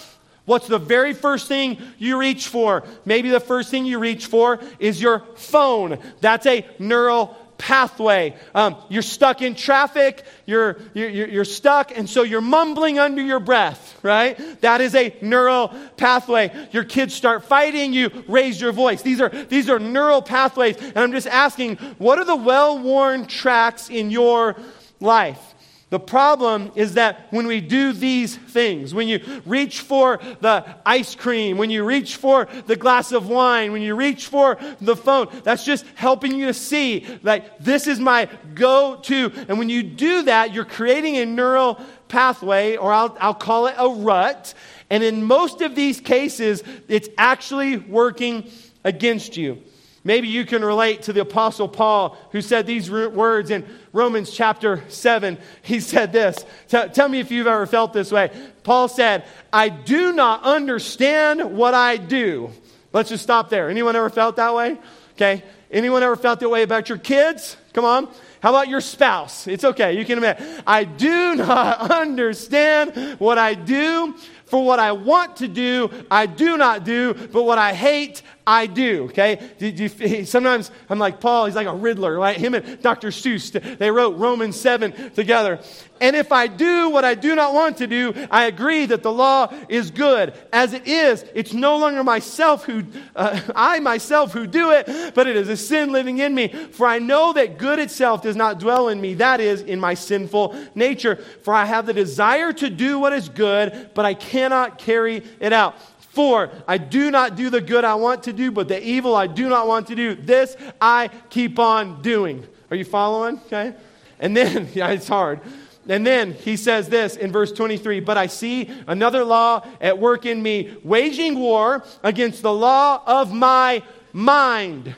What's 0.45 0.67
the 0.67 0.79
very 0.79 1.13
first 1.13 1.47
thing 1.47 1.77
you 1.97 2.19
reach 2.19 2.47
for? 2.47 2.83
Maybe 3.03 3.29
the 3.29 3.39
first 3.39 3.71
thing 3.71 3.85
you 3.85 3.99
reach 3.99 4.27
for 4.27 4.59
is 4.79 5.01
your 5.01 5.19
phone. 5.35 5.97
That's 6.21 6.45
a 6.45 6.65
neural 6.77 7.35
pathway. 7.57 8.35
Um, 8.53 8.75
you're 8.89 9.01
stuck 9.01 9.41
in 9.41 9.55
traffic, 9.55 10.23
you're, 10.45 10.77
you're, 10.93 11.09
you're 11.09 11.45
stuck, 11.45 11.97
and 11.97 12.09
so 12.09 12.23
you're 12.23 12.41
mumbling 12.41 12.99
under 12.99 13.21
your 13.21 13.39
breath, 13.39 13.97
right? 14.03 14.37
That 14.61 14.81
is 14.81 14.93
a 14.93 15.15
neural 15.21 15.73
pathway. 15.97 16.51
Your 16.71 16.83
kids 16.83 17.13
start 17.13 17.45
fighting, 17.45 17.93
you 17.93 18.25
raise 18.27 18.59
your 18.59 18.71
voice. 18.71 19.01
These 19.01 19.21
are, 19.21 19.29
these 19.29 19.69
are 19.69 19.79
neural 19.79 20.21
pathways. 20.21 20.77
And 20.77 20.97
I'm 20.97 21.11
just 21.11 21.27
asking, 21.27 21.77
what 21.97 22.19
are 22.19 22.25
the 22.25 22.35
well 22.35 22.77
worn 22.77 23.25
tracks 23.25 23.89
in 23.89 24.11
your 24.11 24.55
life? 24.99 25.54
The 25.91 25.99
problem 25.99 26.71
is 26.75 26.95
that 26.95 27.27
when 27.31 27.45
we 27.45 27.61
do 27.61 27.93
these 27.93 28.35
things, 28.35 28.93
when 28.93 29.07
you 29.07 29.19
reach 29.45 29.81
for 29.81 30.19
the 30.41 30.65
ice 30.83 31.13
cream, 31.13 31.57
when 31.57 31.69
you 31.69 31.83
reach 31.83 32.15
for 32.15 32.47
the 32.65 32.75
glass 32.75 33.11
of 33.11 33.29
wine, 33.29 33.71
when 33.71 33.83
you 33.83 33.95
reach 33.95 34.25
for 34.25 34.57
the 34.81 34.95
phone, 34.95 35.27
that's 35.43 35.63
just 35.63 35.85
helping 35.93 36.35
you 36.35 36.47
to 36.47 36.55
see 36.55 36.99
that 37.21 37.63
this 37.63 37.85
is 37.85 37.99
my 37.99 38.27
go 38.55 38.95
to. 39.03 39.31
And 39.47 39.59
when 39.59 39.69
you 39.69 39.83
do 39.83 40.23
that, 40.23 40.53
you're 40.53 40.65
creating 40.65 41.17
a 41.17 41.25
neural 41.25 41.79
pathway, 42.07 42.77
or 42.77 42.91
I'll, 42.91 43.15
I'll 43.19 43.35
call 43.35 43.67
it 43.67 43.75
a 43.77 43.87
rut. 43.87 44.55
And 44.89 45.03
in 45.03 45.23
most 45.23 45.61
of 45.61 45.75
these 45.75 45.99
cases, 45.99 46.63
it's 46.87 47.09
actually 47.15 47.77
working 47.77 48.49
against 48.83 49.37
you. 49.37 49.61
Maybe 50.05 50.27
you 50.27 50.45
can 50.45 50.63
relate 50.63 51.01
to 51.03 51.13
the 51.13 51.21
Apostle 51.21 51.67
Paul 51.67 52.15
who 52.31 52.39
said 52.39 52.67
these 52.67 52.91
words 52.91 53.49
in 53.49 53.65
Romans 53.91 54.29
chapter 54.29 54.83
7. 54.87 55.39
He 55.63 55.79
said 55.79 56.13
this. 56.13 56.45
Tell 56.67 57.09
me 57.09 57.19
if 57.19 57.31
you've 57.31 57.47
ever 57.47 57.65
felt 57.65 57.91
this 57.91 58.11
way. 58.11 58.29
Paul 58.63 58.87
said, 58.87 59.25
I 59.51 59.69
do 59.69 60.13
not 60.13 60.43
understand 60.43 61.57
what 61.57 61.73
I 61.73 61.97
do. 61.97 62.51
Let's 62.93 63.09
just 63.09 63.23
stop 63.23 63.49
there. 63.49 63.67
Anyone 63.67 63.95
ever 63.95 64.11
felt 64.11 64.35
that 64.35 64.53
way? 64.53 64.77
Okay. 65.13 65.43
Anyone 65.71 66.03
ever 66.03 66.15
felt 66.15 66.39
that 66.39 66.49
way 66.49 66.61
about 66.61 66.87
your 66.87 66.99
kids? 66.99 67.57
Come 67.73 67.83
on. 67.83 68.07
How 68.41 68.51
about 68.51 68.67
your 68.67 68.81
spouse? 68.81 69.47
It's 69.47 69.63
okay. 69.63 69.97
You 69.97 70.05
can 70.05 70.19
admit, 70.19 70.39
I 70.67 70.83
do 70.83 71.35
not 71.35 71.91
understand 71.91 73.19
what 73.19 73.39
I 73.39 73.55
do. 73.55 74.13
For 74.45 74.63
what 74.63 74.77
I 74.77 74.91
want 74.91 75.37
to 75.37 75.47
do, 75.47 75.89
I 76.11 76.27
do 76.27 76.55
not 76.55 76.83
do, 76.83 77.15
but 77.15 77.43
what 77.43 77.57
I 77.57 77.73
hate, 77.73 78.21
I 78.47 78.67
do. 78.67 79.05
Okay? 79.05 79.49
You, 79.59 80.25
sometimes 80.25 80.69
I'm 80.89 80.99
like 80.99 81.19
Paul, 81.19 81.45
he's 81.45 81.55
like 81.55 81.67
a 81.67 81.73
Riddler, 81.73 82.17
right? 82.17 82.37
Him 82.37 82.53
and 82.53 82.81
Dr. 82.81 83.09
Seuss, 83.09 83.51
they 83.77 83.89
wrote 83.89 84.17
Romans 84.17 84.59
7 84.59 85.11
together. 85.11 85.59
And 86.01 86.15
if 86.15 86.31
I 86.31 86.47
do 86.47 86.89
what 86.89 87.05
I 87.05 87.15
do 87.15 87.35
not 87.35 87.53
want 87.53 87.77
to 87.77 87.87
do, 87.87 88.13
I 88.29 88.45
agree 88.45 88.85
that 88.87 89.01
the 89.01 89.11
law 89.11 89.51
is 89.69 89.91
good. 89.91 90.33
As 90.51 90.73
it 90.73 90.87
is, 90.87 91.25
it's 91.33 91.53
no 91.53 91.77
longer 91.77 92.03
myself 92.03 92.65
who, 92.65 92.83
uh, 93.15 93.39
I 93.55 93.79
myself 93.79 94.33
who 94.33 94.45
do 94.45 94.71
it, 94.71 95.15
but 95.15 95.27
it 95.27 95.35
is 95.37 95.47
a 95.47 95.57
sin 95.57 95.91
living 95.91 96.17
in 96.17 96.35
me. 96.35 96.49
For 96.49 96.85
I 96.85 96.99
know 96.99 97.33
that 97.33 97.57
good 97.57 97.79
itself 97.79 98.21
does 98.21 98.35
not 98.35 98.59
dwell 98.59 98.89
in 98.89 98.99
me, 98.99 99.15
that 99.15 99.39
is, 99.39 99.61
in 99.61 99.79
my 99.79 99.93
sinful 99.93 100.55
nature. 100.75 101.15
For 101.43 101.53
I 101.53 101.65
have 101.65 101.85
the 101.85 101.93
desire 101.93 102.51
to 102.53 102.69
do 102.69 102.99
what 102.99 103.13
is 103.13 103.29
good, 103.29 103.91
but 103.93 104.05
I 104.05 104.13
cannot 104.13 104.77
carry 104.77 105.23
it 105.39 105.53
out. 105.53 105.77
For 106.15 106.49
I 106.65 106.77
do 106.77 107.11
not 107.11 107.35
do 107.35 107.49
the 107.49 107.59
good 107.59 107.83
I 107.83 107.95
want 107.95 108.23
to 108.23 108.31
do, 108.31 108.49
but 108.49 108.69
the 108.69 108.81
evil 108.81 109.17
I 109.17 109.27
do 109.27 109.49
not 109.49 109.67
want 109.67 109.87
to 109.87 109.95
do, 109.95 110.15
this 110.15 110.55
I 110.79 111.09
keep 111.29 111.59
on 111.59 112.01
doing. 112.01 112.47
Are 112.71 112.77
you 112.77 112.85
following? 112.85 113.37
Okay. 113.47 113.73
And 114.17 114.35
then, 114.35 114.69
yeah, 114.73 114.91
it's 114.91 115.09
hard. 115.09 115.41
And 115.89 116.07
then 116.07 116.31
he 116.31 116.55
says 116.55 116.87
this 116.87 117.17
in 117.17 117.33
verse 117.33 117.51
23 117.51 117.99
But 117.99 118.17
I 118.17 118.27
see 118.27 118.71
another 118.87 119.25
law 119.25 119.67
at 119.81 119.99
work 119.99 120.25
in 120.25 120.41
me, 120.41 120.77
waging 120.85 121.37
war 121.37 121.83
against 122.01 122.41
the 122.41 122.53
law 122.53 123.03
of 123.05 123.33
my 123.33 123.83
mind 124.13 124.95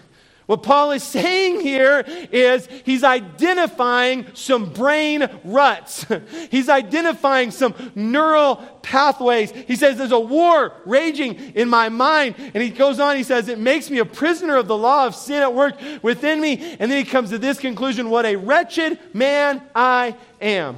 what 0.48 0.64
Paul 0.64 0.92
is 0.92 1.04
saying 1.18 1.60
here 1.60 2.04
is 2.32 2.68
he's 2.84 3.04
identifying 3.04 4.26
some 4.34 4.74
brain 4.74 5.30
ruts. 5.44 6.06
he's 6.50 6.70
identifying 6.70 7.52
some 7.52 7.76
neural 7.94 8.56
pathways. 8.82 9.52
He 9.52 9.76
says 9.76 9.98
there's 9.98 10.12
a 10.12 10.20
war 10.20 10.74
raging 10.86 11.36
in 11.54 11.70
my 11.70 11.90
mind. 11.90 12.36
And 12.38 12.64
he 12.64 12.70
goes 12.70 13.00
on, 13.00 13.16
he 13.16 13.24
says, 13.24 13.48
it 13.48 13.60
makes 13.60 13.92
me 13.92 14.00
a 14.00 14.06
prisoner 14.06 14.56
of 14.56 14.68
the 14.68 14.78
law 14.78 15.06
of 15.06 15.14
sin 15.14 15.44
at 15.44 15.54
work 15.54 15.76
within 16.02 16.42
me. 16.42 16.78
And 16.80 16.90
then 16.90 16.98
he 16.98 17.04
comes 17.04 17.30
to 17.30 17.38
this 17.38 17.60
conclusion 17.60 18.10
what 18.10 18.26
a 18.26 18.36
wretched 18.36 19.00
man 19.14 19.62
I 19.76 20.16
am. 20.42 20.78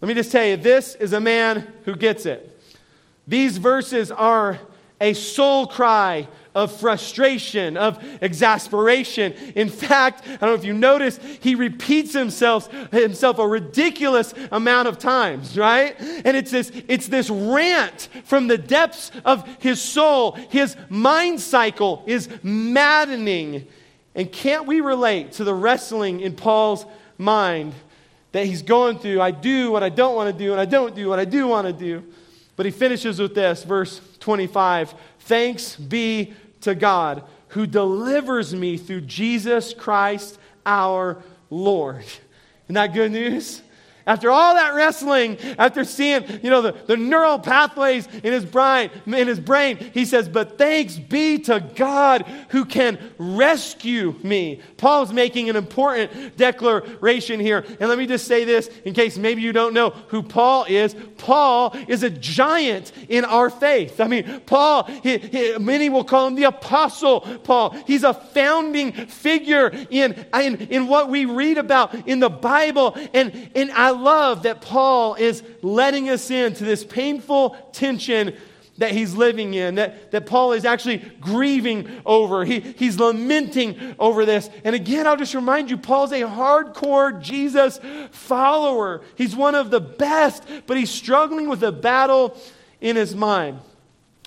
Let 0.00 0.08
me 0.08 0.14
just 0.14 0.30
tell 0.30 0.44
you, 0.44 0.56
this 0.56 0.94
is 0.96 1.12
a 1.12 1.20
man 1.20 1.66
who 1.84 1.96
gets 1.96 2.26
it. 2.26 2.56
These 3.26 3.58
verses 3.58 4.10
are 4.10 4.58
a 5.00 5.12
soul 5.12 5.66
cry 5.66 6.28
of 6.58 6.72
frustration, 6.72 7.76
of 7.76 8.02
exasperation. 8.20 9.32
In 9.54 9.68
fact, 9.68 10.26
I 10.26 10.36
don't 10.38 10.50
know 10.50 10.54
if 10.54 10.64
you 10.64 10.74
notice, 10.74 11.20
he 11.40 11.54
repeats 11.54 12.12
himself, 12.12 12.70
himself 12.90 13.38
a 13.38 13.46
ridiculous 13.46 14.34
amount 14.50 14.88
of 14.88 14.98
times, 14.98 15.56
right? 15.56 15.94
And 16.00 16.36
it's 16.36 16.50
this, 16.50 16.72
it's 16.88 17.06
this 17.06 17.30
rant 17.30 18.08
from 18.24 18.48
the 18.48 18.58
depths 18.58 19.12
of 19.24 19.46
his 19.60 19.80
soul. 19.80 20.32
His 20.32 20.76
mind 20.88 21.40
cycle 21.40 22.02
is 22.06 22.28
maddening. 22.42 23.68
And 24.16 24.32
can't 24.32 24.66
we 24.66 24.80
relate 24.80 25.32
to 25.32 25.44
the 25.44 25.54
wrestling 25.54 26.20
in 26.20 26.34
Paul's 26.34 26.84
mind 27.18 27.72
that 28.32 28.46
he's 28.46 28.62
going 28.62 28.98
through? 28.98 29.20
I 29.20 29.30
do 29.30 29.70
what 29.70 29.84
I 29.84 29.90
don't 29.90 30.16
want 30.16 30.36
to 30.36 30.36
do, 30.36 30.50
and 30.50 30.60
I 30.60 30.64
don't 30.64 30.96
do 30.96 31.08
what 31.08 31.20
I 31.20 31.24
do 31.24 31.46
want 31.46 31.68
to 31.68 31.72
do. 31.72 32.04
But 32.56 32.66
he 32.66 32.72
finishes 32.72 33.20
with 33.20 33.36
this, 33.36 33.62
verse 33.62 34.00
25 34.18 34.92
Thanks 35.28 35.76
be 35.76 36.32
to 36.62 36.74
God 36.74 37.24
who 37.48 37.66
delivers 37.66 38.54
me 38.54 38.76
through 38.76 39.02
Jesus 39.02 39.72
Christ 39.74 40.38
our 40.66 41.22
Lord. 41.50 42.04
Isn't 42.64 42.74
that 42.74 42.92
good 42.92 43.12
news? 43.12 43.62
After 44.08 44.30
all 44.30 44.54
that 44.54 44.74
wrestling, 44.74 45.36
after 45.58 45.84
seeing, 45.84 46.24
you 46.42 46.48
know, 46.48 46.62
the, 46.62 46.72
the 46.72 46.96
neural 46.96 47.38
pathways 47.38 48.08
in 48.24 48.32
his 48.32 48.46
brain, 48.46 48.90
in 49.04 49.28
his 49.28 49.38
brain, 49.38 49.76
he 49.76 50.06
says, 50.06 50.30
But 50.30 50.56
thanks 50.56 50.96
be 50.96 51.38
to 51.40 51.60
God 51.60 52.22
who 52.48 52.64
can 52.64 52.98
rescue 53.18 54.18
me. 54.22 54.62
Paul's 54.78 55.12
making 55.12 55.50
an 55.50 55.56
important 55.56 56.38
declaration 56.38 57.38
here. 57.38 57.66
And 57.78 57.90
let 57.90 57.98
me 57.98 58.06
just 58.06 58.26
say 58.26 58.44
this 58.44 58.68
in 58.86 58.94
case 58.94 59.18
maybe 59.18 59.42
you 59.42 59.52
don't 59.52 59.74
know 59.74 59.90
who 59.90 60.22
Paul 60.22 60.64
is. 60.64 60.96
Paul 61.18 61.76
is 61.86 62.02
a 62.02 62.08
giant 62.08 62.92
in 63.10 63.26
our 63.26 63.50
faith. 63.50 64.00
I 64.00 64.08
mean, 64.08 64.40
Paul, 64.46 64.84
he, 64.84 65.18
he, 65.18 65.58
many 65.58 65.90
will 65.90 66.04
call 66.04 66.28
him 66.28 66.34
the 66.34 66.44
Apostle 66.44 67.20
Paul. 67.44 67.76
He's 67.86 68.04
a 68.04 68.14
founding 68.14 68.92
figure 68.92 69.68
in, 69.90 70.24
in, 70.32 70.56
in 70.68 70.86
what 70.86 71.10
we 71.10 71.26
read 71.26 71.58
about 71.58 71.94
in 72.08 72.20
the 72.20 72.30
Bible. 72.30 72.96
And, 73.12 73.50
and 73.54 73.70
I 73.72 73.97
love 74.00 74.44
that 74.44 74.60
Paul 74.60 75.14
is 75.14 75.42
letting 75.62 76.08
us 76.08 76.30
into 76.30 76.64
this 76.64 76.84
painful 76.84 77.56
tension 77.72 78.34
that 78.78 78.92
he's 78.92 79.14
living 79.14 79.54
in, 79.54 79.74
that, 79.74 80.12
that 80.12 80.26
Paul 80.26 80.52
is 80.52 80.64
actually 80.64 80.98
grieving 81.20 81.88
over. 82.06 82.44
He, 82.44 82.60
he's 82.60 82.98
lamenting 82.98 83.96
over 83.98 84.24
this. 84.24 84.48
And 84.64 84.74
again, 84.74 85.06
I'll 85.06 85.16
just 85.16 85.34
remind 85.34 85.68
you, 85.68 85.76
Paul's 85.76 86.12
a 86.12 86.22
hardcore 86.22 87.20
Jesus 87.20 87.80
follower. 88.12 89.02
He's 89.16 89.34
one 89.34 89.56
of 89.56 89.70
the 89.70 89.80
best, 89.80 90.44
but 90.66 90.76
he's 90.76 90.90
struggling 90.90 91.48
with 91.48 91.62
a 91.64 91.72
battle 91.72 92.36
in 92.80 92.94
his 92.94 93.14
mind. 93.14 93.58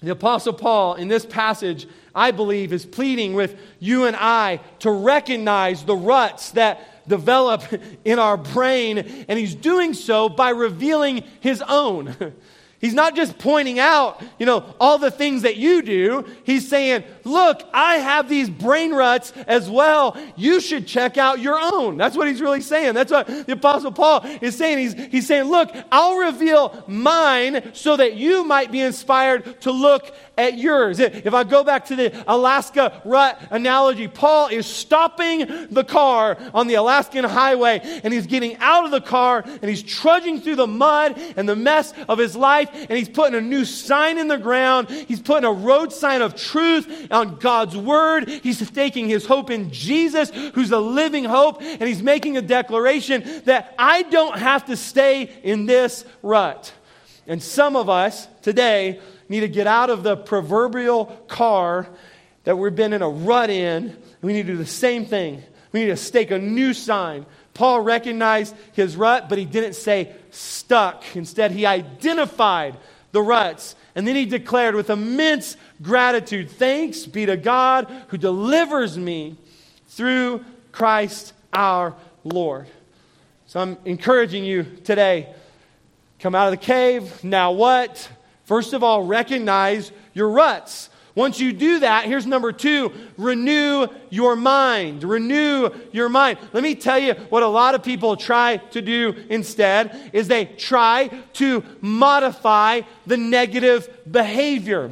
The 0.01 0.11
Apostle 0.11 0.53
Paul, 0.53 0.95
in 0.95 1.07
this 1.07 1.25
passage, 1.25 1.87
I 2.13 2.31
believe, 2.31 2.73
is 2.73 2.85
pleading 2.85 3.35
with 3.35 3.57
you 3.79 4.05
and 4.05 4.17
I 4.17 4.59
to 4.79 4.91
recognize 4.91 5.85
the 5.85 5.95
ruts 5.95 6.51
that 6.51 6.85
develop 7.07 7.63
in 8.05 8.19
our 8.19 8.37
brain, 8.37 8.97
and 9.27 9.39
he's 9.39 9.55
doing 9.55 9.93
so 9.93 10.29
by 10.29 10.49
revealing 10.49 11.23
his 11.39 11.61
own. 11.67 12.33
He's 12.81 12.95
not 12.95 13.15
just 13.15 13.37
pointing 13.37 13.77
out, 13.77 14.23
you 14.39 14.47
know, 14.47 14.65
all 14.79 14.97
the 14.97 15.11
things 15.11 15.43
that 15.43 15.55
you 15.55 15.83
do. 15.83 16.25
He's 16.43 16.67
saying, 16.67 17.03
look, 17.23 17.61
I 17.71 17.97
have 17.97 18.27
these 18.27 18.49
brain 18.49 18.91
ruts 18.91 19.31
as 19.45 19.69
well. 19.69 20.17
You 20.35 20.59
should 20.59 20.87
check 20.87 21.15
out 21.15 21.39
your 21.39 21.59
own. 21.61 21.97
That's 21.97 22.17
what 22.17 22.27
he's 22.27 22.41
really 22.41 22.61
saying. 22.61 22.95
That's 22.95 23.11
what 23.11 23.27
the 23.27 23.53
Apostle 23.53 23.91
Paul 23.91 24.25
is 24.41 24.57
saying. 24.57 24.79
He's, 24.79 24.93
he's 25.11 25.27
saying, 25.27 25.43
look, 25.43 25.71
I'll 25.91 26.15
reveal 26.15 26.83
mine 26.87 27.69
so 27.75 27.97
that 27.97 28.15
you 28.15 28.43
might 28.43 28.71
be 28.71 28.81
inspired 28.81 29.61
to 29.61 29.71
look 29.71 30.11
at 30.37 30.57
yours. 30.57 30.99
If 30.99 31.33
I 31.33 31.43
go 31.43 31.63
back 31.63 31.85
to 31.85 31.95
the 31.95 32.23
Alaska 32.27 33.01
rut 33.05 33.39
analogy, 33.49 34.07
Paul 34.07 34.47
is 34.47 34.65
stopping 34.65 35.67
the 35.69 35.83
car 35.83 36.37
on 36.53 36.67
the 36.67 36.75
Alaskan 36.75 37.25
highway 37.25 37.81
and 38.03 38.13
he's 38.13 38.27
getting 38.27 38.55
out 38.57 38.85
of 38.85 38.91
the 38.91 39.01
car 39.01 39.43
and 39.45 39.63
he's 39.65 39.83
trudging 39.83 40.39
through 40.39 40.55
the 40.55 40.67
mud 40.67 41.19
and 41.35 41.47
the 41.47 41.55
mess 41.55 41.93
of 42.07 42.17
his 42.17 42.35
life 42.35 42.69
and 42.73 42.97
he's 42.97 43.09
putting 43.09 43.37
a 43.37 43.41
new 43.41 43.65
sign 43.65 44.17
in 44.17 44.27
the 44.27 44.37
ground. 44.37 44.89
He's 44.89 45.21
putting 45.21 45.45
a 45.45 45.51
road 45.51 45.91
sign 45.91 46.21
of 46.21 46.35
truth 46.35 47.07
on 47.11 47.37
God's 47.37 47.75
word. 47.75 48.29
He's 48.29 48.65
staking 48.65 49.09
his 49.09 49.25
hope 49.25 49.49
in 49.49 49.71
Jesus, 49.71 50.31
who's 50.53 50.69
the 50.69 50.81
living 50.81 51.25
hope, 51.25 51.61
and 51.61 51.83
he's 51.83 52.01
making 52.01 52.37
a 52.37 52.41
declaration 52.41 53.41
that 53.45 53.75
I 53.77 54.03
don't 54.03 54.37
have 54.37 54.65
to 54.65 54.77
stay 54.77 55.29
in 55.43 55.65
this 55.65 56.05
rut. 56.21 56.71
And 57.27 57.41
some 57.41 57.75
of 57.75 57.89
us 57.89 58.27
today 58.41 58.99
need 59.31 59.39
to 59.41 59.47
get 59.47 59.65
out 59.65 59.89
of 59.89 60.03
the 60.03 60.15
proverbial 60.15 61.05
car 61.27 61.87
that 62.43 62.57
we've 62.57 62.75
been 62.75 62.93
in 62.93 63.01
a 63.01 63.09
rut 63.09 63.49
in. 63.49 63.97
We 64.21 64.33
need 64.33 64.45
to 64.45 64.53
do 64.53 64.57
the 64.57 64.65
same 64.65 65.05
thing. 65.05 65.41
We 65.71 65.81
need 65.81 65.87
to 65.87 65.97
stake 65.97 66.31
a 66.31 66.37
new 66.37 66.73
sign. 66.73 67.25
Paul 67.53 67.81
recognized 67.81 68.55
his 68.73 68.95
rut, 68.95 69.29
but 69.29 69.37
he 69.37 69.45
didn't 69.45 69.73
say 69.73 70.13
stuck. 70.31 71.03
Instead, 71.15 71.51
he 71.51 71.65
identified 71.65 72.77
the 73.11 73.21
ruts. 73.21 73.75
And 73.95 74.07
then 74.07 74.15
he 74.15 74.25
declared 74.25 74.75
with 74.75 74.89
immense 74.89 75.57
gratitude 75.81 76.49
Thanks 76.51 77.05
be 77.05 77.25
to 77.25 77.37
God 77.37 77.91
who 78.09 78.17
delivers 78.17 78.97
me 78.97 79.37
through 79.87 80.45
Christ 80.71 81.33
our 81.53 81.95
Lord. 82.23 82.67
So 83.47 83.59
I'm 83.59 83.77
encouraging 83.83 84.45
you 84.45 84.63
today 84.83 85.33
come 86.19 86.35
out 86.35 86.47
of 86.47 86.51
the 86.51 86.65
cave. 86.65 87.23
Now 87.23 87.51
what? 87.51 88.09
First 88.51 88.73
of 88.73 88.83
all, 88.83 89.03
recognize 89.03 89.93
your 90.13 90.27
ruts. 90.27 90.89
Once 91.15 91.39
you 91.39 91.53
do 91.53 91.79
that, 91.79 92.03
here's 92.03 92.25
number 92.25 92.51
two 92.51 92.91
renew 93.17 93.87
your 94.09 94.35
mind. 94.35 95.05
Renew 95.05 95.69
your 95.93 96.09
mind. 96.09 96.37
Let 96.51 96.61
me 96.61 96.75
tell 96.75 96.99
you 96.99 97.13
what 97.29 97.43
a 97.43 97.47
lot 97.47 97.75
of 97.75 97.81
people 97.81 98.17
try 98.17 98.57
to 98.57 98.81
do 98.81 99.15
instead 99.29 100.11
is 100.11 100.27
they 100.27 100.43
try 100.43 101.07
to 101.35 101.63
modify 101.79 102.81
the 103.07 103.15
negative 103.15 103.87
behavior. 104.11 104.91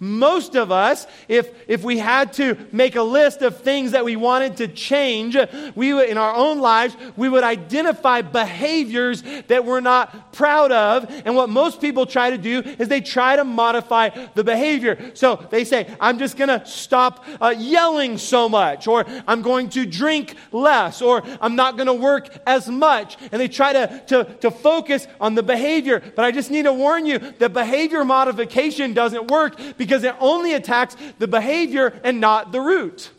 Most 0.00 0.54
of 0.54 0.70
us, 0.70 1.08
if, 1.26 1.50
if 1.66 1.82
we 1.82 1.98
had 1.98 2.32
to 2.34 2.56
make 2.70 2.94
a 2.94 3.02
list 3.02 3.42
of 3.42 3.60
things 3.62 3.92
that 3.92 4.04
we 4.04 4.14
wanted 4.14 4.58
to 4.58 4.68
change, 4.68 5.36
we 5.74 5.92
would, 5.92 6.08
in 6.08 6.16
our 6.16 6.32
own 6.32 6.60
lives, 6.60 6.96
we 7.16 7.28
would 7.28 7.42
identify 7.42 8.22
behaviors 8.22 9.22
that 9.48 9.64
we're 9.64 9.80
not 9.80 10.32
proud 10.32 10.70
of. 10.70 11.10
And 11.24 11.34
what 11.34 11.48
most 11.48 11.80
people 11.80 12.06
try 12.06 12.30
to 12.30 12.38
do 12.38 12.60
is 12.60 12.86
they 12.86 13.00
try 13.00 13.34
to 13.34 13.42
modify 13.42 14.10
the 14.34 14.44
behavior. 14.44 15.10
So 15.14 15.44
they 15.50 15.64
say, 15.64 15.92
I'm 15.98 16.20
just 16.20 16.36
going 16.36 16.48
to 16.48 16.64
stop 16.64 17.24
uh, 17.40 17.54
yelling 17.58 18.18
so 18.18 18.48
much, 18.48 18.86
or 18.86 19.04
I'm 19.26 19.42
going 19.42 19.68
to 19.70 19.84
drink 19.84 20.36
less, 20.52 21.02
or 21.02 21.24
I'm 21.40 21.56
not 21.56 21.76
going 21.76 21.88
to 21.88 21.94
work 21.94 22.28
as 22.46 22.68
much. 22.68 23.16
And 23.32 23.40
they 23.40 23.48
try 23.48 23.72
to, 23.72 24.02
to, 24.06 24.24
to 24.42 24.52
focus 24.52 25.08
on 25.20 25.34
the 25.34 25.42
behavior. 25.42 26.00
But 26.14 26.24
I 26.24 26.30
just 26.30 26.52
need 26.52 26.66
to 26.66 26.72
warn 26.72 27.04
you 27.04 27.18
that 27.18 27.52
behavior 27.52 28.04
modification 28.04 28.94
doesn't 28.94 29.28
work 29.28 29.58
because 29.76 29.87
because 29.88 30.04
it 30.04 30.14
only 30.20 30.52
attacks 30.52 30.96
the 31.18 31.26
behavior 31.26 31.98
and 32.04 32.20
not 32.20 32.52
the 32.52 32.60
root. 32.60 33.10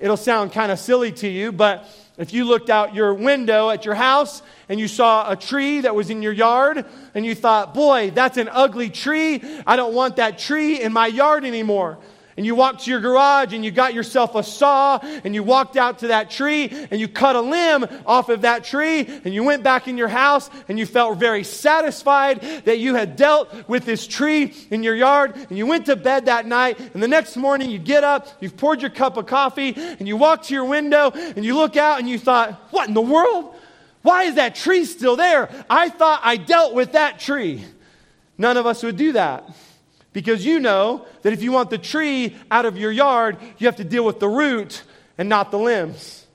It'll 0.00 0.16
sound 0.16 0.52
kind 0.52 0.72
of 0.72 0.78
silly 0.78 1.12
to 1.12 1.28
you, 1.28 1.52
but 1.52 1.86
if 2.16 2.32
you 2.32 2.46
looked 2.46 2.70
out 2.70 2.94
your 2.94 3.12
window 3.12 3.68
at 3.68 3.84
your 3.84 3.94
house 3.94 4.42
and 4.70 4.80
you 4.80 4.88
saw 4.88 5.30
a 5.30 5.36
tree 5.36 5.82
that 5.82 5.94
was 5.94 6.08
in 6.08 6.22
your 6.22 6.32
yard 6.32 6.86
and 7.14 7.26
you 7.26 7.34
thought, 7.34 7.74
boy, 7.74 8.10
that's 8.10 8.38
an 8.38 8.48
ugly 8.50 8.88
tree. 8.88 9.42
I 9.66 9.76
don't 9.76 9.94
want 9.94 10.16
that 10.16 10.38
tree 10.38 10.80
in 10.80 10.94
my 10.94 11.08
yard 11.08 11.44
anymore 11.44 11.98
and 12.36 12.46
you 12.46 12.54
walked 12.54 12.84
to 12.84 12.90
your 12.90 13.00
garage 13.00 13.52
and 13.52 13.64
you 13.64 13.70
got 13.70 13.94
yourself 13.94 14.34
a 14.34 14.42
saw 14.42 14.98
and 15.24 15.34
you 15.34 15.42
walked 15.42 15.76
out 15.76 15.98
to 16.00 16.08
that 16.08 16.30
tree 16.30 16.68
and 16.90 17.00
you 17.00 17.08
cut 17.08 17.36
a 17.36 17.40
limb 17.40 17.86
off 18.06 18.28
of 18.28 18.42
that 18.42 18.64
tree 18.64 19.06
and 19.24 19.34
you 19.34 19.42
went 19.42 19.62
back 19.62 19.88
in 19.88 19.98
your 19.98 20.08
house 20.08 20.48
and 20.68 20.78
you 20.78 20.86
felt 20.86 21.18
very 21.18 21.44
satisfied 21.44 22.40
that 22.64 22.78
you 22.78 22.94
had 22.94 23.16
dealt 23.16 23.68
with 23.68 23.84
this 23.84 24.06
tree 24.06 24.54
in 24.70 24.82
your 24.82 24.94
yard 24.94 25.34
and 25.48 25.58
you 25.58 25.66
went 25.66 25.86
to 25.86 25.96
bed 25.96 26.26
that 26.26 26.46
night 26.46 26.78
and 26.94 27.02
the 27.02 27.08
next 27.08 27.36
morning 27.36 27.70
you 27.70 27.78
get 27.78 28.04
up, 28.04 28.28
you've 28.40 28.56
poured 28.56 28.80
your 28.80 28.90
cup 28.90 29.16
of 29.16 29.26
coffee 29.26 29.74
and 29.76 30.08
you 30.08 30.16
walk 30.16 30.42
to 30.44 30.54
your 30.54 30.64
window 30.64 31.10
and 31.10 31.44
you 31.44 31.54
look 31.54 31.76
out 31.76 31.98
and 31.98 32.08
you 32.08 32.18
thought, 32.18 32.52
what 32.70 32.88
in 32.88 32.94
the 32.94 33.00
world? 33.00 33.54
Why 34.02 34.24
is 34.24 34.34
that 34.34 34.54
tree 34.54 34.84
still 34.84 35.16
there? 35.16 35.48
I 35.70 35.88
thought 35.88 36.20
I 36.24 36.36
dealt 36.36 36.74
with 36.74 36.92
that 36.92 37.20
tree. 37.20 37.64
None 38.36 38.56
of 38.56 38.66
us 38.66 38.82
would 38.82 38.96
do 38.96 39.12
that. 39.12 39.48
Because 40.12 40.44
you 40.44 40.60
know 40.60 41.06
that 41.22 41.32
if 41.32 41.42
you 41.42 41.52
want 41.52 41.70
the 41.70 41.78
tree 41.78 42.36
out 42.50 42.66
of 42.66 42.76
your 42.76 42.92
yard, 42.92 43.38
you 43.58 43.66
have 43.66 43.76
to 43.76 43.84
deal 43.84 44.04
with 44.04 44.20
the 44.20 44.28
root 44.28 44.82
and 45.16 45.28
not 45.28 45.50
the 45.50 45.58
limbs. 45.58 46.26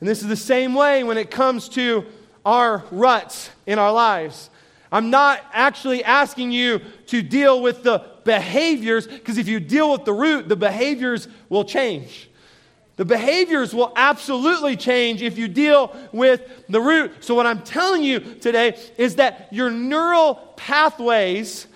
And 0.00 0.08
this 0.08 0.22
is 0.22 0.28
the 0.28 0.36
same 0.36 0.74
way 0.74 1.04
when 1.04 1.18
it 1.18 1.30
comes 1.30 1.68
to 1.70 2.04
our 2.44 2.84
ruts 2.90 3.50
in 3.66 3.78
our 3.78 3.92
lives. 3.92 4.50
I'm 4.90 5.10
not 5.10 5.44
actually 5.52 6.02
asking 6.02 6.50
you 6.50 6.80
to 7.06 7.22
deal 7.22 7.60
with 7.60 7.82
the 7.82 8.04
behaviors, 8.24 9.06
because 9.06 9.38
if 9.38 9.48
you 9.48 9.60
deal 9.60 9.92
with 9.92 10.04
the 10.04 10.12
root, 10.12 10.48
the 10.48 10.56
behaviors 10.56 11.28
will 11.48 11.64
change. 11.64 12.28
The 12.96 13.04
behaviors 13.04 13.72
will 13.72 13.92
absolutely 13.94 14.76
change 14.76 15.22
if 15.22 15.38
you 15.38 15.46
deal 15.46 15.94
with 16.12 16.66
the 16.68 16.80
root. 16.80 17.24
So, 17.24 17.34
what 17.34 17.46
I'm 17.46 17.62
telling 17.62 18.02
you 18.02 18.18
today 18.18 18.76
is 18.96 19.16
that 19.16 19.48
your 19.52 19.70
neural 19.70 20.34
pathways 20.56 21.68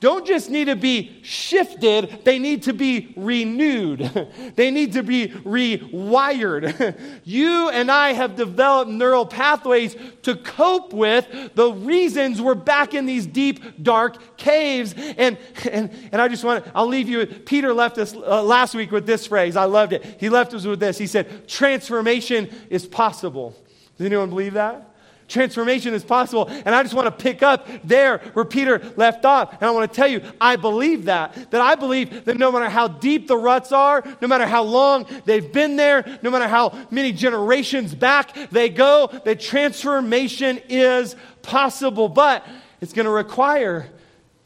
don't 0.00 0.24
just 0.24 0.48
need 0.48 0.66
to 0.66 0.76
be 0.76 1.18
shifted, 1.22 2.20
they 2.24 2.38
need 2.38 2.62
to 2.64 2.72
be 2.72 3.12
renewed. 3.16 4.28
they 4.54 4.70
need 4.70 4.92
to 4.92 5.02
be 5.02 5.28
rewired. 5.28 6.96
you 7.24 7.68
and 7.70 7.90
I 7.90 8.12
have 8.12 8.36
developed 8.36 8.92
neural 8.92 9.26
pathways 9.26 9.96
to 10.22 10.36
cope 10.36 10.92
with 10.92 11.26
the 11.56 11.72
reasons 11.72 12.40
we're 12.40 12.54
back 12.54 12.94
in 12.94 13.06
these 13.06 13.26
deep, 13.26 13.82
dark 13.82 14.36
caves. 14.36 14.94
And, 14.96 15.36
and, 15.70 15.90
and 16.12 16.22
I 16.22 16.28
just 16.28 16.44
want 16.44 16.64
to, 16.64 16.72
I'll 16.76 16.86
leave 16.86 17.08
you, 17.08 17.26
Peter 17.26 17.72
left 17.72 17.98
us 17.98 18.14
uh, 18.14 18.42
last 18.44 18.76
week 18.76 18.92
with 18.92 19.04
this 19.04 19.26
phrase. 19.26 19.56
I 19.56 19.64
loved 19.64 19.92
it. 19.92 20.16
He 20.20 20.28
left 20.28 20.54
us 20.54 20.64
with 20.64 20.78
this. 20.78 20.96
He 20.96 21.08
said, 21.08 21.48
Transformation 21.48 22.50
is 22.70 22.86
possible. 22.86 23.56
Does 23.96 24.06
anyone 24.06 24.30
believe 24.30 24.54
that? 24.54 24.87
Transformation 25.28 25.94
is 25.94 26.02
possible. 26.02 26.48
And 26.48 26.74
I 26.74 26.82
just 26.82 26.94
want 26.94 27.06
to 27.06 27.22
pick 27.22 27.42
up 27.42 27.68
there 27.84 28.18
where 28.32 28.44
Peter 28.44 28.80
left 28.96 29.24
off. 29.24 29.52
And 29.52 29.62
I 29.62 29.70
want 29.70 29.90
to 29.90 29.94
tell 29.94 30.08
you, 30.08 30.22
I 30.40 30.56
believe 30.56 31.04
that. 31.04 31.50
That 31.50 31.60
I 31.60 31.74
believe 31.74 32.24
that 32.24 32.36
no 32.38 32.50
matter 32.50 32.68
how 32.68 32.88
deep 32.88 33.28
the 33.28 33.36
ruts 33.36 33.70
are, 33.70 34.02
no 34.20 34.28
matter 34.28 34.46
how 34.46 34.62
long 34.62 35.06
they've 35.24 35.52
been 35.52 35.76
there, 35.76 36.18
no 36.22 36.30
matter 36.30 36.48
how 36.48 36.76
many 36.90 37.12
generations 37.12 37.94
back 37.94 38.34
they 38.50 38.68
go, 38.68 39.08
that 39.24 39.40
transformation 39.40 40.60
is 40.68 41.14
possible. 41.42 42.08
But 42.08 42.44
it's 42.80 42.92
going 42.92 43.06
to 43.06 43.12
require 43.12 43.88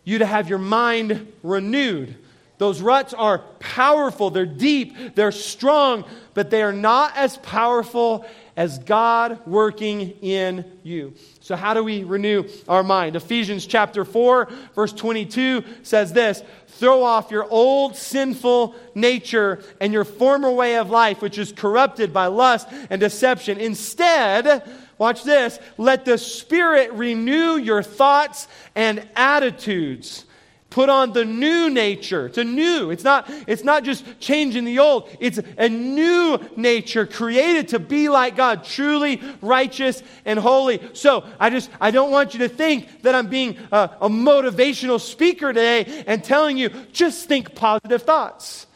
you 0.05 0.19
to 0.19 0.27
have 0.27 0.49
your 0.49 0.59
mind 0.59 1.33
renewed. 1.43 2.17
Those 2.59 2.81
ruts 2.81 3.13
are 3.13 3.39
powerful, 3.59 4.31
they're 4.31 4.47
deep, 4.47 5.15
they're 5.15 5.33
strong, 5.33 6.05
but 6.35 6.51
they 6.51 6.63
are 6.63 6.73
not 6.73 7.17
as 7.17 7.37
powerful 7.39 8.25
as 8.57 8.79
God 8.79 9.45
working 9.47 10.11
in 10.21 10.65
you. 10.83 11.15
So, 11.41 11.57
how 11.57 11.75
do 11.75 11.83
we 11.83 12.05
renew 12.05 12.49
our 12.69 12.83
mind? 12.83 13.17
Ephesians 13.17 13.67
chapter 13.67 14.05
4, 14.05 14.49
verse 14.75 14.93
22 14.93 15.65
says 15.83 16.13
this 16.13 16.43
Throw 16.69 17.03
off 17.03 17.31
your 17.31 17.49
old 17.51 17.97
sinful 17.97 18.75
nature 18.95 19.63
and 19.81 19.93
your 19.93 20.05
former 20.05 20.51
way 20.51 20.77
of 20.77 20.91
life, 20.91 21.23
which 21.23 21.39
is 21.39 21.51
corrupted 21.53 22.13
by 22.13 22.27
lust 22.27 22.69
and 22.91 23.01
deception. 23.01 23.59
Instead, 23.59 24.63
watch 24.99 25.25
this, 25.25 25.59
let 25.79 26.05
the 26.05 26.19
Spirit 26.19 26.93
renew 26.93 27.57
your 27.57 27.83
thoughts 27.83 28.47
and 28.75 29.07
attitudes 29.17 30.27
put 30.73 30.89
on 30.89 31.13
the 31.13 31.25
new 31.25 31.69
nature. 31.69 32.27
It's 32.27 32.39
a 32.39 32.45
new. 32.45 32.91
It's 32.91 33.05
not, 33.05 33.27
it's 33.47 33.63
not 33.63 33.85
just 33.85 34.05
changing 34.21 34.65
the 34.65 34.79
old. 34.79 35.15
It's 35.21 35.39
a 35.59 35.69
new 35.69 36.39
nature 36.57 37.05
created 37.07 37.69
to 37.69 37.79
be 37.79 38.09
like 38.09 38.37
God, 38.37 38.65
truly 38.65 39.21
righteous 39.43 40.03
and 40.25 40.39
holy. 40.39 40.81
So 40.95 41.25
I 41.39 41.51
just, 41.51 41.71
I 41.79 41.91
don't 41.91 42.11
want 42.11 42.33
you 42.33 42.41
to 42.41 42.49
think 42.49 43.03
that 43.03 43.15
I'm 43.15 43.29
being 43.29 43.59
a, 43.71 43.91
a 44.01 44.09
motivational 44.09 44.99
speaker 44.99 45.53
today 45.53 46.05
and 46.07 46.25
telling 46.25 46.57
you 46.57 46.71
just 46.93 47.29
think 47.29 47.55
positive 47.55 48.03
thoughts. 48.03 48.67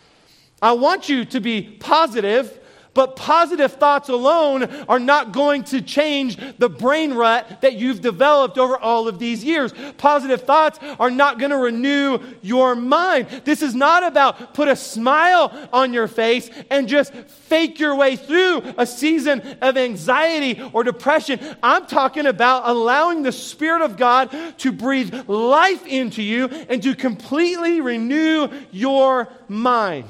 I 0.60 0.72
want 0.72 1.08
you 1.08 1.24
to 1.24 1.40
be 1.40 1.62
positive 1.62 2.60
but 2.96 3.14
positive 3.14 3.74
thoughts 3.74 4.08
alone 4.08 4.64
are 4.88 4.98
not 4.98 5.30
going 5.30 5.62
to 5.64 5.82
change 5.82 6.38
the 6.58 6.70
brain 6.70 7.12
rut 7.12 7.60
that 7.60 7.74
you've 7.74 8.00
developed 8.00 8.56
over 8.56 8.78
all 8.78 9.06
of 9.06 9.18
these 9.18 9.44
years. 9.44 9.74
Positive 9.98 10.40
thoughts 10.40 10.78
are 10.98 11.10
not 11.10 11.38
going 11.38 11.50
to 11.50 11.58
renew 11.58 12.18
your 12.40 12.74
mind. 12.74 13.28
This 13.44 13.60
is 13.60 13.74
not 13.74 14.02
about 14.02 14.54
put 14.54 14.66
a 14.66 14.74
smile 14.74 15.68
on 15.74 15.92
your 15.92 16.08
face 16.08 16.48
and 16.70 16.88
just 16.88 17.12
fake 17.12 17.78
your 17.78 17.94
way 17.94 18.16
through 18.16 18.62
a 18.78 18.86
season 18.86 19.42
of 19.60 19.76
anxiety 19.76 20.58
or 20.72 20.82
depression. 20.82 21.38
I'm 21.62 21.84
talking 21.84 22.24
about 22.24 22.62
allowing 22.64 23.22
the 23.22 23.32
Spirit 23.32 23.82
of 23.82 23.98
God 23.98 24.34
to 24.58 24.72
breathe 24.72 25.28
life 25.28 25.86
into 25.86 26.22
you 26.22 26.46
and 26.46 26.82
to 26.82 26.94
completely 26.94 27.82
renew 27.82 28.48
your 28.70 29.28
mind. 29.48 30.08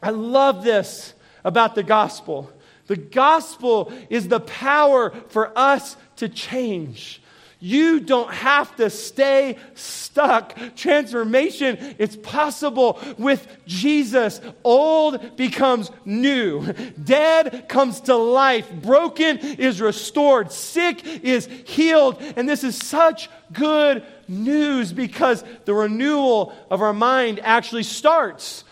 I 0.00 0.10
love 0.10 0.62
this 0.62 1.14
about 1.46 1.76
the 1.76 1.84
gospel. 1.84 2.50
The 2.88 2.96
gospel 2.96 3.92
is 4.10 4.28
the 4.28 4.40
power 4.40 5.14
for 5.28 5.56
us 5.56 5.96
to 6.16 6.28
change. 6.28 7.22
You 7.58 8.00
don't 8.00 8.32
have 8.34 8.74
to 8.76 8.90
stay 8.90 9.56
stuck. 9.74 10.58
Transformation 10.74 11.76
is 11.98 12.16
possible 12.16 13.00
with 13.16 13.46
Jesus. 13.66 14.40
Old 14.62 15.36
becomes 15.36 15.90
new. 16.04 16.72
Dead 17.02 17.66
comes 17.68 18.00
to 18.02 18.16
life. 18.16 18.70
Broken 18.70 19.38
is 19.38 19.80
restored. 19.80 20.52
Sick 20.52 21.06
is 21.24 21.46
healed. 21.64 22.20
And 22.36 22.48
this 22.48 22.62
is 22.62 22.76
such 22.76 23.30
good 23.52 24.04
news 24.28 24.92
because 24.92 25.44
the 25.64 25.74
renewal 25.74 26.52
of 26.70 26.82
our 26.82 26.92
mind 26.92 27.40
actually 27.40 27.84
starts 27.84 28.64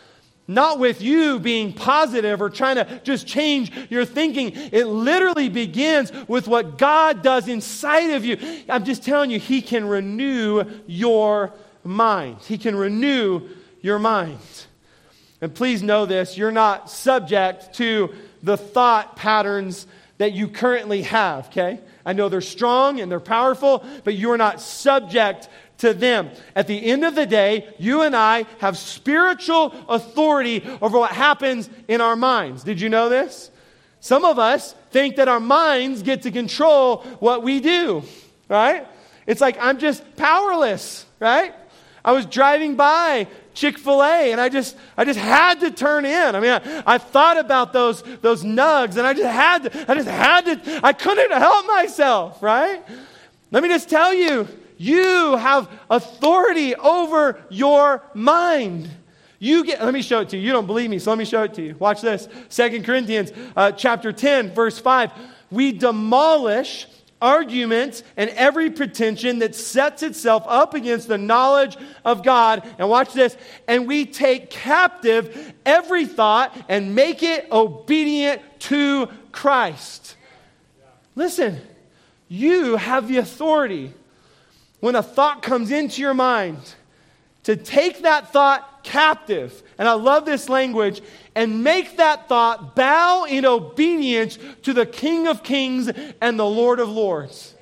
not 0.47 0.79
with 0.79 1.01
you 1.01 1.39
being 1.39 1.73
positive 1.73 2.43
or 2.43 2.51
trying 2.51 2.77
to 2.77 3.01
just 3.03 3.27
change 3.27 3.73
your 3.91 4.05
thinking. 4.05 4.53
It 4.55 4.85
literally 4.85 5.49
begins 5.49 6.13
with 6.29 6.47
what 6.47 6.77
God 6.77 7.23
does 7.23 7.49
inside 7.49 8.11
of 8.11 8.25
you. 8.25 8.37
I'm 8.69 8.85
just 8.85 9.03
telling 9.03 9.31
you, 9.31 9.39
He 9.39 9.63
can 9.63 9.87
renew 9.87 10.65
your 10.87 11.53
mind. 11.83 12.39
He 12.41 12.59
can 12.59 12.77
renew 12.77 13.49
your 13.81 13.99
mind. 13.99 14.39
And 15.41 15.55
please 15.55 15.83
know 15.83 16.07
this 16.07 16.37
you're 16.39 16.51
not 16.51 16.91
subject 16.91 17.75
to 17.75 18.15
the 18.43 18.57
thought 18.57 19.17
patterns 19.17 19.87
that 20.19 20.33
you 20.33 20.49
currently 20.49 21.03
have, 21.03 21.47
okay? 21.49 21.81
I 22.07 22.13
know 22.13 22.29
they're 22.29 22.41
strong 22.41 23.01
and 23.01 23.11
they're 23.11 23.19
powerful, 23.21 23.85
but 24.05 24.15
you're 24.15 24.37
not 24.37 24.61
subject 24.61 25.49
to 25.85 25.93
them. 25.93 26.31
At 26.57 26.67
the 26.67 26.83
end 26.83 27.05
of 27.05 27.15
the 27.15 27.27
day, 27.27 27.69
you 27.79 28.03
and 28.03 28.17
I 28.17 28.47
have 28.59 28.79
spiritual 28.79 29.75
authority 29.89 30.63
over 30.81 30.99
what 30.99 31.13
happens 31.13 31.69
in 31.89 32.01
our 32.01 32.17
minds. 32.17 32.65
Did 32.65 32.81
you 32.81 32.89
know 32.89 33.11
this? 33.11 33.51
Some 34.01 34.25
of 34.25 34.39
us 34.39 34.75
think 34.91 35.17
that 35.17 35.29
our 35.29 35.41
minds 35.41 36.03
get 36.03 36.23
to 36.23 36.31
control 36.31 36.99
what 37.21 37.43
we 37.43 37.61
do, 37.61 38.03
right? 38.49 38.87
It's 39.27 39.41
like 39.41 39.57
I'm 39.61 39.79
just 39.79 40.17
powerless, 40.17 41.05
right? 41.21 41.55
I 42.03 42.13
was 42.13 42.27
driving 42.27 42.77
by 42.77 43.27
Chick-fil-A 43.55 44.33
and 44.33 44.41
I 44.41 44.49
just 44.49 44.77
I 44.97 45.05
just 45.05 45.19
had 45.19 45.61
to 45.61 45.71
turn 45.71 46.05
in. 46.05 46.35
I 46.35 46.41
mean, 46.41 46.51
I, 46.51 46.83
I, 46.95 46.99
thought 46.99 47.39
about 47.39 47.73
those 47.73 48.03
those 48.21 48.43
nugs 48.43 48.97
and 48.97 49.07
I 49.07 49.15
just 49.15 49.31
had 49.31 49.63
to 49.65 49.91
I 49.91 49.95
just 49.95 50.09
had 50.09 50.45
to 50.47 50.81
I 50.83 50.93
couldn't 50.93 51.31
help 51.31 51.67
myself, 51.67 52.43
right? 52.43 52.83
Let 53.51 53.63
me 53.63 53.69
just 53.69 53.89
tell 53.89 54.13
you, 54.13 54.49
you 54.77 55.37
have 55.37 55.69
authority 55.89 56.75
over 56.75 57.41
your 57.49 58.03
mind. 58.15 58.91
You 59.39 59.65
get, 59.65 59.83
let 59.85 59.93
me 59.93 60.03
show 60.03 60.21
it 60.21 60.31
to 60.31 60.37
you. 60.37 60.43
You 60.43 60.53
don't 60.53 60.67
believe 60.67 60.91
me, 60.91 60.99
so 60.99 61.11
let 61.11 61.19
me 61.19 61.25
show 61.25 61.43
it 61.43 61.55
to 61.55 61.63
you. 61.63 61.77
Watch 61.79 62.01
this. 62.01 62.29
Second 62.49 62.85
Corinthians 62.85 63.33
uh, 63.57 63.73
chapter 63.73 64.13
10, 64.13 64.55
verse 64.55 64.79
5. 64.79 65.13
We 65.51 65.73
demolish 65.73 66.87
arguments 67.21 68.03
and 68.17 68.31
every 68.31 68.71
pretension 68.71 69.39
that 69.39 69.55
sets 69.55 70.03
itself 70.03 70.45
up 70.47 70.75
against 70.75 71.09
the 71.09 71.19
knowledge 71.19 71.77
of 72.05 72.23
God. 72.23 72.63
And 72.79 72.89
watch 72.89 73.13
this. 73.13 73.37
And 73.67 73.87
we 73.87 74.07
take 74.07 74.51
captive 74.51 75.55
every 75.65 76.07
thought 76.07 76.57
and 76.69 76.95
make 76.95 77.23
it 77.23 77.51
obedient 77.51 78.43
to 78.61 79.09
Christ. 79.33 80.17
Listen, 81.17 81.61
you 82.29 82.77
have 82.77 83.09
the 83.09 83.19
authority 83.19 83.93
when 84.85 84.97
a 84.97 85.03
thought 85.03 85.41
comes 85.41 85.71
into 85.71 86.03
your 86.03 86.13
mind, 86.13 86.59
to 87.43 87.57
take 87.57 88.03
that 88.03 88.31
thought 88.35 88.85
captive, 88.85 89.63
and 89.79 89.89
I 89.89 89.95
love 89.95 90.27
this 90.27 90.51
language, 90.51 91.01
and 91.35 91.65
make 91.65 91.97
that 91.97 92.29
thought 92.29 92.77
bow 92.77 93.25
in 93.25 93.47
obedience 93.47 94.39
to 94.61 94.75
the 94.75 94.85
King 94.85 95.27
of 95.27 95.43
Kings 95.43 95.91
and 96.21 96.39
the 96.39 96.45
Lord 96.45 96.81
of 96.81 96.91
Lords. 96.91 97.55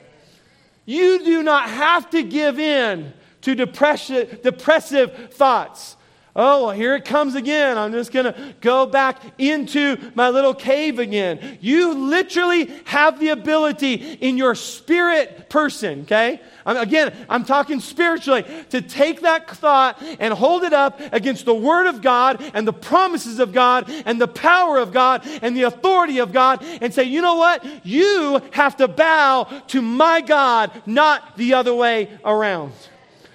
You 0.85 1.25
do 1.25 1.45
not 1.45 1.71
have 1.71 2.11
to 2.11 2.25
give 2.25 2.59
in 2.59 3.13
to 3.43 3.55
depressive, 3.55 4.43
depressive 4.43 5.33
thoughts. 5.33 5.97
Oh, 6.35 6.67
well, 6.67 6.75
here 6.75 6.95
it 6.95 7.05
comes 7.05 7.35
again. 7.35 7.77
I'm 7.77 7.93
just 7.93 8.11
going 8.11 8.25
to 8.25 8.55
go 8.63 8.87
back 8.87 9.21
into 9.37 9.99
my 10.15 10.31
little 10.31 10.55
cave 10.55 10.99
again. 10.99 11.59
You 11.61 11.93
literally 11.93 12.73
have 12.87 13.21
the 13.21 13.29
ability 13.29 13.95
in 13.95 14.39
your 14.39 14.55
spirit 14.55 15.51
person, 15.51 16.03
okay? 16.03 16.41
I'm, 16.65 16.79
again, 16.79 17.15
I'm 17.29 17.45
talking 17.45 17.81
spiritually, 17.81 18.47
to 18.71 18.81
take 18.81 19.21
that 19.23 19.51
thought 19.51 20.03
and 20.19 20.33
hold 20.33 20.63
it 20.63 20.73
up 20.73 21.01
against 21.13 21.45
the 21.45 21.55
Word 21.55 21.87
of 21.87 22.01
God 22.01 22.43
and 22.55 22.67
the 22.67 22.73
promises 22.73 23.39
of 23.39 23.53
God 23.53 23.91
and 24.07 24.19
the 24.19 24.29
power 24.29 24.79
of 24.79 24.91
God 24.91 25.27
and 25.43 25.55
the 25.55 25.65
authority 25.65 26.19
of 26.19 26.33
God 26.33 26.65
and 26.81 26.95
say, 26.95 27.03
you 27.03 27.21
know 27.21 27.37
what? 27.37 27.63
You 27.85 28.41
have 28.53 28.77
to 28.79 28.89
bow 28.89 29.45
to 29.67 29.83
my 29.83 30.23
God, 30.23 30.71
not 30.87 31.37
the 31.37 31.53
other 31.53 31.75
way 31.75 32.09
around. 32.25 32.73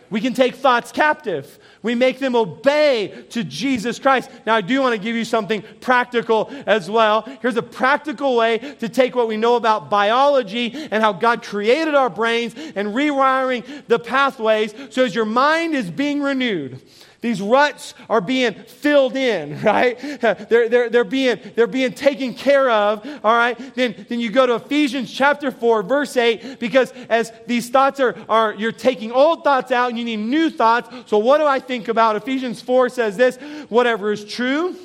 We 0.10 0.22
can 0.22 0.34
take 0.34 0.56
thoughts 0.56 0.92
captive. 0.92 1.60
We 1.84 1.96
make 1.96 2.20
them 2.20 2.36
obey 2.36 3.26
to 3.30 3.44
Jesus 3.44 4.00
Christ. 4.00 4.30
Now, 4.46 4.56
I 4.56 4.62
do 4.62 4.82
want 4.82 4.94
to 4.94 5.02
give 5.02 5.16
you 5.16 5.26
something 5.26 5.64
practical 5.80 6.52
as 6.66 6.90
well. 6.90 7.22
Here's 7.42 7.58
a 7.58 7.62
practical 7.62 8.36
way 8.36 8.58
to 8.80 8.90
take 8.90 9.16
what 9.16 9.28
we 9.28 9.38
know 9.38 9.56
about 9.56 9.90
biology 9.90 10.72
and 10.74 11.04
how 11.04 11.14
God 11.14 11.44
created 11.44 11.96
our 11.96 12.10
brains 12.10 12.56
and 12.76 12.90
rewiring 12.90 13.66
the 13.88 14.00
pathways 14.00 14.74
so 14.90 15.06
as 15.06 15.14
your 15.14 15.26
mind 15.26 15.76
is 15.76 15.92
being 15.92 16.22
renewed. 16.22 16.82
These 17.22 17.42
ruts 17.42 17.94
are 18.10 18.22
being 18.22 18.54
filled 18.54 19.16
in, 19.16 19.62
right? 19.64 20.00
They're, 20.00 20.70
they're, 20.70 20.90
they're, 20.90 21.04
being, 21.04 21.40
they're 21.56 21.68
being 21.68 21.94
taken 21.94 22.34
care 22.34 22.70
of, 22.70 23.06
all 23.24 23.36
right? 23.36 23.58
Then, 23.76 24.06
then 24.08 24.20
you 24.20 24.30
go 24.30 24.46
to 24.46 24.56
Ephesians 24.56 25.12
chapter 25.12 25.52
4, 25.52 25.84
verse 25.84 26.16
8, 26.16 26.60
because 26.60 26.92
as 27.10 27.32
these 27.48 27.70
thoughts 27.70 28.00
are, 28.00 28.16
are, 28.30 28.54
you're 28.54 28.72
taking 28.72 29.12
old 29.12 29.44
thoughts 29.44 29.72
out 29.72 29.90
and 29.90 29.98
you 29.98 30.06
need 30.06 30.18
new 30.18 30.50
thoughts. 30.50 30.90
So 31.10 31.18
what 31.18 31.40
do 31.40 31.46
I 31.46 31.60
think 31.60 31.88
about? 31.88 32.16
Ephesians 32.16 32.62
4 32.62 32.90
says 32.90 33.18
this 33.18 33.38
whatever 33.70 34.12
is 34.12 34.24
true, 34.24 34.76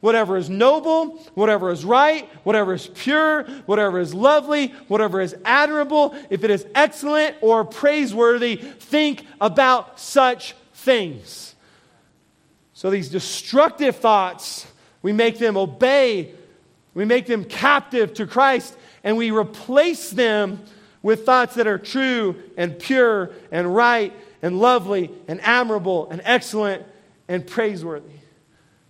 whatever 0.00 0.36
is 0.36 0.50
noble, 0.50 1.18
whatever 1.34 1.70
is 1.70 1.84
right, 1.84 2.28
whatever 2.44 2.74
is 2.74 2.88
pure, 2.88 3.44
whatever 3.66 4.00
is 4.00 4.12
lovely, 4.12 4.68
whatever 4.88 5.20
is 5.20 5.34
admirable, 5.44 6.14
if 6.28 6.42
it 6.42 6.50
is 6.50 6.66
excellent 6.74 7.36
or 7.40 7.64
praiseworthy, 7.64 8.56
think 8.56 9.24
about 9.40 10.00
such 10.00 10.54
things. 10.74 11.51
So 12.82 12.90
these 12.90 13.08
destructive 13.08 13.94
thoughts, 13.94 14.66
we 15.02 15.12
make 15.12 15.38
them 15.38 15.56
obey, 15.56 16.34
we 16.94 17.04
make 17.04 17.26
them 17.26 17.44
captive 17.44 18.12
to 18.14 18.26
Christ, 18.26 18.76
and 19.04 19.16
we 19.16 19.30
replace 19.30 20.10
them 20.10 20.58
with 21.00 21.24
thoughts 21.24 21.54
that 21.54 21.68
are 21.68 21.78
true 21.78 22.34
and 22.56 22.76
pure 22.76 23.30
and 23.52 23.72
right 23.72 24.12
and 24.42 24.58
lovely 24.58 25.12
and 25.28 25.40
admirable 25.42 26.10
and 26.10 26.20
excellent 26.24 26.84
and 27.28 27.46
praiseworthy. 27.46 28.16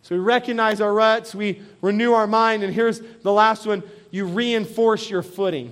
So 0.01 0.15
we 0.15 0.23
recognize 0.23 0.81
our 0.81 0.95
ruts, 0.95 1.35
we 1.35 1.61
renew 1.83 2.15
our 2.15 2.27
mind, 2.27 2.63
and 2.63 2.73
here's 2.73 2.99
the 3.23 3.31
last 3.31 3.67
one 3.67 3.83
you 4.11 4.25
reinforce 4.25 5.11
your 5.11 5.23
footing. 5.23 5.71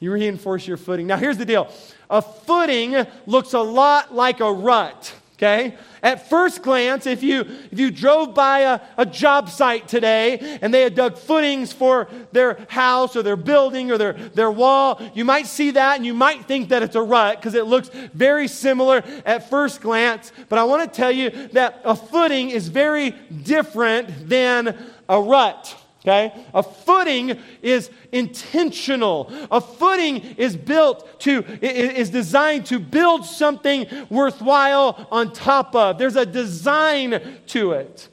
You 0.00 0.12
reinforce 0.12 0.66
your 0.66 0.78
footing. 0.78 1.06
Now, 1.06 1.18
here's 1.18 1.36
the 1.36 1.44
deal 1.44 1.70
a 2.08 2.22
footing 2.22 3.06
looks 3.26 3.52
a 3.52 3.60
lot 3.60 4.14
like 4.14 4.40
a 4.40 4.50
rut 4.50 5.14
okay? 5.34 5.76
At 6.02 6.28
first 6.28 6.62
glance 6.62 7.06
if 7.06 7.22
you 7.22 7.40
if 7.70 7.78
you 7.78 7.90
drove 7.90 8.34
by 8.34 8.60
a, 8.60 8.80
a 8.96 9.06
job 9.06 9.48
site 9.48 9.88
today 9.88 10.58
and 10.60 10.72
they 10.72 10.82
had 10.82 10.94
dug 10.94 11.18
footings 11.18 11.72
for 11.72 12.08
their 12.32 12.58
house 12.68 13.16
or 13.16 13.22
their 13.22 13.36
building 13.36 13.90
or 13.90 13.98
their, 13.98 14.12
their 14.12 14.50
wall 14.50 15.00
you 15.14 15.24
might 15.24 15.46
see 15.46 15.72
that 15.72 15.96
and 15.96 16.06
you 16.06 16.14
might 16.14 16.44
think 16.46 16.68
that 16.68 16.82
it's 16.82 16.96
a 16.96 17.02
rut 17.02 17.38
because 17.38 17.54
it 17.54 17.66
looks 17.66 17.88
very 18.12 18.48
similar 18.48 19.02
at 19.24 19.50
first 19.50 19.80
glance. 19.80 20.32
But 20.48 20.58
i 20.58 20.64
want 20.64 20.90
to 20.90 20.96
tell 20.96 21.12
you 21.12 21.30
that 21.52 21.80
a 21.84 21.96
footing 21.96 22.50
is 22.50 22.68
very 22.68 23.10
different 23.10 24.28
than 24.28 24.76
a 25.08 25.20
rut 25.20 25.83
Okay? 26.04 26.44
A 26.52 26.62
footing 26.62 27.38
is 27.62 27.90
intentional. 28.12 29.32
A 29.50 29.60
footing 29.60 30.18
is 30.36 30.54
built 30.54 31.20
to, 31.20 31.42
is 31.62 32.10
designed 32.10 32.66
to 32.66 32.78
build 32.78 33.24
something 33.24 33.86
worthwhile 34.10 35.08
on 35.10 35.32
top 35.32 35.74
of. 35.74 35.96
There's 35.96 36.16
a 36.16 36.26
design 36.26 37.38
to 37.46 37.72
it. 37.72 38.08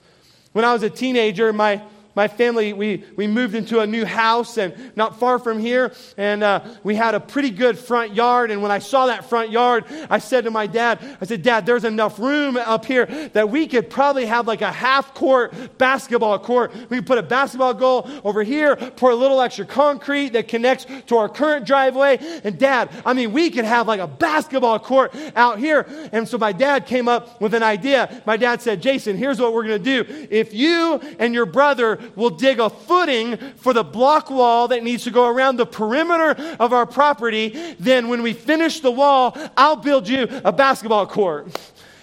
When 0.54 0.64
I 0.64 0.72
was 0.72 0.84
a 0.84 0.90
teenager, 0.90 1.52
my 1.52 1.82
my 2.16 2.28
family, 2.28 2.74
we, 2.74 3.04
we 3.16 3.28
moved 3.28 3.56
into 3.56 3.80
a 3.80 3.88
new 3.88 4.06
house 4.06 4.58
and 4.58 4.74
not 4.96 5.20
far 5.20 5.40
from 5.40 5.60
here, 5.60 5.94
and 6.18 6.44
uh, 6.44 6.62
we 6.84 6.96
had 6.96 7.16
a 7.16 7.20
pretty 7.20 7.50
good 7.50 7.78
front 7.78 8.14
yard. 8.14 8.52
And 8.52 8.62
when 8.62 8.72
I 8.72 8.80
saw 8.80 9.06
that 9.08 9.30
front 9.30 9.52
yard, 9.52 9.86
I 10.10 10.20
said 10.20 10.44
to 10.44 10.52
my 10.52 10.68
dad, 10.68 11.00
I 11.22 11.26
said, 11.26 11.42
Dad, 11.44 11.66
there's 11.66 11.86
enough 11.86 12.20
room 12.20 12.58
up 12.58 12.86
here 12.86 13.06
that 13.34 13.50
we 13.50 13.68
could 13.68 13.90
probably 13.90 14.26
have 14.26 14.48
like 14.48 14.62
a 14.62 14.72
half 14.72 15.14
court 15.14 15.54
basketball 15.78 16.38
court. 16.40 16.74
We 16.90 16.98
could 16.98 17.06
put 17.06 17.18
a 17.18 17.24
basketball 17.24 17.74
goal 17.74 18.10
over 18.24 18.44
here, 18.44 18.76
pour 18.76 19.12
a 19.12 19.16
little 19.16 19.42
extra 19.42 19.66
concrete 19.66 20.30
that 20.30 20.48
connects 20.48 20.86
to 21.08 21.18
our 21.18 21.30
current 21.30 21.66
driveway. 21.66 22.18
And 22.44 22.58
Dad, 22.58 22.90
I 23.06 23.14
mean, 23.14 23.32
we 23.32 23.50
could 23.50 23.66
have 23.66 23.88
like 23.88 24.00
a 24.00 24.08
basketball 24.08 24.80
court 24.80 25.16
out 25.36 25.60
here. 25.60 25.86
And 26.12 26.28
so 26.28 26.38
my 26.38 26.52
dad 26.52 26.86
came 26.86 27.08
up 27.08 27.40
with 27.42 27.54
an 27.54 27.64
idea. 27.64 28.22
My 28.26 28.38
dad 28.38 28.62
said, 28.62 28.82
Jason, 28.82 29.18
here's 29.18 29.40
what 29.40 29.54
we're 29.54 29.68
going 29.68 29.84
to 29.84 30.04
do. 30.04 30.28
If 30.30 30.54
you 30.54 31.00
and 31.20 31.34
your 31.34 31.46
brother 31.46 32.00
will 32.16 32.30
dig 32.30 32.60
a 32.60 32.70
footing 32.70 33.38
for 33.58 33.74
the 33.74 33.84
block 33.84 34.30
wall 34.30 34.68
that 34.70 34.84
needs 34.84 35.04
to 35.04 35.12
go 35.12 35.28
around 35.28 35.58
the 35.58 35.66
perimeter 35.66 36.56
of 36.60 36.74
our 36.74 36.86
property. 36.86 37.76
Then, 37.80 38.08
when 38.08 38.22
we 38.22 38.34
finish 38.34 38.80
the 38.80 38.92
wall, 38.92 39.38
I'll 39.58 39.76
build 39.76 40.08
you 40.08 40.28
a 40.44 40.52
basketball 40.52 41.08
court. 41.08 41.56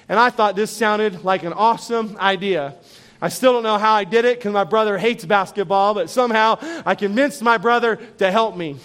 And 0.09 0.19
I 0.19 0.31
thought 0.31 0.57
this 0.57 0.71
sounded 0.71 1.25
like 1.25 1.43
an 1.43 1.53
awesome 1.53 2.17
idea. 2.19 2.75
I 3.21 3.29
still 3.29 3.53
don't 3.53 3.65
know 3.65 3.79
how 3.79 3.95
I 3.95 4.05
did 4.05 4.25
it 4.25 4.39
because 4.39 4.53
my 4.53 4.65
brother 4.65 4.97
hates 4.97 5.25
basketball, 5.25 5.93
but 5.95 6.09
somehow 6.09 6.59
I 6.87 6.95
convinced 6.95 7.43
my 7.43 7.59
brother 7.59 7.97
to 8.19 8.31
help 8.31 8.57
me. 8.57 8.77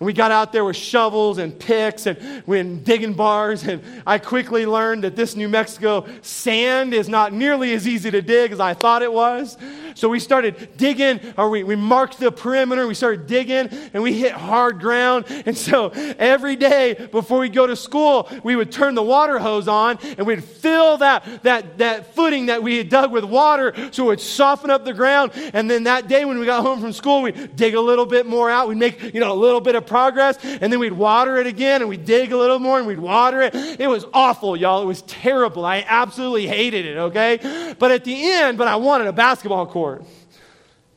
And 0.00 0.06
we 0.06 0.12
got 0.12 0.30
out 0.30 0.52
there 0.52 0.64
with 0.64 0.76
shovels 0.76 1.38
and 1.38 1.58
picks 1.58 2.06
and 2.06 2.44
were 2.46 2.62
digging 2.62 3.14
bars. 3.14 3.64
And 3.64 3.82
I 4.06 4.18
quickly 4.18 4.64
learned 4.64 5.02
that 5.02 5.16
this 5.16 5.34
New 5.34 5.48
Mexico 5.48 6.06
sand 6.22 6.94
is 6.94 7.08
not 7.08 7.32
nearly 7.32 7.74
as 7.74 7.88
easy 7.88 8.10
to 8.12 8.22
dig 8.22 8.52
as 8.52 8.60
I 8.60 8.74
thought 8.74 9.02
it 9.02 9.12
was. 9.12 9.56
So 9.96 10.08
we 10.08 10.20
started 10.20 10.76
digging, 10.76 11.18
or 11.36 11.50
we, 11.50 11.64
we 11.64 11.74
marked 11.74 12.20
the 12.20 12.30
perimeter. 12.30 12.86
We 12.86 12.94
started 12.94 13.26
digging 13.26 13.68
and 13.92 14.00
we 14.00 14.12
hit 14.12 14.30
hard 14.30 14.78
ground. 14.78 15.24
And 15.28 15.58
so 15.58 15.88
every 15.88 16.54
day 16.54 17.08
before 17.10 17.40
we 17.40 17.48
go 17.48 17.66
to 17.66 17.74
school, 17.74 18.28
we 18.44 18.54
would 18.54 18.70
turn 18.70 18.94
the 18.94 19.02
water 19.02 19.40
hose 19.40 19.66
on 19.66 19.98
and 20.16 20.24
we'd 20.28 20.44
fill 20.44 20.98
that, 20.98 21.42
that, 21.42 21.78
that 21.78 22.14
footing 22.14 22.46
that 22.46 22.62
we 22.62 22.78
had 22.78 22.88
dug 22.88 23.10
with 23.10 23.24
water 23.24 23.74
so 23.90 24.04
it 24.04 24.06
would 24.06 24.20
soften 24.20 24.70
up 24.70 24.84
the 24.84 24.94
ground. 24.94 25.32
And 25.52 25.68
then 25.68 25.84
that 25.84 26.06
day 26.06 26.24
when 26.24 26.38
we 26.38 26.46
got 26.46 26.62
home 26.62 26.80
from 26.80 26.92
school, 26.92 27.22
we'd 27.22 27.56
dig 27.56 27.74
a 27.74 27.80
little 27.80 28.06
bit 28.06 28.26
more 28.26 28.48
out. 28.48 28.68
We'd 28.68 28.78
make, 28.78 29.02
you 29.12 29.18
know, 29.18 29.32
a 29.32 29.34
little 29.34 29.60
bit 29.60 29.74
of 29.74 29.87
progress, 29.88 30.38
and 30.44 30.72
then 30.72 30.78
we'd 30.78 30.92
water 30.92 31.38
it 31.38 31.46
again, 31.46 31.80
and 31.80 31.88
we'd 31.88 32.04
dig 32.04 32.32
a 32.32 32.36
little 32.36 32.58
more, 32.58 32.78
and 32.78 32.86
we'd 32.86 32.98
water 32.98 33.40
it. 33.42 33.54
It 33.54 33.88
was 33.88 34.04
awful, 34.12 34.56
y'all. 34.56 34.82
It 34.82 34.86
was 34.86 35.02
terrible. 35.02 35.64
I 35.64 35.84
absolutely 35.86 36.46
hated 36.46 36.86
it, 36.86 36.96
okay? 36.96 37.74
But 37.78 37.90
at 37.90 38.04
the 38.04 38.30
end, 38.32 38.58
but 38.58 38.68
I 38.68 38.76
wanted 38.76 39.06
a 39.06 39.12
basketball 39.12 39.66
court. 39.66 40.04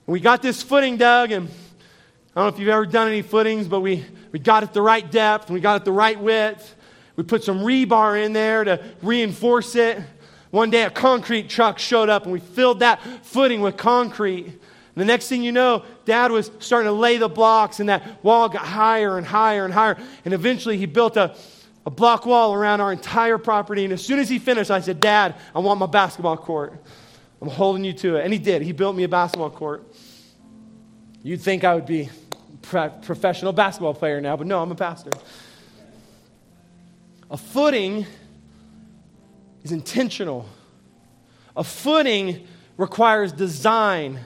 We 0.06 0.20
got 0.20 0.42
this 0.42 0.62
footing 0.62 0.98
dug, 0.98 1.32
and 1.32 1.48
I 1.48 2.42
don't 2.42 2.46
know 2.46 2.54
if 2.54 2.60
you've 2.60 2.70
ever 2.70 2.86
done 2.86 3.08
any 3.08 3.22
footings, 3.22 3.68
but 3.68 3.80
we, 3.82 4.06
we 4.32 4.40
got 4.40 4.64
it 4.64 4.74
the 4.74 4.82
right 4.82 5.10
depth, 5.10 5.48
and 5.48 5.54
we 5.54 5.62
got 5.62 5.82
it 5.82 5.86
the 5.86 5.92
right 5.92 6.20
width. 6.20 6.76
We 7.16 7.24
put 7.24 7.44
some 7.44 7.60
rebar 7.60 8.24
in 8.24 8.34
there 8.34 8.64
to 8.64 8.84
reinforce 9.02 9.76
it. 9.76 10.00
One 10.50 10.70
day, 10.70 10.84
a 10.84 10.90
concrete 10.90 11.50
truck 11.50 11.80
showed 11.80 12.10
up, 12.10 12.24
and 12.24 12.34
we 12.34 12.40
filled 12.40 12.80
that 12.80 13.02
footing 13.26 13.62
with 13.62 13.78
concrete. 13.78 14.46
And 14.46 14.60
the 14.96 15.06
next 15.06 15.30
thing 15.30 15.44
you 15.44 15.54
know, 15.54 15.84
dad 16.06 16.32
was 16.32 16.52
starting 16.60 16.88
to 16.88 16.94
lay 16.94 17.18
the 17.18 17.30
blocks, 17.30 17.80
and 17.80 17.90
that 17.90 18.24
wall 18.24 18.50
got 18.50 18.66
higher 18.66 19.18
and 19.18 19.26
higher 19.26 19.66
and 19.66 19.74
higher. 19.74 19.98
And 20.26 20.34
eventually, 20.34 20.78
he 20.78 20.86
built 20.86 21.18
a, 21.18 21.36
a 21.86 21.90
block 21.90 22.26
wall 22.26 22.54
around 22.54 22.82
our 22.82 22.92
entire 22.92 23.38
property. 23.38 23.84
And 23.84 23.94
as 23.94 24.04
soon 24.04 24.20
as 24.20 24.30
he 24.30 24.40
finished, 24.40 24.72
I 24.72 24.82
said, 24.82 25.00
Dad, 25.00 25.36
I 25.56 25.60
want 25.60 25.80
my 25.80 25.86
basketball 25.86 26.38
court. 26.38 26.74
I'm 27.42 27.50
holding 27.50 27.84
you 27.84 27.94
to 27.94 28.18
it. 28.18 28.24
And 28.24 28.32
he 28.32 28.40
did. 28.40 28.62
He 28.62 28.72
built 28.72 28.96
me 28.96 29.04
a 29.04 29.10
basketball 29.10 29.50
court. 29.50 29.84
You'd 31.24 31.42
think 31.42 31.64
I 31.64 31.76
would 31.76 31.86
be 31.86 32.10
a 32.74 32.90
professional 32.90 33.54
basketball 33.54 33.94
player 33.94 34.22
now, 34.22 34.38
but 34.38 34.48
no, 34.48 34.62
I'm 34.62 34.72
a 34.72 34.76
pastor. 34.76 35.12
A 37.30 37.38
footing 37.38 38.06
is 39.64 39.72
intentional. 39.72 40.48
A 41.56 41.64
footing 41.64 42.48
requires 42.78 43.32
design. 43.32 44.20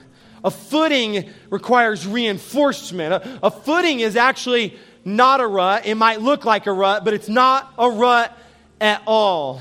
A 0.46 0.50
footing 0.50 1.28
requires 1.50 2.06
reinforcement. 2.06 3.12
A, 3.12 3.46
a, 3.46 3.50
footing 3.50 3.98
is 3.98 4.14
actually 4.14 4.78
not 5.04 5.40
a 5.40 5.46
rut. 5.46 5.86
It 5.86 5.96
might 5.96 6.20
look 6.20 6.44
like 6.44 6.66
a 6.66 6.72
rut, 6.72 7.04
but 7.04 7.14
it's 7.14 7.28
not 7.28 7.74
a 7.76 7.90
rut 7.90 8.32
at 8.80 9.02
all. 9.08 9.60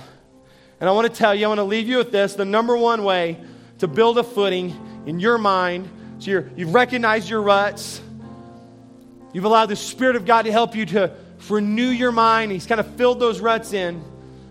And 0.80 0.88
I 0.88 0.92
want 0.92 1.12
to 1.12 1.14
tell 1.14 1.34
you, 1.34 1.46
I 1.46 1.48
want 1.48 1.58
to 1.58 1.64
leave 1.64 1.90
you 1.90 1.98
with 1.98 2.12
this 2.12 2.36
the 2.36 2.46
number 2.46 2.78
one 2.78 3.04
way 3.04 3.42
to 3.80 3.88
build 3.88 4.20
a 4.20 4.24
footing 4.24 4.80
in 5.08 5.20
your 5.20 5.40
mind. 5.40 5.90
So 6.20 6.30
you 6.30 6.66
have 6.66 6.74
recognized 6.76 7.32
your 7.32 7.42
ruts. 7.42 8.00
You've 9.34 9.46
allowed 9.46 9.68
the 9.68 9.76
Spirit 9.76 10.16
of 10.16 10.24
God 10.24 10.44
to 10.46 10.52
help 10.52 10.76
you 10.76 10.86
to 10.86 11.16
renew 11.50 11.90
your 11.90 12.12
mind. 12.12 12.52
He's 12.52 12.68
kind 12.68 12.80
of 12.80 12.96
filled 12.96 13.20
those 13.20 13.40
ruts 13.40 13.74
in. 13.74 13.96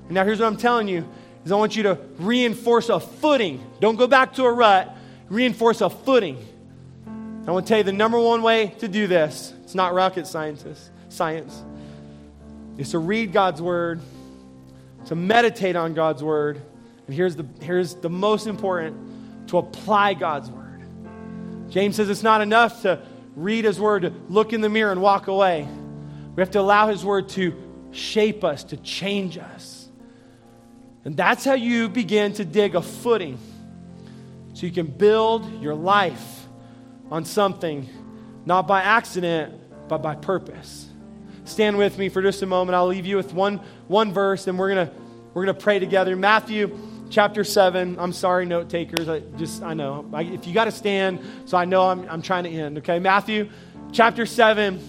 And 0.07 0.11
now 0.11 0.25
here's 0.25 0.41
what 0.41 0.47
I'm 0.47 0.57
telling 0.57 0.89
you 0.89 1.09
is 1.45 1.53
I 1.53 1.57
want 1.57 1.77
you 1.77 1.85
to 1.85 1.97
reinforce 2.19 2.89
a 2.89 2.99
footing. 2.99 3.65
Don't 3.79 3.95
go 3.95 4.09
back 4.09 4.35
to 4.35 4.45
a 4.45 4.53
rut 4.53 4.97
reinforce 5.29 5.81
a 5.81 5.91
footing. 5.91 6.39
I 7.47 7.51
want 7.51 7.67
to 7.67 7.69
tell 7.69 7.79
you 7.79 7.85
the 7.85 7.93
number 7.93 8.19
one 8.19 8.43
way 8.43 8.69
to 8.79 8.89
do 8.89 9.07
this. 9.07 9.53
It's 9.63 9.75
not 9.75 9.95
rocket 9.95 10.27
science. 10.27 10.91
Science. 11.09 11.63
Is 12.79 12.91
to 12.91 12.99
read 12.99 13.33
God's 13.33 13.63
word, 13.63 14.01
to 15.07 15.15
meditate 15.15 15.77
on 15.77 15.95
God's 15.95 16.23
word, 16.23 16.61
and 17.07 17.15
here's 17.15 17.37
the 17.37 17.47
here's 17.61 17.95
the 17.95 18.11
most 18.11 18.47
important: 18.47 19.49
to 19.49 19.59
apply 19.59 20.15
God's 20.15 20.51
word. 20.51 20.83
James 21.71 21.97
says 21.97 22.09
it's 22.09 22.23
not 22.23 22.41
enough 22.41 22.83
to 22.83 23.01
read 23.37 23.65
His 23.65 23.79
word, 23.79 24.03
to 24.03 24.13
look 24.29 24.53
in 24.53 24.61
the 24.61 24.69
mirror 24.69 24.91
and 24.91 25.01
walk 25.01 25.29
away. 25.29 25.69
We 26.35 26.41
have 26.41 26.51
to 26.53 26.61
allow 26.61 26.89
His 26.89 27.05
word 27.05 27.29
to 27.31 27.55
shape 27.93 28.43
us, 28.43 28.65
to 28.65 28.77
change 28.79 29.39
us, 29.39 29.89
and 31.05 31.17
that's 31.17 31.45
how 31.45 31.55
you 31.55 31.89
begin 31.89 32.33
to 32.35 32.45
dig 32.45 32.75
a 32.75 32.83
footing 32.83 33.39
so 34.55 34.67
you 34.67 34.73
can 34.73 34.87
build 34.87 35.61
your 35.61 35.75
life 35.75 36.47
on 37.11 37.25
something 37.25 37.89
not 38.47 38.67
by 38.67 38.83
accident, 38.83 39.55
but 39.89 39.99
by 39.99 40.15
purpose. 40.15 40.89
Stand 41.45 41.77
with 41.77 41.99
me 41.99 42.09
for 42.09 42.23
just 42.23 42.43
a 42.43 42.47
moment. 42.47 42.75
I'll 42.75 42.87
leave 42.87 43.07
you 43.07 43.17
with 43.17 43.35
one, 43.35 43.61
one 43.89 44.13
verse, 44.13 44.47
and 44.47 44.59
we're 44.59 44.75
going 44.75 44.91
we're 45.35 45.45
gonna 45.45 45.59
pray 45.59 45.79
together. 45.79 46.17
Matthew 46.17 46.79
chapter 47.11 47.45
7. 47.45 47.97
I'm 47.99 48.13
sorry, 48.13 48.47
note 48.47 48.71
takers. 48.71 49.09
I 49.09 49.21
just, 49.37 49.63
I 49.63 49.75
know. 49.75 50.09
I, 50.13 50.23
if 50.23 50.47
you 50.47 50.55
got 50.55 50.65
to 50.65 50.71
stand, 50.71 51.21
so 51.45 51.57
I 51.57 51.65
know 51.65 51.89
I'm, 51.89 52.09
I'm 52.09 52.23
trying 52.23 52.45
to 52.45 52.51
end, 52.51 52.79
okay? 52.79 52.99
Matthew 52.99 53.51
chapter 53.93 54.27
7. 54.27 54.81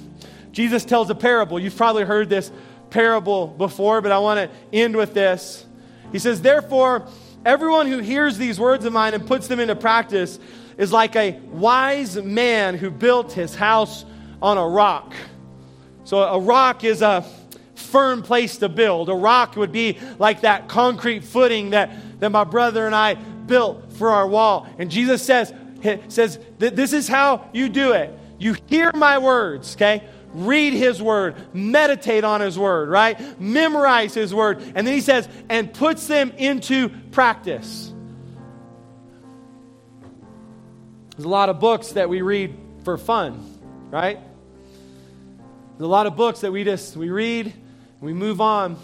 Jesus 0.52 0.86
tells 0.86 1.10
a 1.10 1.16
parable. 1.16 1.60
You've 1.60 1.76
probably 1.76 2.04
heard 2.04 2.30
this 2.30 2.52
parable 2.90 3.48
before, 3.48 4.02
but 4.02 4.12
I 4.12 4.20
want 4.20 4.50
to 4.50 4.58
end 4.72 4.96
with 4.96 5.14
this. 5.14 5.66
He 6.12 6.20
says, 6.20 6.42
Therefore, 6.42 7.08
Everyone 7.46 7.86
who 7.86 8.00
hears 8.00 8.40
these 8.40 8.60
words 8.60 8.86
of 8.86 8.94
mine 8.94 9.14
and 9.14 9.26
puts 9.26 9.48
them 9.48 9.60
into 9.60 9.76
practice 9.76 10.40
is 10.80 10.92
like 10.92 11.16
a 11.16 11.40
wise 11.52 12.18
man 12.18 12.76
who 12.76 12.90
built 12.90 13.32
his 13.32 13.54
house 13.54 14.04
on 14.42 14.58
a 14.58 14.68
rock. 14.68 15.14
So, 16.06 16.18
a 16.18 16.40
rock 16.40 16.84
is 16.84 17.04
a 17.04 17.24
firm 17.76 18.24
place 18.24 18.58
to 18.58 18.70
build. 18.70 19.10
A 19.10 19.16
rock 19.16 19.56
would 19.58 19.72
be 19.72 20.00
like 20.18 20.42
that 20.42 20.68
concrete 20.68 21.24
footing 21.24 21.70
that, 21.70 22.20
that 22.20 22.32
my 22.32 22.44
brother 22.44 22.88
and 22.88 22.96
I 22.96 23.14
built 23.14 23.94
for 23.94 24.10
our 24.10 24.28
wall. 24.28 24.68
And 24.80 24.90
Jesus 24.90 25.22
says, 25.22 25.54
says 26.08 26.40
that 26.60 26.76
this 26.76 26.94
is 26.94 27.08
how 27.08 27.50
you 27.54 27.70
do 27.70 27.94
it. 27.94 28.12
You 28.40 28.56
hear 28.68 28.92
my 28.94 29.18
words, 29.20 29.76
okay? 29.76 30.04
Read 30.36 30.74
his 30.74 31.02
word, 31.02 31.36
meditate 31.54 32.26
on 32.26 32.42
his 32.42 32.60
word, 32.60 32.90
right? 32.90 33.40
Memorize 33.40 34.14
his 34.14 34.34
word. 34.34 34.62
And 34.76 34.86
then 34.86 34.94
he 34.94 35.00
says, 35.00 35.30
and 35.50 35.74
puts 35.74 36.08
them 36.08 36.32
into 36.32 36.90
practice. 37.12 37.94
There's 41.12 41.24
a 41.24 41.30
lot 41.30 41.48
of 41.48 41.62
books 41.62 41.94
that 41.94 42.10
we 42.10 42.22
read 42.22 42.58
for 42.84 42.98
fun, 42.98 43.58
right? 43.90 44.20
There's 45.78 45.86
a 45.86 45.88
lot 45.88 46.06
of 46.06 46.18
books 46.18 46.42
that 46.42 46.52
we 46.52 46.66
just 46.66 46.98
we 46.98 47.10
read 47.10 47.46
and 47.46 48.02
we 48.02 48.14
move 48.14 48.42
on. 48.42 48.78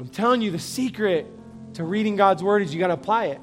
I'm 0.00 0.08
telling 0.08 0.40
you 0.40 0.50
the 0.50 0.58
secret 0.58 1.26
to 1.74 1.84
reading 1.84 2.16
God's 2.16 2.42
word 2.42 2.62
is 2.62 2.72
you 2.72 2.80
got 2.80 2.86
to 2.86 2.94
apply 2.94 3.26
it. 3.26 3.40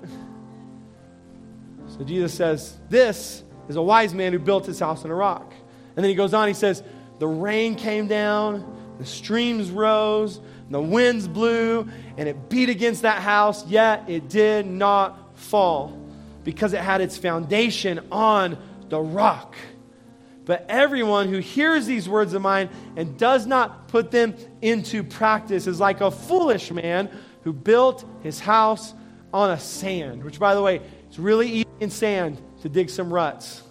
So 1.90 2.04
Jesus 2.04 2.34
says, 2.34 2.80
This 2.90 3.44
is 3.70 3.76
a 3.76 3.82
wise 3.82 4.16
man 4.16 4.34
who 4.34 4.40
built 4.40 4.66
his 4.66 4.80
house 4.80 5.06
on 5.06 5.12
a 5.12 5.16
rock. 5.16 5.54
And 6.02 6.06
then 6.06 6.10
he 6.10 6.16
goes 6.16 6.34
on, 6.34 6.48
he 6.48 6.56
says, 6.56 6.82
The 7.20 7.28
rain 7.28 7.76
came 7.76 8.08
down, 8.08 8.96
the 8.98 9.06
streams 9.06 9.70
rose, 9.70 10.42
the 10.72 10.82
winds 10.82 11.28
blew, 11.28 11.88
and 12.18 12.28
it 12.28 12.50
beat 12.50 12.70
against 12.70 13.04
that 13.04 13.22
house, 13.22 13.68
yet 13.68 14.10
it 14.10 14.28
did 14.28 14.66
not 14.66 15.38
fall 15.38 15.96
because 16.44 16.74
it 16.74 16.82
had 16.82 17.02
its 17.02 17.20
foundation 17.20 18.00
on 18.12 18.58
the 18.90 19.00
rock. 19.00 19.54
But 20.46 20.66
everyone 20.70 21.30
who 21.30 21.38
hears 21.38 21.86
these 21.86 22.10
words 22.10 22.34
of 22.34 22.42
mine 22.42 22.72
and 22.96 23.16
does 23.16 23.46
not 23.46 23.88
put 23.88 24.10
them 24.10 24.34
into 24.64 25.04
practice 25.04 25.68
is 25.68 25.80
like 25.80 26.02
a 26.02 26.10
foolish 26.10 26.72
man 26.72 27.12
who 27.44 27.54
built 27.54 28.04
his 28.24 28.40
house 28.40 28.96
on 29.32 29.52
a 29.52 29.60
sand, 29.60 30.24
which, 30.24 30.40
by 30.40 30.56
the 30.56 30.64
way, 30.64 30.82
it's 31.08 31.20
really 31.20 31.48
easy 31.48 31.68
in 31.80 31.92
sand 31.92 32.42
to 32.64 32.70
dig 32.70 32.90
some 32.90 33.14
ruts. 33.14 33.62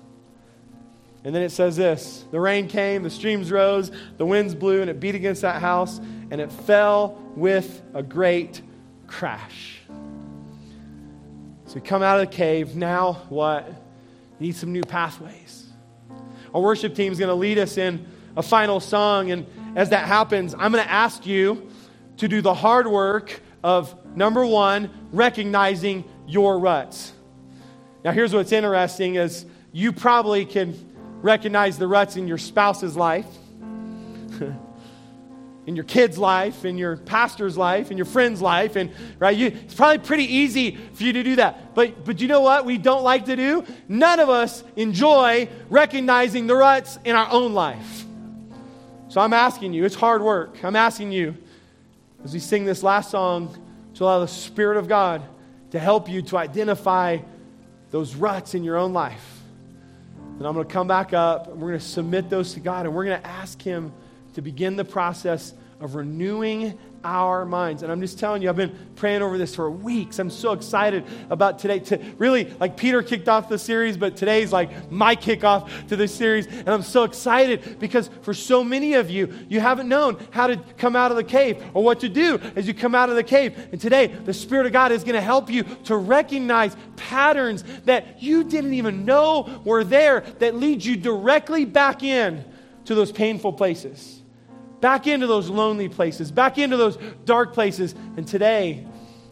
And 1.25 1.35
then 1.35 1.43
it 1.43 1.51
says 1.51 1.77
this 1.77 2.25
the 2.31 2.41
rain 2.41 2.68
came, 2.68 3.03
the 3.03 3.11
streams 3.11 3.51
rose, 3.51 3.91
the 4.16 4.27
winds 4.27 4.55
blew, 4.55 4.81
and 4.81 4.91
it 4.91 5.01
beat 5.01 5.14
against 5.14 5.43
that 5.43 5.61
house, 5.61 5.99
and 6.31 6.41
it 6.41 6.51
fell 6.51 7.21
with 7.37 7.83
a 7.95 8.03
great 8.03 8.62
crash. 9.07 9.81
So 11.66 11.75
we 11.75 11.81
come 11.83 12.03
out 12.03 12.21
of 12.21 12.29
the 12.29 12.37
cave. 12.37 12.75
Now 12.75 13.14
what? 13.29 13.66
We 14.39 14.47
need 14.47 14.57
some 14.57 14.73
new 14.73 14.83
pathways. 14.83 15.66
Our 16.55 16.61
worship 16.61 16.95
team 16.95 17.12
is 17.12 17.18
going 17.18 17.29
to 17.29 17.35
lead 17.35 17.59
us 17.59 17.79
in 17.79 18.07
a 18.37 18.43
final 18.43 18.81
song. 18.81 19.31
And 19.31 19.47
as 19.77 19.91
that 19.91 20.07
happens, 20.07 20.55
I'm 20.55 20.73
going 20.73 20.83
to 20.83 20.91
ask 20.91 21.27
you 21.27 21.71
to 22.16 22.27
do 22.27 22.41
the 22.41 22.55
hard 22.55 22.87
work 22.87 23.41
of 23.62 23.95
number 24.16 24.45
one, 24.45 24.91
recognizing 25.12 26.05
your 26.27 26.59
ruts. 26.59 27.12
Now, 28.05 28.12
here's 28.12 28.33
what's 28.33 28.53
interesting 28.53 29.16
is 29.16 29.47
you 29.73 29.93
probably 29.93 30.45
can 30.45 30.89
recognize 31.23 31.79
the 31.79 31.87
ruts 31.87 32.16
in 32.16 32.27
your 32.27 32.39
spouse's 32.39 32.97
life, 32.97 33.27
in 35.66 35.77
your 35.77 35.85
kid's 35.85 36.18
life, 36.18 36.64
in 36.64 36.79
your 36.79 36.97
pastor's 36.97 37.57
life, 37.57 37.91
in 37.91 37.97
your 37.97 38.07
friend's 38.07 38.41
life, 38.41 38.77
and 38.77 38.91
right, 39.18 39.37
you, 39.37 39.49
it's 39.49 39.75
probably 39.75 39.99
pretty 39.99 40.25
easy 40.25 40.77
for 40.95 41.03
you 41.03 41.12
to 41.12 41.23
do 41.23 41.37
that. 41.37 41.75
But 41.75 42.05
but 42.05 42.21
you 42.21 42.29
know 42.29 42.41
what 42.41 42.64
we 42.64 42.79
don't 42.79 43.03
like 43.03 43.27
to 43.27 43.37
do? 43.37 43.64
None 43.89 44.21
of 44.21 44.29
us 44.29 44.64
enjoy 44.77 45.49
recognizing 45.68 46.47
the 46.47 46.57
ruts 46.57 46.99
in 47.05 47.14
our 47.14 47.31
own 47.31 47.53
life. 47.53 48.05
So 49.09 49.21
I'm 49.21 49.33
asking 49.33 49.73
you, 49.73 49.85
it's 49.85 49.97
hard 49.97 50.23
work. 50.23 50.62
I'm 50.62 50.77
asking 50.77 51.11
you, 51.11 51.37
as 52.23 52.33
we 52.33 52.39
sing 52.39 52.64
this 52.64 52.83
last 52.83 53.11
song, 53.11 53.57
to 53.95 54.05
allow 54.05 54.21
the 54.21 54.29
Spirit 54.29 54.79
of 54.79 54.89
God 54.89 55.23
to 55.73 55.79
help 55.79 56.09
you 56.09 56.23
to 56.23 56.39
identify 56.39 57.18
those 57.91 58.14
ruts 58.14 58.55
in 58.55 58.64
your 58.64 58.77
own 58.77 58.93
life. 58.93 59.39
And 60.41 60.47
I'm 60.47 60.55
going 60.55 60.66
to 60.66 60.72
come 60.72 60.88
back 60.88 61.12
up 61.12 61.49
and 61.49 61.61
we're 61.61 61.68
going 61.68 61.80
to 61.80 61.84
submit 61.84 62.30
those 62.30 62.55
to 62.55 62.61
God 62.61 62.86
and 62.86 62.95
we're 62.95 63.05
going 63.05 63.20
to 63.20 63.26
ask 63.26 63.61
Him 63.61 63.93
to 64.32 64.41
begin 64.41 64.74
the 64.74 64.86
process 64.86 65.53
of 65.80 65.97
renewing 65.97 66.78
our 67.05 67.44
minds. 67.44 67.82
And 67.82 67.90
I'm 67.90 68.01
just 68.01 68.18
telling 68.18 68.42
you, 68.42 68.48
I've 68.48 68.57
been 68.57 68.76
praying 68.96 69.22
over 69.22 69.38
this 69.38 69.55
for 69.55 69.70
weeks. 69.70 70.18
I'm 70.18 70.30
so 70.30 70.53
excited 70.53 71.05
about 71.30 71.59
today. 71.59 71.78
To 71.80 71.98
really, 72.18 72.53
like 72.61 72.76
Peter 72.76 73.03
kicked 73.03 73.28
off 73.28 73.48
the 73.48 73.59
series, 73.59 73.96
but 73.96 74.16
today's 74.16 74.53
like 74.53 74.90
my 74.90 75.16
kickoff 75.16 75.88
to 75.88 75.96
the 75.96 76.07
series. 76.07 76.46
And 76.46 76.68
I'm 76.68 76.82
so 76.82 77.05
excited 77.05 77.78
because 77.78 78.11
for 78.22 78.34
so 78.34 78.62
many 78.62 78.94
of 78.94 79.11
you, 79.11 79.32
you 79.48 79.61
haven't 79.61 79.88
known 79.88 80.18
how 80.30 80.46
to 80.46 80.57
come 80.76 80.96
out 80.96 81.11
of 81.11 81.16
the 81.16 81.24
cave 81.24 81.62
or 81.74 81.82
what 81.82 82.01
to 82.01 82.09
do 82.09 82.38
as 82.57 82.66
you 82.66 82.74
come 82.74 82.94
out 82.94 83.09
of 83.09 83.16
the 83.16 83.24
cave. 83.24 83.57
And 83.72 83.80
today, 83.80 84.09
the 84.09 84.34
Spirit 84.34 84.66
of 84.66 84.72
God 84.72 84.92
is 84.92 85.03
going 85.03 85.14
to 85.14 85.20
help 85.20 85.51
you 85.51 85.62
to 85.84 85.96
recognize 85.96 86.76
patterns 86.96 87.64
that 87.84 88.22
you 88.22 88.44
didn't 88.44 88.74
even 88.74 89.05
know 89.05 89.62
were 89.64 89.84
there 89.84 90.20
that 90.38 90.55
lead 90.55 90.84
you 90.84 90.96
directly 90.96 91.64
back 91.64 92.03
in 92.03 92.44
to 92.84 92.94
those 92.94 93.12
painful 93.12 93.53
places 93.53 94.20
back 94.81 95.07
into 95.07 95.26
those 95.26 95.49
lonely 95.49 95.89
places, 95.89 96.31
back 96.31 96.59
into 96.59 96.76
those 96.76 96.99
dark 97.24 97.53
places. 97.53 97.95
And 98.16 98.26
today, 98.26 98.87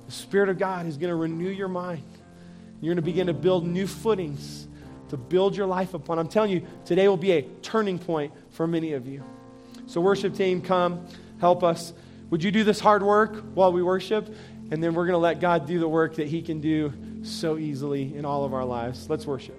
the 0.06 0.12
Spirit 0.12 0.48
of 0.48 0.58
God 0.58 0.86
is 0.86 0.96
going 0.96 1.10
to 1.10 1.16
renew 1.16 1.50
your 1.50 1.68
mind. 1.68 2.04
You're 2.80 2.94
going 2.94 3.02
to 3.04 3.10
begin 3.10 3.26
to 3.26 3.34
build 3.34 3.66
new 3.66 3.86
footings 3.86 4.68
to 5.08 5.16
build 5.16 5.56
your 5.56 5.66
life 5.66 5.94
upon. 5.94 6.18
I'm 6.18 6.28
telling 6.28 6.50
you, 6.50 6.66
today 6.84 7.08
will 7.08 7.16
be 7.16 7.32
a 7.32 7.42
turning 7.62 7.98
point 7.98 8.32
for 8.50 8.66
many 8.66 8.92
of 8.92 9.06
you. 9.06 9.24
So, 9.86 10.00
worship 10.00 10.34
team, 10.34 10.60
come, 10.60 11.06
help 11.40 11.64
us. 11.64 11.92
Would 12.30 12.42
you 12.42 12.50
do 12.50 12.64
this 12.64 12.78
hard 12.78 13.02
work 13.02 13.42
while 13.54 13.72
we 13.72 13.82
worship? 13.82 14.34
And 14.70 14.82
then 14.82 14.94
we're 14.94 15.06
going 15.06 15.14
to 15.14 15.18
let 15.18 15.40
God 15.40 15.66
do 15.66 15.78
the 15.78 15.88
work 15.88 16.16
that 16.16 16.28
He 16.28 16.42
can 16.42 16.60
do 16.60 16.92
so 17.22 17.56
easily 17.56 18.14
in 18.14 18.24
all 18.24 18.44
of 18.44 18.52
our 18.52 18.64
lives. 18.64 19.08
Let's 19.08 19.26
worship. 19.26 19.58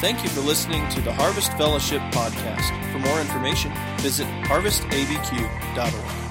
Thank 0.00 0.22
you 0.22 0.28
for 0.28 0.40
listening 0.40 0.86
to 0.90 1.00
the 1.00 1.12
Harvest 1.12 1.52
Fellowship 1.52 2.00
podcast. 2.12 2.68
For 2.92 2.98
more 2.98 3.20
information, 3.20 3.72
visit 3.98 4.26
harvestabq.org. 4.44 6.23